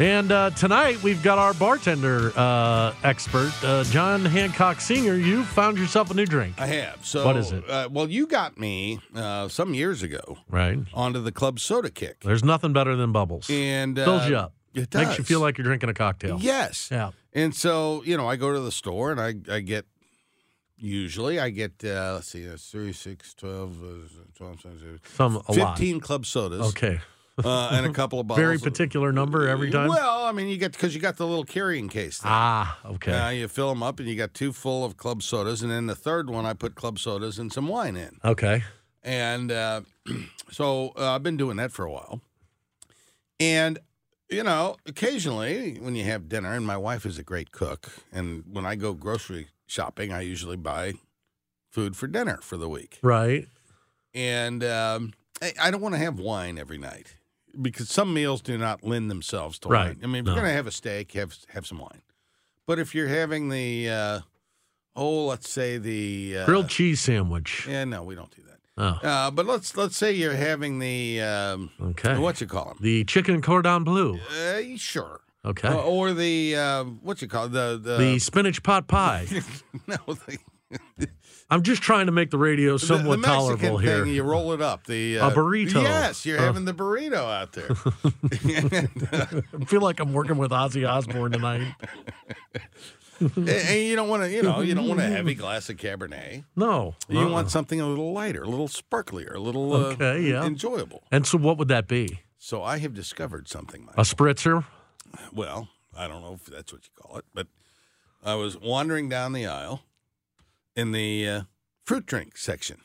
And 0.00 0.32
uh, 0.32 0.48
tonight 0.50 1.02
we've 1.02 1.22
got 1.22 1.36
our 1.36 1.52
bartender 1.52 2.32
uh, 2.34 2.94
expert, 3.04 3.52
uh, 3.62 3.84
John 3.84 4.24
Hancock 4.24 4.80
Senior. 4.80 5.16
You 5.16 5.44
found 5.44 5.76
yourself 5.76 6.10
a 6.10 6.14
new 6.14 6.24
drink, 6.24 6.54
I 6.58 6.68
have. 6.68 7.04
So 7.04 7.26
What 7.26 7.36
is 7.36 7.52
it? 7.52 7.68
Uh, 7.68 7.90
well, 7.92 8.08
you 8.08 8.26
got 8.26 8.58
me 8.58 8.98
uh, 9.14 9.48
some 9.48 9.74
years 9.74 10.02
ago 10.02 10.38
right? 10.48 10.78
onto 10.94 11.20
the 11.20 11.32
club 11.32 11.60
soda 11.60 11.90
kick, 11.90 12.20
There's 12.20 12.42
nothing 12.42 12.72
better 12.72 12.96
than 12.96 13.12
bubbles. 13.12 13.50
and 13.50 13.98
uh, 13.98 14.04
Fills 14.06 14.26
you 14.30 14.36
up. 14.38 14.54
It 14.72 14.94
Makes 14.94 15.18
you 15.18 15.24
feel 15.24 15.40
like 15.40 15.58
you're 15.58 15.66
drinking 15.66 15.90
a 15.90 15.94
cocktail. 15.94 16.38
yes. 16.40 16.88
Yeah. 16.90 17.10
And 17.34 17.54
so 17.54 18.02
you 18.06 18.16
know, 18.16 18.26
I 18.26 18.36
go 18.36 18.54
to 18.54 18.60
the 18.60 18.72
store 18.72 19.12
and 19.12 19.20
I 19.20 19.34
I 19.54 19.60
get 19.60 19.84
usually 20.78 21.38
I 21.38 21.50
get 21.50 21.72
uh, 21.84 22.14
let's 22.14 22.28
see, 22.28 22.46
that's 22.46 22.70
three, 22.70 22.94
six, 22.94 23.34
12, 23.34 23.82
uh, 23.82 23.86
12, 24.34 24.60
17, 24.62 25.00
Some 25.14 25.36
a 25.46 25.52
lot. 25.52 25.76
15 25.76 26.00
club 26.00 26.24
sodas. 26.24 26.66
Okay. 26.68 27.00
uh, 27.44 27.70
and 27.72 27.86
a 27.86 27.92
couple 27.92 28.20
of 28.20 28.26
bottles. 28.26 28.42
Very 28.42 28.56
of- 28.56 28.62
particular 28.62 29.12
number 29.12 29.48
every 29.48 29.70
time. 29.70 29.88
Well, 29.88 30.24
I 30.24 30.32
mean, 30.32 30.48
you 30.48 30.56
get 30.56 30.72
because 30.72 30.94
you 30.94 31.00
got 31.00 31.16
the 31.16 31.26
little 31.26 31.44
carrying 31.44 31.88
case. 31.88 32.18
Thing. 32.18 32.30
Ah, 32.32 32.78
okay. 32.84 33.12
Uh, 33.12 33.28
you 33.30 33.48
fill 33.48 33.68
them 33.70 33.82
up, 33.82 33.98
and 34.00 34.08
you 34.08 34.16
got 34.16 34.34
two 34.34 34.52
full 34.52 34.84
of 34.84 34.96
club 34.96 35.22
sodas, 35.22 35.62
and 35.62 35.70
then 35.70 35.86
the 35.86 35.94
third 35.94 36.28
one 36.28 36.44
I 36.46 36.52
put 36.52 36.74
club 36.74 36.98
sodas 36.98 37.38
and 37.38 37.52
some 37.52 37.68
wine 37.68 37.96
in. 37.96 38.18
okay. 38.24 38.62
And 39.02 39.50
uh, 39.50 39.80
so 40.50 40.92
uh, 40.98 41.14
I've 41.14 41.22
been 41.22 41.38
doing 41.38 41.56
that 41.56 41.72
for 41.72 41.84
a 41.86 41.90
while. 41.90 42.20
And 43.38 43.78
you 44.28 44.44
know, 44.44 44.76
occasionally 44.86 45.78
when 45.80 45.94
you 45.94 46.04
have 46.04 46.28
dinner, 46.28 46.52
and 46.52 46.66
my 46.66 46.76
wife 46.76 47.06
is 47.06 47.18
a 47.18 47.22
great 47.22 47.50
cook, 47.52 47.90
and 48.12 48.44
when 48.50 48.66
I 48.66 48.74
go 48.74 48.92
grocery 48.92 49.48
shopping, 49.66 50.12
I 50.12 50.20
usually 50.20 50.56
buy 50.56 50.94
food 51.70 51.96
for 51.96 52.06
dinner 52.06 52.38
for 52.42 52.56
the 52.56 52.68
week. 52.68 52.98
Right. 53.02 53.46
And 54.14 54.62
um, 54.64 55.12
I, 55.40 55.52
I 55.60 55.70
don't 55.70 55.80
want 55.80 55.94
to 55.94 56.00
have 56.00 56.18
wine 56.18 56.58
every 56.58 56.78
night 56.78 57.14
because 57.60 57.88
some 57.88 58.12
meals 58.14 58.40
do 58.42 58.58
not 58.58 58.82
lend 58.84 59.10
themselves 59.10 59.58
to 59.60 59.68
Right. 59.68 59.88
wine. 59.88 60.00
I 60.02 60.06
mean, 60.06 60.16
if 60.20 60.24
No. 60.26 60.32
you're 60.32 60.42
going 60.42 60.50
to 60.52 60.56
have 60.56 60.66
a 60.66 60.72
steak, 60.72 61.12
have 61.12 61.36
have 61.48 61.66
some 61.66 61.78
wine. 61.78 62.02
But 62.66 62.78
if 62.78 62.94
you're 62.94 63.08
having 63.08 63.48
the 63.48 63.88
uh, 63.90 64.20
oh, 64.96 65.26
let's 65.26 65.48
say 65.48 65.78
the 65.78 66.38
uh, 66.38 66.46
Grilled 66.46 66.68
cheese 66.68 67.00
sandwich. 67.00 67.66
yeah, 67.68 67.84
no, 67.84 68.02
we 68.02 68.14
don't 68.14 68.30
do 68.34 68.42
that. 68.42 68.58
Oh, 68.78 69.06
Uh, 69.08 69.30
but 69.30 69.46
let's 69.46 69.76
let's 69.76 69.96
say 69.96 70.12
you're 70.12 70.34
having 70.34 70.78
the 70.78 71.20
um, 71.20 71.70
okay. 71.80 72.16
what 72.18 72.40
you 72.40 72.46
call 72.46 72.66
them? 72.66 72.78
The 72.80 73.04
chicken 73.04 73.42
cordon 73.42 73.84
bleu. 73.84 74.18
Uh, 74.30 74.76
sure. 74.76 75.20
Okay. 75.44 75.68
Uh, 75.68 75.82
or 75.82 76.12
the 76.12 76.54
uh, 76.56 76.84
what 76.84 77.20
you 77.22 77.28
call 77.28 77.46
it? 77.46 77.52
the 77.52 77.80
the, 77.82 77.96
the 77.98 78.18
spinach 78.18 78.62
pot 78.62 78.86
pie. 78.88 79.26
no 79.86 79.96
the, 80.06 80.38
I'm 81.50 81.62
just 81.62 81.82
trying 81.82 82.06
to 82.06 82.12
make 82.12 82.30
the 82.30 82.38
radio 82.38 82.74
the- 82.74 82.86
somewhat 82.86 83.16
the 83.16 83.26
Mexican 83.26 83.34
tolerable 83.58 83.78
thing, 83.78 83.86
here. 83.86 84.06
You 84.06 84.22
roll 84.22 84.52
it 84.52 84.60
up. 84.62 84.84
The 84.86 85.16
A 85.16 85.24
uh, 85.24 85.30
burrito. 85.34 85.82
Yes, 85.82 86.24
you're 86.24 86.38
Oh. 86.38 86.42
having 86.42 86.64
the 86.64 86.72
burrito 86.74 87.14
out 87.16 87.52
there. 87.52 87.70
Uh, 89.12 89.42
I 89.60 89.64
feel 89.64 89.80
like 89.80 89.98
I'm 90.00 90.12
working 90.12 90.36
with 90.36 90.50
Ozzy 90.52 90.88
Osbourne 90.88 91.32
tonight. 91.32 91.74
and, 93.20 93.48
and 93.48 93.80
you 93.80 93.96
don't 93.96 94.08
want 94.08 94.22
to, 94.22 94.30
you 94.30 94.42
know, 94.42 94.60
you 94.60 94.74
don't 94.74 94.88
want 94.88 95.00
a 95.00 95.06
heavy 95.06 95.34
glass 95.42 95.68
of 95.68 95.76
Cabernet. 95.76 96.44
No. 96.56 96.94
You 97.08 97.20
uh-uh. 97.20 97.28
want 97.30 97.50
something 97.50 97.80
a 97.80 97.86
little 97.86 98.12
lighter, 98.12 98.42
a 98.42 98.48
little 98.48 98.68
sparklier, 98.68 99.34
a 99.34 99.38
little 99.40 99.72
uh, 99.74 99.78
Okay, 99.90 100.20
yeah. 100.30 100.44
enjoyable. 100.44 101.02
And 101.10 101.26
so, 101.26 101.36
what 101.38 101.58
would 101.58 101.68
that 101.68 101.88
be? 101.88 102.20
So 102.38 102.62
I 102.62 102.78
have 102.78 102.94
discovered 102.94 103.48
something. 103.48 103.84
Mike. 103.86 103.96
A 103.98 104.02
spritzer? 104.02 104.64
Well, 105.32 105.68
I 105.96 106.06
don't 106.08 106.22
know 106.22 106.34
if 106.34 106.46
that's 106.46 106.72
what 106.72 106.82
you 106.84 106.90
call 106.96 107.18
it, 107.18 107.24
but 107.34 107.48
I 108.24 108.34
was 108.36 108.56
wandering 108.56 109.08
down 109.08 109.32
the 109.32 109.46
aisle 109.46 109.82
in 110.76 110.92
the 110.92 111.28
uh, 111.28 111.42
fruit 111.84 112.06
drink 112.06 112.36
section. 112.36 112.78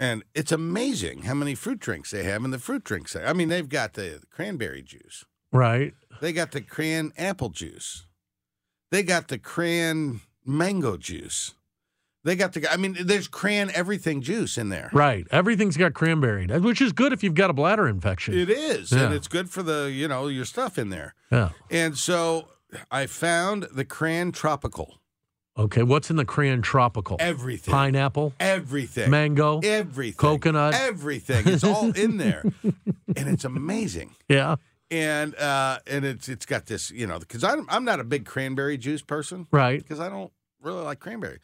And 0.00 0.22
it's 0.34 0.52
amazing 0.52 1.22
how 1.22 1.34
many 1.34 1.54
fruit 1.54 1.80
drinks 1.80 2.12
they 2.12 2.22
have 2.24 2.44
in 2.44 2.50
the 2.52 2.58
fruit 2.58 2.84
drink 2.84 3.08
section. 3.08 3.28
I 3.28 3.32
mean, 3.32 3.48
they've 3.48 3.68
got 3.68 3.94
the 3.94 4.20
cranberry 4.30 4.82
juice, 4.82 5.24
Right. 5.52 5.94
They 6.20 6.32
got 6.32 6.52
the 6.52 6.60
cran 6.60 7.12
apple 7.16 7.48
juice. 7.48 8.04
They 8.90 9.02
got 9.02 9.28
the 9.28 9.38
cran 9.38 10.20
mango 10.44 10.96
juice. 10.96 11.54
They 12.24 12.36
got 12.36 12.52
the. 12.52 12.70
I 12.70 12.76
mean, 12.76 12.96
there's 13.00 13.28
cran 13.28 13.70
everything 13.74 14.20
juice 14.20 14.58
in 14.58 14.68
there. 14.68 14.90
Right. 14.92 15.26
Everything's 15.30 15.76
got 15.76 15.94
cranberry, 15.94 16.46
which 16.46 16.80
is 16.82 16.92
good 16.92 17.12
if 17.12 17.22
you've 17.22 17.34
got 17.34 17.48
a 17.50 17.52
bladder 17.54 17.88
infection. 17.88 18.34
It 18.36 18.50
is, 18.50 18.92
Yeah. 18.92 19.04
and 19.06 19.14
it's 19.14 19.28
good 19.28 19.48
for 19.48 19.62
the 19.62 19.90
you 19.90 20.06
know 20.08 20.26
your 20.26 20.44
stuff 20.44 20.76
in 20.78 20.90
there. 20.90 21.14
yeah. 21.30 21.50
And 21.70 21.96
so 21.96 22.48
I 22.90 23.06
found 23.06 23.68
the 23.72 23.84
cran 23.84 24.32
tropical. 24.32 24.98
Okay. 25.58 25.82
What's 25.82 26.08
in 26.10 26.16
the 26.16 26.24
cran 26.24 26.62
tropical? 26.62 27.16
Everything. 27.18 27.72
Pineapple, 27.72 28.32
Everything. 28.38 29.10
mango. 29.10 29.60
Everything. 29.62 30.16
Coconut. 30.16 30.74
Everything. 30.74 31.48
It's 31.48 31.64
all 31.64 31.90
in 31.96 32.16
there, 32.18 32.44
and 32.62 33.28
it's 33.28 33.44
amazing. 33.44 34.14
Yeah. 34.28 34.56
And 34.90 35.34
uh, 35.34 35.80
and 35.86 36.04
it's 36.04 36.28
it's 36.28 36.46
got 36.46 36.66
this 36.66 36.90
you 36.90 37.06
know 37.06 37.18
because 37.18 37.44
I'm 37.44 37.66
I'm 37.68 37.84
not 37.84 38.00
a 38.00 38.04
big 38.04 38.24
cranberry 38.24 38.78
juice 38.78 39.02
person 39.02 39.46
Right. 39.50 39.82
because 39.82 40.00
I 40.00 40.08
don't 40.08 40.32
really 40.62 40.82
like 40.82 41.00
cranberry. 41.00 41.40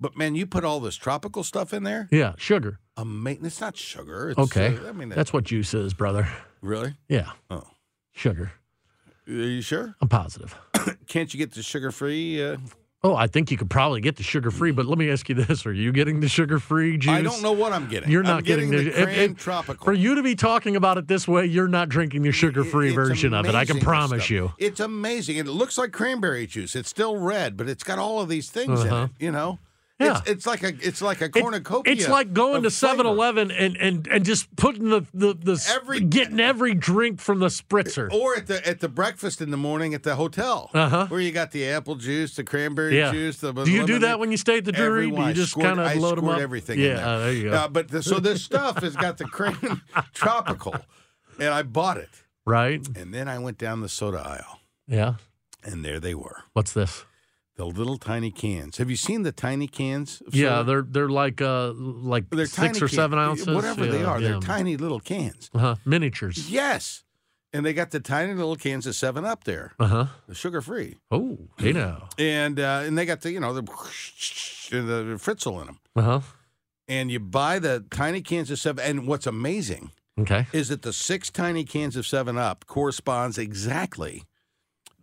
But 0.00 0.16
man, 0.16 0.34
you 0.34 0.46
put 0.46 0.64
all 0.64 0.80
this 0.80 0.94
tropical 0.96 1.42
stuff 1.42 1.72
in 1.74 1.82
there. 1.82 2.08
Yeah. 2.10 2.34
Sugar. 2.38 2.78
Amazing. 2.96 3.44
It's 3.46 3.60
not 3.60 3.76
sugar. 3.76 4.30
It's, 4.30 4.38
Okay. 4.38 4.76
uh, 4.78 4.88
I 4.88 4.92
mean, 4.92 5.08
That's 5.10 5.32
what 5.32 5.44
juice 5.44 5.74
is, 5.74 5.92
brother. 5.94 6.28
really. 6.62 6.94
Yeah. 7.08 7.32
Oh, 7.50 7.64
Sugar. 8.12 8.52
are 9.26 9.32
you 9.32 9.60
sure? 9.62 9.94
I'm 10.00 10.08
positive. 10.08 10.54
Can't 11.06 11.32
you 11.34 11.38
get 11.38 11.52
the 11.52 11.62
sugar 11.62 11.90
free? 11.90 12.42
Uh, 12.42 12.56
Oh, 13.04 13.14
I 13.14 13.26
think 13.28 13.50
you 13.50 13.56
could 13.56 13.70
probably 13.70 14.00
get 14.00 14.16
the 14.16 14.22
sugar 14.24 14.50
free, 14.50 14.72
but 14.72 14.86
let 14.86 14.98
me 14.98 15.10
ask 15.10 15.28
you 15.28 15.34
this: 15.36 15.64
Are 15.66 15.72
you 15.72 15.92
getting 15.92 16.20
the 16.20 16.28
sugar 16.28 16.58
free 16.58 16.96
juice? 16.96 17.12
I 17.12 17.22
don't 17.22 17.40
know 17.42 17.52
what 17.52 17.72
I'm 17.72 17.86
getting. 17.88 18.10
You're 18.10 18.22
I'm 18.22 18.26
not 18.28 18.44
getting, 18.44 18.70
the, 18.70 18.78
the 18.84 18.88
if- 18.88 19.04
cran 19.04 19.30
if- 19.32 19.36
tropical. 19.36 19.84
For 19.84 19.92
you 19.92 20.14
to 20.16 20.22
be 20.22 20.34
talking 20.34 20.74
about 20.76 20.98
it 20.98 21.06
this 21.06 21.28
way, 21.28 21.44
you're 21.46 21.68
not 21.68 21.88
drinking 21.88 22.22
the 22.22 22.32
sugar 22.32 22.64
free 22.64 22.92
version 22.92 23.32
of 23.34 23.46
it. 23.46 23.54
I 23.54 23.64
can 23.64 23.78
promise 23.80 24.22
stuff. 24.24 24.30
you. 24.30 24.52
It's 24.58 24.80
amazing. 24.80 25.38
And 25.38 25.48
it 25.48 25.52
looks 25.52 25.78
like 25.78 25.92
cranberry 25.92 26.46
juice. 26.46 26.74
It's 26.74 26.88
still 26.88 27.16
red, 27.18 27.56
but 27.56 27.68
it's 27.68 27.84
got 27.84 27.98
all 27.98 28.20
of 28.20 28.28
these 28.28 28.50
things 28.50 28.80
in 28.82 28.88
Uh-huh. 28.88 29.04
it. 29.04 29.22
You 29.24 29.30
know, 29.30 29.58
Yeah. 29.98 30.18
It's, 30.18 30.28
it's 30.28 30.46
like 30.46 30.62
a 30.62 30.68
it's 30.86 31.00
like 31.00 31.22
a 31.22 31.26
It- 31.26 31.32
cornucopia. 31.32 31.90
it's 31.92 32.06
like 32.06 32.34
going 32.34 32.64
to 32.64 32.70
flavor. 32.70 33.02
7-Eleven 33.04 33.50
and, 33.50 33.76
and, 33.78 34.06
and 34.08 34.24
just 34.26 34.54
putting 34.56 34.90
the 34.90 35.06
the, 35.14 35.32
the 35.32 35.72
Every- 35.74 36.00
getting 36.00 36.38
every 36.38 36.74
drink 36.74 37.18
from 37.18 37.38
the 37.38 37.46
spritzer. 37.46 38.12
Or 38.12 38.36
at 38.36 38.46
the 38.46 38.66
at 38.68 38.80
the 38.80 38.90
breakfast 38.90 39.40
in 39.40 39.50
the 39.50 39.56
morning 39.56 39.94
at 39.94 40.02
the 40.02 40.16
hotel, 40.16 40.70
Uh-huh. 40.74 41.06
where 41.06 41.20
you 41.20 41.32
got 41.32 41.50
the 41.52 41.66
apple 41.70 41.94
juice, 41.94 42.36
the 42.36 42.44
cranberry 42.44 42.98
Yeah. 42.98 43.10
juice. 43.10 43.38
The 43.38 43.52
Do 43.52 43.70
you 43.70 43.86
do 43.86 43.98
that 44.00 44.18
when 44.18 44.30
you 44.30 44.36
stay 44.36 44.58
at 44.58 44.66
the 44.66 44.72
brewery? 44.74 45.10
Do 45.10 45.16
you 45.28 45.32
just 45.32 45.58
kind 45.58 45.80
of 45.80 45.96
load 45.96 46.18
them 46.18 46.28
up? 46.28 46.40
everything 46.40 46.78
Yeah, 46.78 46.90
in 46.90 46.96
there. 46.96 47.06
uh, 47.06 47.18
there 47.20 47.32
you 47.32 47.42
go. 47.50 47.52
Uh, 47.56 47.68
but 47.68 47.88
the, 47.88 48.02
so 48.02 48.18
this 48.18 48.42
stuff 48.50 48.82
has 48.82 48.96
got 48.96 49.16
the 49.16 49.24
cran 49.24 49.80
tropical, 50.12 50.74
and 51.38 51.48
I 51.54 51.62
bought 51.62 51.96
it, 51.96 52.10
right? 52.44 52.86
and 52.96 53.14
then 53.14 53.28
I 53.28 53.38
went 53.38 53.56
down 53.56 53.80
the 53.80 53.88
soda 53.88 54.18
aisle, 54.18 54.60
Yeah. 54.86 55.14
and 55.64 55.82
there 55.84 56.00
they 56.00 56.14
were, 56.14 56.44
What's 56.52 56.72
this? 56.74 57.06
The 57.56 57.64
little 57.66 57.96
tiny 57.98 58.30
cans. 58.30 58.76
Have 58.78 58.90
you 58.90 58.96
seen 58.96 59.22
the 59.22 59.32
tiny 59.32 59.66
cans? 59.66 60.22
Yeah, 60.30 60.62
they're 60.62 60.82
they're 60.82 61.08
like 61.08 61.40
uh 61.42 61.72
like 61.74 62.28
They're 62.30 62.46
six 62.46 62.80
or 62.82 62.88
seven 62.88 63.18
ounces, 63.18 63.48
whatever 63.48 63.86
they 63.86 64.00
Yeah, 64.00 64.06
are. 64.06 64.20
They're 64.20 64.34
yeah. 64.34 64.40
tiny 64.40 64.76
little 64.76 65.00
cans. 65.00 65.50
uh-huh. 65.54 65.76
miniatures. 65.84 66.50
Yes, 66.50 67.02
and 67.52 67.64
they 67.64 67.72
got 67.72 67.90
the 67.90 68.00
tiny 68.00 68.34
little 68.34 68.56
cans 68.56 68.86
of 68.86 68.94
Seven 68.94 69.24
Up 69.24 69.44
there, 69.44 69.72
Uh 69.78 69.86
huh. 69.86 70.06
sugar 70.32 70.60
free, 70.60 70.96
Oh, 71.10 71.38
hey 71.58 71.72
now. 71.72 72.08
and 72.18 72.60
uh, 72.60 72.82
and 72.84 72.96
they 72.98 73.06
got 73.06 73.22
the 73.22 73.32
you 73.32 73.40
know 73.40 73.52
the 73.54 73.62
the 74.70 75.18
Fritzel 75.18 75.60
in 75.60 75.66
them. 75.66 75.78
Uh 75.94 76.02
huh. 76.02 76.20
And 76.88 77.10
you 77.10 77.18
buy 77.18 77.58
the 77.58 77.84
tiny 77.90 78.20
cans 78.20 78.50
of 78.50 78.58
Seven. 78.58 78.84
And 78.84 79.06
what's 79.08 79.26
amazing 79.26 79.90
Okay. 80.18 80.46
is 80.52 80.68
that 80.68 80.82
the 80.82 80.92
six 80.92 81.30
tiny 81.30 81.64
cans 81.64 81.96
of 81.96 82.06
Seven 82.06 82.38
Up 82.38 82.66
corresponds 82.66 83.38
exactly 83.38 84.22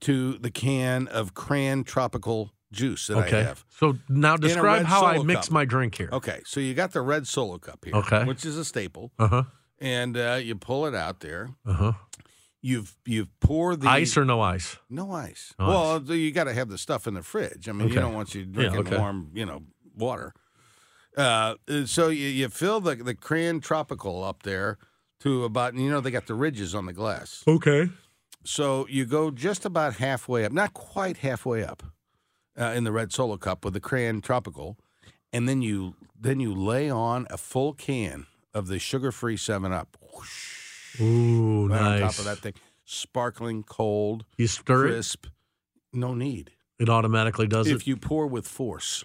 to 0.04 0.38
the 0.38 0.52
can 0.52 1.08
of 1.08 1.34
cran 1.34 1.84
tropical 1.84 2.54
juice 2.72 3.08
that 3.08 3.18
I 3.18 3.26
Okay. 3.28 3.44
have. 3.44 3.64
So 3.70 3.98
now 4.10 4.38
describe 4.38 4.86
how 4.86 5.06
I 5.06 5.22
mix 5.24 5.48
cup. 5.48 5.52
my 5.52 5.66
drink 5.66 5.96
here. 5.96 6.10
Okay, 6.12 6.42
so 6.46 6.60
you 6.60 6.74
got 6.74 6.92
the 6.92 7.02
red 7.02 7.28
Solo 7.28 7.58
cup 7.58 7.86
here, 7.86 7.96
Okay. 7.96 8.24
which 8.26 8.46
is 8.46 8.58
a 8.58 8.66
staple, 8.66 9.12
Uh 9.20 9.28
huh. 9.28 9.44
and 9.80 10.18
uh, 10.18 10.40
you 10.42 10.56
pull 10.56 10.86
it 10.86 10.96
out 10.96 11.20
there. 11.20 11.50
Uh 11.66 11.74
huh. 11.74 11.92
You've 12.66 12.96
you've 13.06 13.28
poured 13.42 13.82
the 13.82 13.90
Ice 13.90 14.16
or 14.18 14.24
no 14.24 14.40
ice? 14.40 14.78
no 14.90 15.12
ice. 15.12 15.54
No 15.60 15.68
well, 15.68 16.02
you 16.02 16.32
got 16.32 16.46
to 16.46 16.54
have 16.54 16.70
the 16.70 16.78
stuff 16.78 17.08
in 17.08 17.14
the 17.14 17.22
fridge. 17.22 17.68
I 17.68 17.74
mean, 17.74 17.90
you 17.90 17.96
don't 17.96 18.14
want 18.14 18.34
you 18.34 18.46
drinking 18.46 18.80
okay. 18.88 18.98
warm, 18.98 19.32
you 19.34 19.46
know, 19.46 19.64
water. 19.96 20.34
Uh, 21.18 21.56
so 21.86 22.08
you, 22.08 22.28
you 22.28 22.50
fill 22.50 22.80
the 22.80 22.96
the 22.96 23.14
cran 23.16 23.60
tropical 23.60 24.24
up 24.24 24.44
there 24.44 24.78
to 25.20 25.44
about 25.44 25.76
you 25.76 25.90
know 25.92 26.00
they 26.02 26.10
got 26.10 26.26
the 26.26 26.34
ridges 26.34 26.74
on 26.74 26.86
the 26.86 26.94
glass. 26.94 27.44
Okay. 27.48 27.90
So 28.44 28.88
you 28.90 29.06
go 29.06 29.32
just 29.32 29.66
about 29.66 29.96
halfway 29.96 30.46
up, 30.46 30.52
not 30.52 30.74
quite 30.74 31.18
halfway 31.18 31.64
up, 31.64 31.84
uh, 32.60 32.66
in 32.76 32.84
the 32.84 32.92
red 32.92 33.12
Solo 33.14 33.38
cup 33.38 33.64
with 33.66 33.74
the 33.74 33.80
cran 33.80 34.22
tropical, 34.22 34.78
and 35.32 35.48
then 35.48 35.62
you 35.62 35.96
then 36.20 36.40
you 36.40 36.54
lay 36.54 36.90
on 36.90 37.28
a 37.30 37.38
full 37.38 37.74
can 37.74 38.28
of 38.54 38.68
the 38.68 38.80
sugar-free 38.80 39.38
Seven 39.38 39.72
Up. 39.72 39.98
Whoosh, 40.14 41.02
Ooh, 41.02 41.68
right 41.68 41.82
nice. 41.82 42.02
on 42.02 42.10
top 42.10 42.20
of 42.20 42.26
that 42.26 42.38
thing, 42.40 42.54
sparkling, 42.86 43.64
cold, 43.64 44.26
You 44.38 44.48
stir 44.48 44.88
it, 44.88 44.92
crisp. 44.92 45.28
No 45.92 46.14
need 46.14 46.52
it 46.80 46.90
automatically 46.90 47.48
does 47.48 47.68
if 47.68 47.74
it. 47.74 47.76
If 47.78 47.88
you 47.88 47.98
pour 47.98 48.28
with 48.28 48.48
force. 48.48 49.04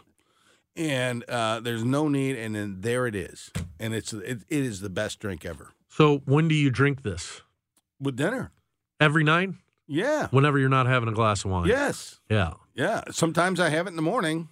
And 0.77 1.25
uh, 1.29 1.59
there's 1.59 1.83
no 1.83 2.09
need, 2.09 2.37
and 2.37 2.55
then 2.55 2.77
there 2.83 3.09
it 3.09 3.17
is, 3.17 3.51
and 3.81 3.95
it's 3.95 4.13
it, 4.13 4.43
it 4.49 4.65
is 4.65 4.81
the 4.81 4.89
best 4.89 5.19
drink 5.19 5.45
ever 5.45 5.73
So 5.89 6.19
when 6.25 6.47
do 6.47 6.55
you 6.55 6.71
drink 6.71 7.03
this? 7.03 7.43
with 8.01 8.15
dinner. 8.17 8.53
Every 9.01 9.25
night? 9.25 9.51
Yeah. 9.87 10.29
Whenever 10.31 10.59
you're 10.59 10.69
not 10.69 10.87
having 10.87 11.09
a 11.09 11.13
glass 11.13 11.45
of 11.45 11.51
wine. 11.51 11.67
Yes. 11.69 12.21
Yeah. 12.29 12.55
Yeah. 12.75 13.03
Sometimes 13.11 13.59
I 13.61 13.69
have 13.71 13.87
it 13.87 13.91
in 13.91 13.97
the 13.97 14.03
morning, 14.03 14.49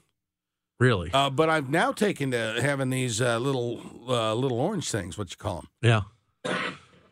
Really? 0.81 1.11
uh, 1.13 1.31
but 1.31 1.49
I've 1.51 1.69
now 1.71 1.93
taken 1.93 2.31
to 2.31 2.59
having 2.63 2.91
these 2.91 3.21
uh, 3.21 3.39
little 3.39 3.81
uh, 4.09 4.35
little 4.35 4.61
orange 4.61 4.91
things. 4.91 5.19
What 5.19 5.31
you 5.31 5.37
call 5.37 5.57
them? 5.57 5.69
yeah. 5.83 6.03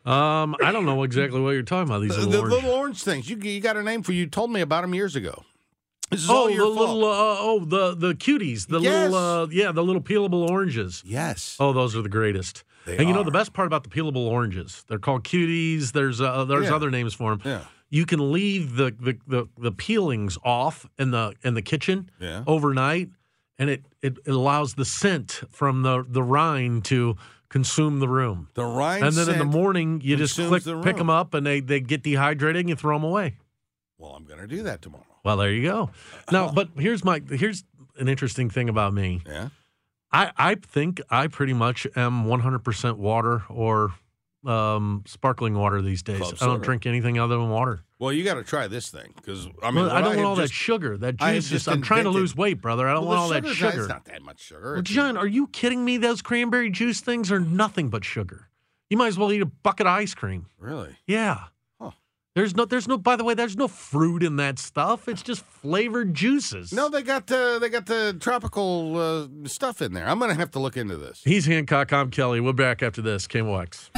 Um, 0.05 0.55
I 0.63 0.71
don't 0.71 0.85
know 0.85 1.01
exactly 1.01 1.41
what 1.41 1.51
you're 1.51 1.63
talking 1.63 1.89
about. 1.89 2.01
These 2.03 2.15
The, 2.15 2.27
little 2.27 2.31
the 2.31 2.37
orange. 2.39 2.53
little 2.53 2.71
orange 2.79 3.03
things. 3.03 3.29
You 3.29 3.37
you 3.37 3.59
got 3.59 3.75
a 3.75 3.81
name 3.83 4.03
for? 4.03 4.11
You 4.11 4.27
told 4.27 4.51
me 4.51 4.61
about 4.61 4.81
them 4.81 4.93
years 4.93 5.15
ago. 5.15 5.43
Oh, 6.11 6.47
the 6.47 6.55
fault. 6.57 6.75
little 6.75 7.03
uh, 7.05 7.35
oh 7.39 7.59
the 7.65 7.95
the 7.95 8.13
cuties, 8.13 8.67
the 8.67 8.79
Yes. 8.79 9.11
little 9.11 9.17
uh, 9.17 9.47
yeah, 9.49 9.71
the 9.71 9.83
little 9.83 10.01
peelable 10.01 10.49
oranges. 10.49 11.01
yes. 11.05 11.57
Oh, 11.59 11.73
those 11.73 11.95
are 11.95 12.01
the 12.01 12.09
greatest. 12.09 12.63
They 12.85 12.97
and 12.97 13.07
you 13.07 13.13
know 13.15 13.23
the 13.23 13.31
best 13.31 13.53
part 13.53 13.65
about 13.67 13.83
the 13.83 13.89
peelable 13.89 14.27
oranges? 14.27 14.83
They're 14.87 14.99
called 14.99 15.23
cuties. 15.23 15.91
There's 15.93 16.21
uh, 16.21 16.45
there's 16.45 16.65
Yeah. 16.67 16.75
other 16.75 16.91
names 16.91 17.13
for 17.15 17.35
them. 17.35 17.41
Yeah. 17.43 17.61
You 17.89 18.05
can 18.05 18.31
leave 18.31 18.75
the, 18.75 18.93
the, 18.99 19.17
the, 19.27 19.47
the 19.57 19.71
peelings 19.71 20.37
off 20.43 20.85
in 20.99 21.11
the 21.11 21.33
in 21.43 21.53
the 21.55 21.61
kitchen 21.61 22.09
Yeah. 22.19 22.43
overnight, 22.45 23.09
and 23.57 23.69
it, 23.69 23.83
it, 24.01 24.17
it 24.25 24.31
allows 24.31 24.73
the 24.75 24.85
scent 24.85 25.41
from 25.49 25.81
the, 25.83 26.03
the 26.07 26.21
rind 26.23 26.85
to 26.85 27.15
consume 27.49 27.99
the 27.99 28.07
room. 28.09 28.49
The 28.55 28.65
rind. 28.65 29.03
and 29.05 29.13
then 29.15 29.29
in 29.29 29.37
the 29.39 29.45
morning, 29.45 30.01
you 30.03 30.17
just 30.17 30.35
click, 30.35 30.63
the 30.63 30.81
pick 30.81 30.97
them 30.97 31.09
up, 31.09 31.33
and 31.35 31.45
they, 31.45 31.61
they 31.61 31.79
get 31.79 32.03
dehydrated, 32.03 32.61
and 32.61 32.69
you 32.69 32.75
throw 32.75 32.95
them 32.97 33.03
away. 33.05 33.37
Well, 34.05 34.13
I'm 34.15 34.25
going 34.25 34.39
to 34.39 34.47
do 34.47 34.61
that 34.63 34.81
tomorrow. 34.83 35.03
Well, 35.23 35.37
there 35.37 35.51
you 35.51 35.63
go. 35.63 35.89
Now, 36.31 36.51
but 36.53 36.69
here's 36.77 37.03
my 37.03 37.21
here's 37.29 37.63
an 37.97 38.07
interesting 38.07 38.49
thing 38.51 38.69
about 38.69 38.93
me. 38.93 39.21
Yeah. 39.25 39.49
I, 40.11 40.31
I 40.37 40.55
think 40.55 41.01
I 41.09 41.27
pretty 41.27 41.53
much 41.53 41.87
am 41.95 42.25
100% 42.25 42.97
water 42.97 43.43
or 43.49 43.93
um, 44.45 45.03
sparkling 45.07 45.55
water 45.55 45.81
these 45.81 46.03
days. 46.03 46.19
Club 46.19 46.35
I 46.39 46.45
don't 46.45 46.55
soda. 46.57 46.63
drink 46.63 46.85
anything 46.85 47.17
other 47.19 47.35
than 47.35 47.49
water. 47.49 47.81
Well, 47.97 48.13
you 48.13 48.23
got 48.23 48.35
to 48.35 48.43
try 48.43 48.67
this 48.67 48.89
thing 48.89 49.11
because 49.15 49.47
I 49.63 49.71
mean, 49.71 49.85
Well, 49.85 49.89
I 49.91 49.95
what 49.95 50.01
don't 50.01 50.15
want 50.17 50.27
all 50.27 50.35
that 50.35 50.43
just- 50.43 50.53
sugar. 50.53 50.97
That 50.97 51.15
I 51.19 51.33
juice 51.33 51.45
is. 51.45 51.51
just 51.51 51.67
I'm 51.67 51.81
trying 51.81 52.03
to 52.03 52.09
invented- 52.09 52.21
lose 52.21 52.35
weight, 52.35 52.61
brother. 52.61 52.87
I 52.87 52.93
don't 52.93 53.05
Well, 53.07 53.17
want 53.17 53.19
all 53.21 53.27
the 53.29 53.41
that 53.41 53.55
sugar's 53.55 53.61
not- 53.61 53.71
sugar. 53.71 53.83
It's 53.83 53.89
not 53.89 54.05
that 54.05 54.21
much 54.21 54.39
sugar. 54.41 54.71
Well, 54.73 54.79
It's- 54.79 54.93
John, 54.93 55.17
are 55.17 55.27
you 55.27 55.47
kidding 55.47 55.83
me? 55.83 55.97
Those 55.97 56.21
cranberry 56.21 56.69
juice 56.69 57.01
things 57.01 57.31
are 57.31 57.39
nothing 57.39 57.89
but 57.89 58.05
sugar. 58.05 58.49
You 58.89 58.97
might 58.97 59.07
as 59.07 59.17
well 59.17 59.31
eat 59.31 59.41
a 59.41 59.45
bucket 59.47 59.87
of 59.87 59.93
ice 59.93 60.13
cream. 60.13 60.45
really? 60.59 60.95
Yeah. 61.07 61.45
There's 62.35 62.53
no. 62.53 62.65
There's 62.65 62.85
no. 62.85 62.97
By 62.97 63.15
the 63.15 63.23
way, 63.23 63.33
there's 63.33 63.55
no 63.55 63.69
fruit 63.69 64.21
in 64.21 64.35
that 64.35 64.59
stuff. 64.59 65.07
It's 65.07 65.23
just 65.23 65.41
flavored 65.45 66.13
juices. 66.13 66.73
No, 66.73 66.89
they 66.89 67.01
got 67.01 67.27
the 67.27 67.59
they 67.61 67.69
got 67.69 67.85
the 67.85 68.17
tropical 68.19 68.97
uh, 68.97 69.47
stuff 69.47 69.81
in 69.81 69.93
there. 69.93 70.05
I'm 70.05 70.19
going 70.19 70.31
to 70.31 70.35
have 70.35 70.51
to 70.51 70.59
look 70.59 70.75
into 70.75 70.97
this. 70.97 71.21
He's 71.23 71.45
Hancock. 71.45 71.93
I'm 71.93 72.11
Kelley. 72.11 72.41
We're 72.41 72.51
back 72.51 72.83
after 72.83 73.01
this. 73.01 73.25
KMOX. 73.25 73.89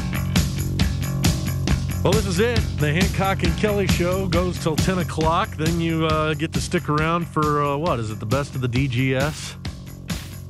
Well, 2.03 2.13
this 2.13 2.27
is 2.27 2.37
it. 2.37 2.61
The 2.77 2.93
Hancock 2.93 3.41
and 3.41 3.57
Kelley 3.57 3.87
show 3.87 4.27
goes 4.27 4.61
till 4.61 4.75
10 4.75 4.99
o'clock. 4.99 5.49
Then 5.57 5.81
you 5.81 6.05
uh, 6.05 6.35
get 6.35 6.53
to 6.53 6.61
stick 6.61 6.89
around 6.89 7.27
for 7.27 7.63
uh, 7.63 7.75
what? 7.75 7.99
Is 7.99 8.11
it 8.11 8.19
the 8.19 8.25
best 8.27 8.53
of 8.53 8.61
the 8.61 8.69
DGS? 8.69 9.55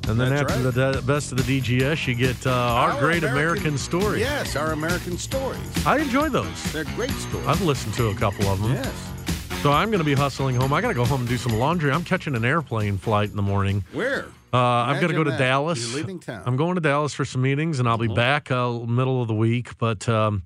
And 0.08 0.20
then 0.20 0.30
That's 0.30 0.52
after 0.52 0.63
right. 0.63 0.93
the 0.93 1.02
best 1.06 1.34
of 1.34 1.46
the 1.46 1.60
DGS, 1.60 2.08
you 2.08 2.15
get 2.15 2.48
uh, 2.48 2.52
our, 2.52 3.00
great 3.00 3.24
American, 3.24 3.78
stories. 3.78 4.22
Yes, 4.22 4.56
our 4.56 4.72
American 4.72 5.17
stories. 5.17 5.60
I 5.86 6.00
enjoy 6.00 6.30
those. 6.30 6.72
They're 6.72 6.86
great 6.86 7.12
stories. 7.12 7.46
I've 7.46 7.62
listened 7.62 7.93
to 7.96 8.08
a 8.08 8.15
couple 8.15 8.46
of 8.48 8.62
them. 8.62 8.72
yes. 8.72 9.62
So 9.62 9.72
I'm 9.72 9.89
going 9.89 10.00
to 10.00 10.06
be 10.06 10.13
hustling 10.13 10.56
home. 10.56 10.72
I 10.72 10.82
got 10.82 10.89
to 10.89 10.93
go 10.93 11.04
home 11.04 11.22
and 11.22 11.30
do 11.30 11.38
some 11.38 11.54
laundry. 11.54 11.91
I'm 11.91 12.04
catching 12.04 12.36
an 12.36 12.46
airplane 12.46 12.98
flight 12.98 13.30
in 13.32 13.36
the 13.36 13.41
morning. 13.41 13.84
Where? 13.91 14.28
Uh, 14.54 14.58
I've 14.58 15.02
got 15.02 15.08
to 15.08 15.13
go 15.13 15.24
to 15.26 15.32
that. 15.32 15.39
Dallas. 15.39 15.86
You're 15.89 15.98
leaving 15.98 16.20
town. 16.20 16.43
I'm 16.46 16.56
going 16.56 16.76
to 16.76 16.82
Dallas 16.82 17.14
for 17.14 17.26
some 17.26 17.41
meetings, 17.41 17.80
and 17.80 17.89
I'll 17.89 17.97
be 17.97 18.08
back 18.08 18.49
uh, 18.49 18.72
middle 18.80 19.22
of 19.22 19.28
the 19.28 19.34
week. 19.34 19.78
But 19.78 20.08
um, 20.08 20.43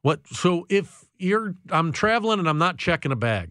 what? 0.00 0.26
So 0.28 0.66
if 0.70 1.04
you're 1.18 1.54
I'm 1.70 1.92
traveling 1.92 2.38
and 2.38 2.48
I'm 2.48 2.58
not 2.58 2.78
checking 2.78 3.12
a 3.12 3.16
bag. 3.16 3.50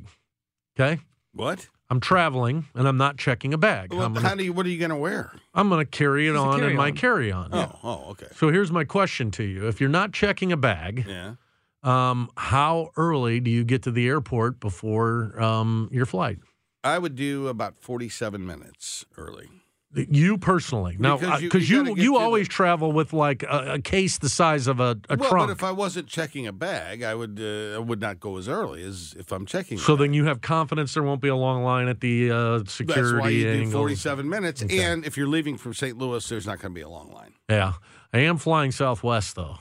Okay? 0.80 1.02
What? 1.34 1.68
I'm 1.90 2.00
traveling 2.00 2.66
and 2.74 2.88
I'm 2.88 2.98
not 2.98 3.18
checking 3.18 3.54
a 3.54 3.58
bag. 3.58 3.94
Well, 3.94 4.10
gonna, 4.10 4.28
how 4.28 4.36
do 4.36 4.44
you? 4.44 4.54
What 4.54 4.66
are 4.66 4.70
you 4.70 4.80
going 4.80 4.90
to 4.90 4.96
wear? 4.96 5.32
I'm 5.54 5.70
gonna 5.70 5.86
carry 5.86 6.28
it 6.28 6.32
It's 6.32 6.40
a 6.40 6.42
on 6.42 6.64
in 6.64 6.76
my 6.76 6.92
carry-on. 6.92 7.52
carry-on. 7.52 7.54
Oh, 7.54 7.80
oh, 7.84 8.12
okay. 8.12 8.28
So 8.36 8.50
here's 8.50 8.72
my 8.72 8.84
question 8.86 9.30
to 9.32 9.44
you: 9.44 9.68
If 9.68 9.80
you're 9.80 9.90
not 9.90 10.12
checking 10.12 10.52
a 10.52 10.58
bag, 10.58 11.06
Yeah. 11.08 11.36
um, 11.84 12.30
how 12.38 12.90
early 12.98 13.40
do 13.40 13.52
you 13.52 13.64
get 13.64 13.84
to 13.84 13.92
the 13.92 14.08
airport 14.08 14.60
before 14.60 15.40
um, 15.40 15.88
your 15.92 16.06
flight? 16.08 16.40
I 16.84 16.98
would 17.00 17.16
do 17.16 17.48
about 17.48 17.78
47 17.80 18.46
minutes 18.46 19.06
early. 19.18 19.50
You 19.96 20.38
personally, 20.38 20.98
now, 21.00 21.18
Because 21.18 21.42
you- 21.42 21.78
you 21.78 21.84
you 21.84 21.90
you, 21.90 21.96
get 21.96 22.04
to 22.04 22.12
the- 22.12 22.18
always 22.18 22.48
travel 22.50 22.92
with 22.92 23.14
like 23.14 23.44
a, 23.44 23.76
a 23.76 23.80
case 23.82 24.18
the 24.18 24.28
size 24.28 24.68
of 24.68 24.80
a, 24.82 24.98
a 25.10 25.16
well, 25.16 25.30
trunk. 25.30 25.48
but 25.48 25.54
if 25.54 25.64
I 25.64 25.72
wasn't 25.72 26.08
checking 26.08 26.46
a 26.48 26.52
bag, 26.52 27.02
I 27.02 27.16
would 27.16 27.40
uh, 27.42 27.76
I 27.76 27.80
would 27.80 28.02
not 28.02 28.20
go 28.20 28.38
as 28.38 28.50
early 28.50 28.84
as 28.84 29.16
if 29.18 29.32
I'm 29.32 29.46
checking. 29.46 29.78
so 29.78 29.94
a 29.94 29.96
bag. 29.96 30.04
then 30.08 30.14
you 30.14 30.26
have 30.26 30.42
confidence 30.42 30.94
there 30.96 31.04
won't 31.04 31.22
be 31.22 31.30
a 31.30 31.36
long 31.36 31.64
line 31.64 31.88
at 31.88 32.02
the 32.02 32.30
uh, 32.32 32.64
security 32.68 33.12
that's 33.14 33.22
why 33.22 33.30
you 33.30 33.66
do 33.66 33.72
47 33.72 34.28
minutes. 34.30 34.64
Okay. 34.64 34.80
And 34.84 35.06
if 35.06 35.16
you're 35.16 35.28
leaving 35.30 35.58
from 35.58 35.74
St. 35.74 35.98
Louis, 35.98 36.28
there's 36.28 36.46
not 36.46 36.60
going 36.60 36.74
to 36.74 36.76
be 36.76 36.82
a 36.82 36.90
long 36.90 37.12
line. 37.14 37.34
Yeah, 37.50 37.74
I 38.14 38.20
am 38.20 38.38
flying 38.38 38.72
Southwest 38.74 39.36
though, 39.38 39.60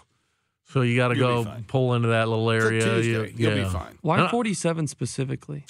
so 0.64 0.80
you 0.82 0.96
got 0.96 1.08
to 1.08 1.16
go 1.16 1.46
pull 1.68 1.94
into 1.94 2.08
that 2.08 2.28
little 2.28 2.50
It's 2.50 2.64
a 2.64 2.66
area. 2.68 3.02
You- 3.02 3.32
You'll 3.36 3.56
yeah. 3.56 3.64
be 3.64 3.70
fine. 3.70 3.98
Why 4.00 4.18
Uh, 4.20 4.28
47 4.30 4.88
specifically? 4.88 5.64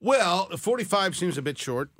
Well, 0.00 0.46
45 0.56 1.16
seems 1.16 1.36
a 1.38 1.42
bit 1.42 1.58
short. 1.58 1.90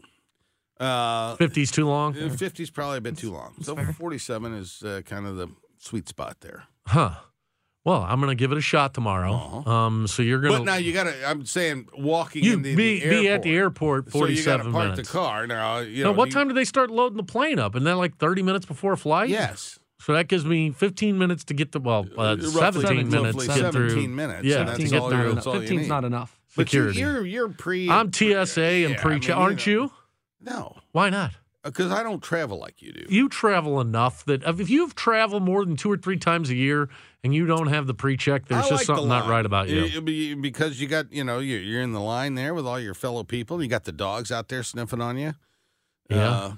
Uh, 0.78 1.36
50's 1.36 1.70
too 1.70 1.86
long, 1.86 2.12
50 2.14 2.62
is 2.62 2.70
probably 2.70 2.98
a 2.98 3.00
bit 3.00 3.16
too 3.16 3.32
long. 3.32 3.54
So 3.62 3.74
47 3.76 4.54
is 4.54 4.82
uh, 4.82 5.00
kind 5.06 5.26
of 5.26 5.36
the 5.36 5.48
sweet 5.78 6.08
spot 6.08 6.36
there. 6.40 6.64
huh? 6.86 7.14
Well, 7.84 8.02
I'm 8.02 8.18
gonna 8.18 8.34
give 8.34 8.50
it 8.50 8.58
a 8.58 8.62
shot 8.62 8.94
tomorrow. 8.94 9.32
Uh-huh. 9.32 9.70
Um, 9.70 10.06
so 10.08 10.20
you're 10.22 10.40
gonna 10.40 10.58
But 10.58 10.64
now 10.64 10.74
you 10.74 10.92
got 10.92 11.04
to. 11.04 11.14
I'm 11.24 11.46
saying 11.46 11.86
walking 11.96 12.42
you 12.42 12.54
into 12.54 12.74
be 12.74 12.98
the 13.00 13.08
be 13.08 13.28
at 13.28 13.44
the 13.44 13.54
airport 13.54 14.10
47 14.10 14.34
So 14.34 14.40
you 14.40 14.44
got 14.44 14.64
to 14.64 14.70
park 14.72 14.90
minutes. 14.90 15.08
the 15.08 15.12
car 15.18 15.46
now. 15.46 15.78
You 15.78 16.02
now, 16.02 16.10
what 16.12 16.26
you- 16.26 16.32
time 16.32 16.48
do 16.48 16.54
they 16.54 16.64
start 16.64 16.90
loading 16.90 17.16
the 17.16 17.22
plane 17.22 17.60
up? 17.60 17.76
And 17.76 17.86
then 17.86 17.96
like 17.96 18.18
30 18.18 18.42
minutes 18.42 18.66
before 18.66 18.96
flight? 18.96 19.28
Yes. 19.28 19.78
So 20.00 20.14
that 20.14 20.26
gives 20.26 20.44
me 20.44 20.72
15 20.72 21.16
minutes 21.16 21.44
to 21.44 21.54
get 21.54 21.70
to 21.72 21.78
well, 21.78 22.06
uh, 22.18 22.36
Roughly- 22.36 22.82
17 22.82 23.08
minutes 23.08 23.38
to 23.46 23.46
get 23.46 23.72
through. 23.72 23.90
17 23.90 24.14
minutes, 24.16 24.44
Yeah, 24.44 24.58
and 24.58 24.68
that's 24.68 24.78
to 24.80 24.84
get 24.88 25.00
all 25.00 25.08
not 25.10 25.16
you're- 25.16 25.22
through. 25.22 25.32
enough. 25.32 25.46
all 25.46 25.54
you 25.54 25.60
15's 25.62 25.82
need. 25.82 25.88
not 25.88 26.04
enough. 26.04 26.40
But 26.56 26.72
you, 26.72 26.88
security. 26.90 26.98
you're 26.98 27.24
you're 27.24 27.48
pre. 27.50 27.88
I'm 27.88 28.10
TSA 28.12 28.60
and 28.84 28.94
Yeah, 28.94 28.98
I 28.98 29.00
pre-check. 29.00 29.36
mean, 29.36 29.42
Aren't 29.44 29.64
know. 29.66 29.92
No, 30.46 30.76
Why 30.92 31.10
not? 31.10 31.32
because 31.64 31.90
I 31.90 32.04
don't 32.04 32.22
travel 32.22 32.58
like 32.58 32.80
you 32.80 32.92
do. 32.92 33.06
You 33.08 33.28
travel 33.28 33.80
enough 33.80 34.24
that 34.26 34.44
if 34.44 34.70
you've 34.70 34.94
traveled 34.94 35.42
more 35.42 35.64
than 35.64 35.74
two 35.76 35.90
or 35.90 35.96
three 35.96 36.16
times 36.16 36.48
a 36.48 36.54
year 36.54 36.88
and 37.24 37.34
you 37.34 37.44
don't 37.44 37.66
have 37.66 37.88
the 37.88 37.94
pre-check, 37.94 38.46
there's 38.46 38.66
I 38.66 38.68
just 38.68 38.72
like 38.72 38.80
the 38.80 38.94
something 38.94 39.08
not 39.08 39.28
right 39.28 39.44
about 39.44 39.68
you. 39.68 40.00
Be- 40.00 40.34
because 40.34 40.80
you 40.80 40.86
got 40.86 41.12
you 41.12 41.24
know 41.24 41.40
you're, 41.40 41.60
you're 41.60 41.82
in 41.82 41.92
the 41.92 42.00
line 42.00 42.36
there 42.36 42.54
with 42.54 42.66
all 42.66 42.78
your 42.78 42.94
fellow 42.94 43.24
people. 43.24 43.60
You 43.62 43.68
got 43.68 43.84
the 43.84 43.92
dogs 43.92 44.30
out 44.30 44.48
there 44.48 44.62
sniffing 44.62 45.00
on 45.00 45.18
you. 45.18 45.34
Yeah. 46.08 46.30
Uh, 46.30 46.52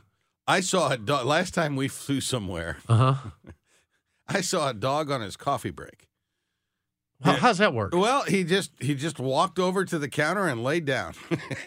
I 0.46 0.60
saw 0.60 0.90
a 0.90 0.98
dog 0.98 1.26
last 1.26 1.54
time 1.54 1.74
we 1.74 1.88
flew 1.88 2.20
somewhere. 2.20 2.76
Uh 2.88 3.14
huh. 3.14 3.30
I 4.28 4.42
saw 4.42 4.68
a 4.68 4.74
dog 4.74 5.10
on 5.10 5.22
his 5.22 5.36
coffee 5.36 5.70
break. 5.70 6.07
How, 7.22 7.32
how's 7.32 7.58
that 7.58 7.74
work? 7.74 7.94
Well, 7.94 8.22
he 8.22 8.44
just 8.44 8.70
he 8.80 8.94
just 8.94 9.18
walked 9.18 9.58
over 9.58 9.84
to 9.84 9.98
the 9.98 10.08
counter 10.08 10.46
and 10.46 10.62
laid 10.62 10.84
down. 10.84 11.14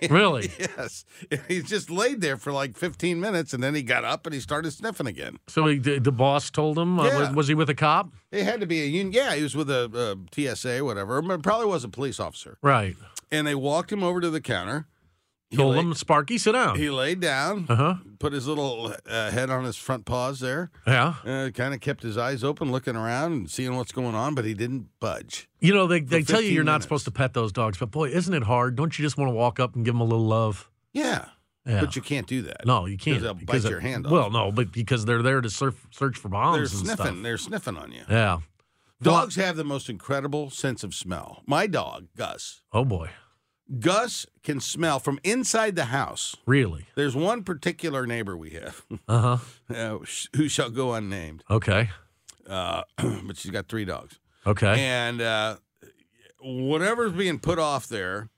Really? 0.09 0.51
yes, 0.59 1.05
he 1.47 1.61
just 1.61 1.89
laid 1.89 2.21
there 2.21 2.35
for 2.35 2.51
like 2.51 2.75
15 2.75 3.19
minutes, 3.19 3.53
and 3.53 3.61
then 3.63 3.75
he 3.75 3.83
got 3.83 4.03
up 4.03 4.25
and 4.25 4.33
he 4.33 4.41
started 4.41 4.71
sniffing 4.71 5.05
again. 5.07 5.37
So 5.47 5.67
he, 5.67 5.77
the, 5.77 5.99
the 5.99 6.11
boss 6.11 6.49
told 6.49 6.77
him. 6.77 6.99
Uh, 6.99 7.03
was, 7.03 7.29
was 7.35 7.47
he 7.47 7.53
with 7.53 7.69
a 7.69 7.75
cop? 7.75 8.09
It 8.31 8.43
had 8.43 8.61
to 8.61 8.65
be 8.65 8.81
a 8.81 8.85
union. 8.85 9.13
Yeah, 9.13 9.35
he 9.35 9.43
was 9.43 9.55
with 9.55 9.69
a, 9.69 10.17
a 10.35 10.55
TSA, 10.55 10.83
whatever. 10.83 11.21
Probably 11.39 11.67
was 11.67 11.83
a 11.83 11.89
police 11.89 12.19
officer. 12.19 12.57
Right. 12.61 12.95
And 13.31 13.45
they 13.45 13.55
walked 13.55 13.91
him 13.91 14.03
over 14.03 14.19
to 14.21 14.29
the 14.29 14.41
counter. 14.41 14.87
He 15.51 15.57
Told 15.57 15.75
lay- 15.75 15.81
him, 15.81 15.93
Sparky, 15.93 16.37
sit 16.37 16.53
down. 16.53 16.77
He 16.79 16.89
laid 16.89 17.19
down, 17.19 17.65
Uh 17.67 17.75
huh. 17.75 17.95
put 18.19 18.31
his 18.31 18.47
little 18.47 18.95
uh, 19.05 19.31
head 19.31 19.49
on 19.49 19.65
his 19.65 19.75
front 19.75 20.05
paws 20.05 20.39
there, 20.39 20.71
Yeah. 20.87 21.15
uh, 21.25 21.49
kind 21.53 21.73
of 21.73 21.81
kept 21.81 22.01
his 22.03 22.17
eyes 22.17 22.41
open, 22.43 22.71
looking 22.71 22.95
around 22.95 23.33
and 23.33 23.51
seeing 23.51 23.75
what's 23.75 23.91
going 23.91 24.15
on, 24.15 24.33
but 24.33 24.45
he 24.45 24.53
didn't 24.53 24.87
budge. 25.01 25.49
You 25.59 25.73
know, 25.73 25.87
they, 25.87 25.99
they 25.99 26.23
tell 26.23 26.39
you 26.41 26.51
you're 26.51 26.63
not 26.63 26.81
supposed 26.83 27.03
to 27.05 27.11
pet 27.11 27.33
those 27.33 27.51
dogs, 27.51 27.77
but 27.77 27.91
boy, 27.91 28.07
isn't 28.09 28.33
it 28.33 28.43
hard? 28.43 28.75
Don't 28.77 28.97
you 28.97 29.03
just 29.03 29.17
want 29.17 29.29
to 29.29 29.35
walk 29.35 29.59
up 29.59 29.75
and 29.75 29.83
give 29.83 29.93
them 29.93 29.99
a 30.01 30.05
little 30.05 30.25
love? 30.25 30.71
Yeah, 30.93 31.25
Yeah. 31.67 31.81
but 31.81 31.97
you 31.97 32.01
can't 32.01 32.27
do 32.27 32.41
that. 32.43 32.65
no, 32.65 32.85
you 32.85 32.97
can't. 32.97 33.21
they'll 33.21 33.33
bite 33.33 33.63
your 33.65 33.81
hand 33.81 34.05
off. 34.05 34.11
Well, 34.13 34.29
no, 34.31 34.53
but 34.53 34.71
because 34.71 35.03
they're 35.03 35.21
there 35.21 35.41
to 35.41 35.49
surf, 35.49 35.85
search 35.91 36.17
for 36.17 36.29
bombs 36.29 36.55
they're 36.55 36.61
and 36.63 36.69
sniffing. 36.87 37.05
stuff. 37.07 37.23
They're 37.23 37.37
sniffing 37.37 37.75
on 37.77 37.91
you. 37.91 38.03
Yeah. 38.09 38.39
Dogs 39.01 39.35
have 39.35 39.57
the 39.57 39.63
most 39.63 39.89
incredible 39.89 40.49
sense 40.51 40.83
of 40.83 40.93
smell. 40.93 41.41
My 41.47 41.65
dog, 41.67 42.07
Gus, 42.15 42.61
Oh 42.71 42.85
boy. 42.85 43.09
Gus 43.79 44.25
can 44.43 44.59
smell 44.59 44.99
from 44.99 45.19
inside 45.23 45.75
the 45.75 45.85
house. 45.85 46.35
Really? 46.45 46.87
There's 46.95 47.15
one 47.15 47.43
particular 47.43 48.05
neighbor 48.05 48.35
we 48.35 48.51
have, 48.51 48.85
Uh 49.07 49.37
huh. 49.37 49.73
uh, 49.75 49.97
who 50.35 50.47
shall 50.49 50.69
go 50.69 50.93
unnamed, 50.93 51.43
Okay. 51.49 51.89
uh, 52.49 52.83
but 52.97 53.37
she's 53.37 53.51
got 53.51 53.67
three 53.67 53.85
dogs. 53.85 54.19
Okay. 54.45 54.75
And 54.85 55.21
uh, 55.21 55.57
whatever's 56.41 57.13
being 57.13 57.39
put 57.39 57.59
off 57.59 57.87
there, 57.87 58.29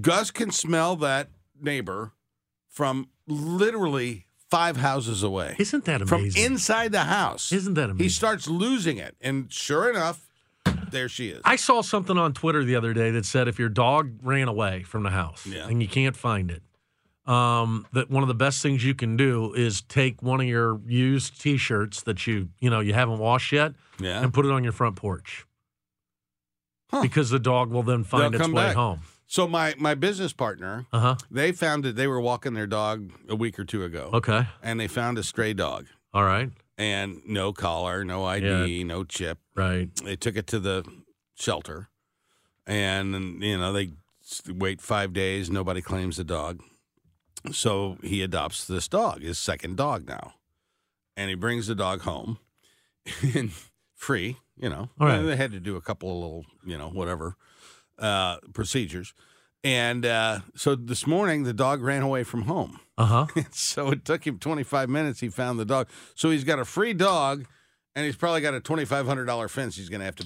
Gus 0.00 0.30
can 0.30 0.50
smell 0.50 0.96
that 0.96 1.28
neighbor 1.60 2.12
from 2.68 3.08
literally 3.26 4.26
five 4.50 4.76
houses 4.78 5.22
away. 5.22 5.56
Isn't 5.58 5.84
that 5.84 6.02
amazing? 6.02 6.30
From 6.44 6.52
inside 6.52 6.92
the 6.92 7.04
house. 7.04 7.52
Isn't 7.52 7.74
that 7.74 7.90
amazing? 7.90 8.02
He 8.04 8.08
starts 8.08 8.48
losing 8.48 8.96
it. 8.98 9.16
And 9.20 9.52
sure 9.52 9.90
enough, 9.90 10.25
there 10.96 11.08
she 11.08 11.28
is. 11.28 11.40
I 11.44 11.56
saw 11.56 11.82
something 11.82 12.16
on 12.18 12.32
Twitter 12.32 12.64
the 12.64 12.74
other 12.76 12.92
day 12.94 13.10
that 13.12 13.24
said 13.26 13.48
if 13.48 13.58
your 13.58 13.68
dog 13.68 14.18
ran 14.22 14.48
away 14.48 14.82
from 14.82 15.02
the 15.02 15.10
house 15.10 15.46
Yeah. 15.46 15.68
and 15.68 15.80
you 15.82 15.88
can't 15.88 16.16
find 16.16 16.50
it, 16.50 16.62
um, 17.30 17.86
that 17.92 18.08
one 18.10 18.22
of 18.22 18.28
the 18.28 18.34
best 18.34 18.62
things 18.62 18.84
you 18.84 18.94
can 18.94 19.16
do 19.16 19.52
is 19.54 19.82
take 19.82 20.22
one 20.22 20.40
of 20.40 20.46
your 20.46 20.80
used 20.86 21.40
T-shirts 21.40 22.02
that 22.02 22.26
you 22.26 22.48
you 22.60 22.70
know 22.70 22.80
you 22.80 22.94
haven't 22.94 23.18
washed 23.18 23.52
yet 23.52 23.72
yeah. 24.00 24.22
and 24.22 24.32
put 24.32 24.46
it 24.46 24.52
on 24.52 24.62
your 24.64 24.72
front 24.72 24.96
porch 24.96 25.44
Huh. 26.90 27.02
because 27.02 27.30
the 27.30 27.40
dog 27.40 27.70
will 27.72 27.82
then 27.82 28.04
find 28.04 28.32
They'll 28.32 28.40
its 28.42 28.48
way 28.50 28.66
back. 28.66 28.76
home. 28.76 29.00
So 29.26 29.48
my 29.48 29.74
my 29.76 29.94
business 29.96 30.32
partner, 30.32 30.86
Uh 30.92 31.00
huh. 31.00 31.16
they 31.32 31.50
found 31.50 31.82
that 31.84 31.96
they 31.96 32.06
were 32.06 32.20
walking 32.20 32.54
their 32.54 32.68
dog 32.68 33.10
a 33.28 33.34
week 33.34 33.58
or 33.58 33.64
two 33.64 33.82
ago, 33.82 34.10
Okay. 34.12 34.46
and 34.62 34.78
they 34.78 34.86
found 34.86 35.18
a 35.18 35.24
stray 35.24 35.52
dog, 35.52 35.86
All 36.14 36.22
right. 36.24 36.50
And 36.78 37.20
no 37.26 37.52
collar, 37.52 38.04
no 38.04 38.24
ID, 38.24 38.84
no 38.84 39.04
chip. 39.04 39.38
Right. 39.54 39.88
They 40.04 40.16
took 40.16 40.36
it 40.36 40.46
to 40.48 40.58
the 40.58 40.84
shelter, 41.34 41.88
and 42.66 43.42
you 43.42 43.58
know 43.58 43.72
they 43.72 43.92
wait 44.48 44.80
five 44.80 45.12
days. 45.12 45.50
Nobody 45.50 45.80
claims 45.80 46.16
the 46.16 46.24
dog, 46.24 46.60
so 47.52 47.98
he 48.02 48.22
adopts 48.22 48.66
this 48.66 48.88
dog, 48.88 49.22
his 49.22 49.38
second 49.38 49.76
dog 49.76 50.08
now, 50.08 50.34
and 51.16 51.28
he 51.28 51.34
brings 51.34 51.66
the 51.66 51.74
dog 51.74 52.02
home, 52.02 52.38
and 53.34 53.52
free. 53.94 54.38
You 54.56 54.70
know, 54.70 54.88
right. 54.98 55.20
they 55.20 55.36
had 55.36 55.52
to 55.52 55.60
do 55.60 55.76
a 55.76 55.82
couple 55.82 56.10
of 56.10 56.16
little, 56.16 56.46
you 56.64 56.78
know, 56.78 56.88
whatever 56.88 57.36
uh, 57.98 58.38
procedures. 58.54 59.12
And 59.66 60.06
uh, 60.06 60.40
so 60.54 60.76
this 60.76 61.08
morning, 61.08 61.42
the 61.42 61.52
dog 61.52 61.82
ran 61.82 62.02
away 62.02 62.22
from 62.22 62.42
home. 62.42 62.78
Uh 62.98 63.04
huh. 63.04 63.42
so 63.50 63.90
it 63.90 64.06
took 64.06 64.26
him 64.26 64.38
25 64.38 64.88
minutes. 64.88 65.20
He 65.20 65.28
found 65.28 65.58
the 65.58 65.66
dog. 65.66 65.86
So 66.14 66.30
he's 66.30 66.44
got 66.44 66.58
a 66.58 66.64
free 66.64 66.94
dog, 66.94 67.44
and 67.94 68.06
he's 68.06 68.16
probably 68.16 68.40
got 68.40 68.54
a 68.54 68.60
$2,500 68.60 69.50
fence 69.50 69.76
he's 69.76 69.90
going 69.90 69.98
to 70.00 70.06
have 70.06 70.16
to 70.16 70.24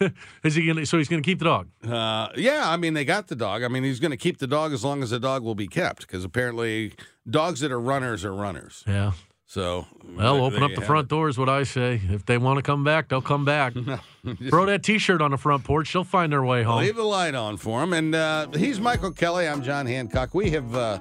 build. 0.00 0.12
Is 0.42 0.56
he 0.56 0.66
gonna? 0.66 0.86
So 0.86 0.98
he's 0.98 1.06
gonna 1.06 1.22
keep 1.22 1.38
the 1.38 1.44
dog. 1.44 1.68
uh, 1.88 2.30
yeah, 2.36 2.68
I 2.68 2.76
mean, 2.76 2.94
they 2.94 3.04
got 3.04 3.28
the 3.28 3.36
dog. 3.36 3.62
I 3.62 3.68
mean, 3.68 3.84
he's 3.84 4.00
going 4.00 4.10
to 4.10 4.16
keep 4.16 4.38
the 4.38 4.48
dog 4.48 4.72
as 4.72 4.82
long 4.84 5.04
as 5.04 5.10
the 5.10 5.20
dog 5.20 5.44
will 5.44 5.54
be 5.54 5.68
kept 5.68 6.00
because 6.00 6.24
apparently 6.24 6.94
dogs 7.30 7.60
that 7.60 7.70
are 7.70 7.78
runners 7.80 8.24
are 8.24 8.34
runners. 8.34 8.82
Yeah. 8.88 9.12
So, 9.54 9.86
Well, 10.16 10.44
open 10.44 10.64
up 10.64 10.74
the 10.74 10.80
front 10.80 11.06
door 11.06 11.28
is 11.28 11.38
what 11.38 11.48
I 11.48 11.62
say. 11.62 12.00
If 12.08 12.26
they 12.26 12.38
want 12.38 12.56
to 12.56 12.62
come 12.62 12.82
back, 12.82 13.08
they'll 13.08 13.22
come 13.22 13.44
back. 13.44 13.72
Throw 14.48 14.66
that 14.66 14.82
T-shirt 14.82 15.22
on 15.22 15.30
the 15.30 15.36
front 15.36 15.62
porch. 15.62 15.92
They'll 15.92 16.02
find 16.02 16.32
their 16.32 16.42
way 16.42 16.64
home. 16.64 16.80
Leave 16.80 16.96
the 16.96 17.04
light 17.04 17.36
on 17.36 17.56
for 17.56 17.80
him. 17.80 17.92
And 17.92 18.16
uh, 18.16 18.48
he's 18.50 18.80
Michael 18.80 19.12
Kelley. 19.12 19.46
I'm 19.46 19.62
John 19.62 19.86
Hancock. 19.86 20.34
We 20.34 20.50
have 20.50 20.74
uh, 20.74 20.98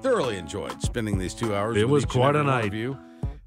thoroughly 0.00 0.38
enjoyed 0.38 0.80
spending 0.80 1.18
these 1.18 1.34
two 1.34 1.54
hours. 1.54 1.76
It 1.76 1.82
with 1.82 1.90
was 1.90 2.04
quite 2.06 2.36
a 2.36 2.42
night. 2.42 2.72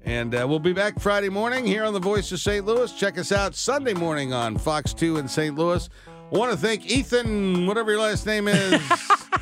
And 0.02 0.32
uh, 0.32 0.46
we'll 0.48 0.60
be 0.60 0.72
back 0.72 1.00
Friday 1.00 1.30
morning 1.30 1.66
here 1.66 1.82
on 1.84 1.92
the 1.92 1.98
Voice 1.98 2.30
of 2.30 2.38
St. 2.38 2.64
Louis. 2.64 2.92
Check 2.92 3.18
us 3.18 3.32
out 3.32 3.56
Sunday 3.56 3.92
morning 3.92 4.32
on 4.32 4.56
Fox 4.56 4.94
2 4.94 5.16
in 5.16 5.26
St. 5.26 5.56
Louis. 5.56 5.88
I 6.06 6.38
want 6.38 6.52
to 6.52 6.56
thank 6.56 6.88
Ethan, 6.88 7.66
whatever 7.66 7.90
your 7.90 8.02
last 8.02 8.24
name 8.24 8.46
is, 8.46 8.80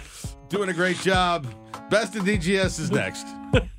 doing 0.49 0.71
a 0.71 0.73
great 0.73 0.97
job. 1.01 1.47
Best 1.91 2.17
of 2.17 2.23
DGS 2.25 2.81
is 2.81 2.91
next. 2.91 3.27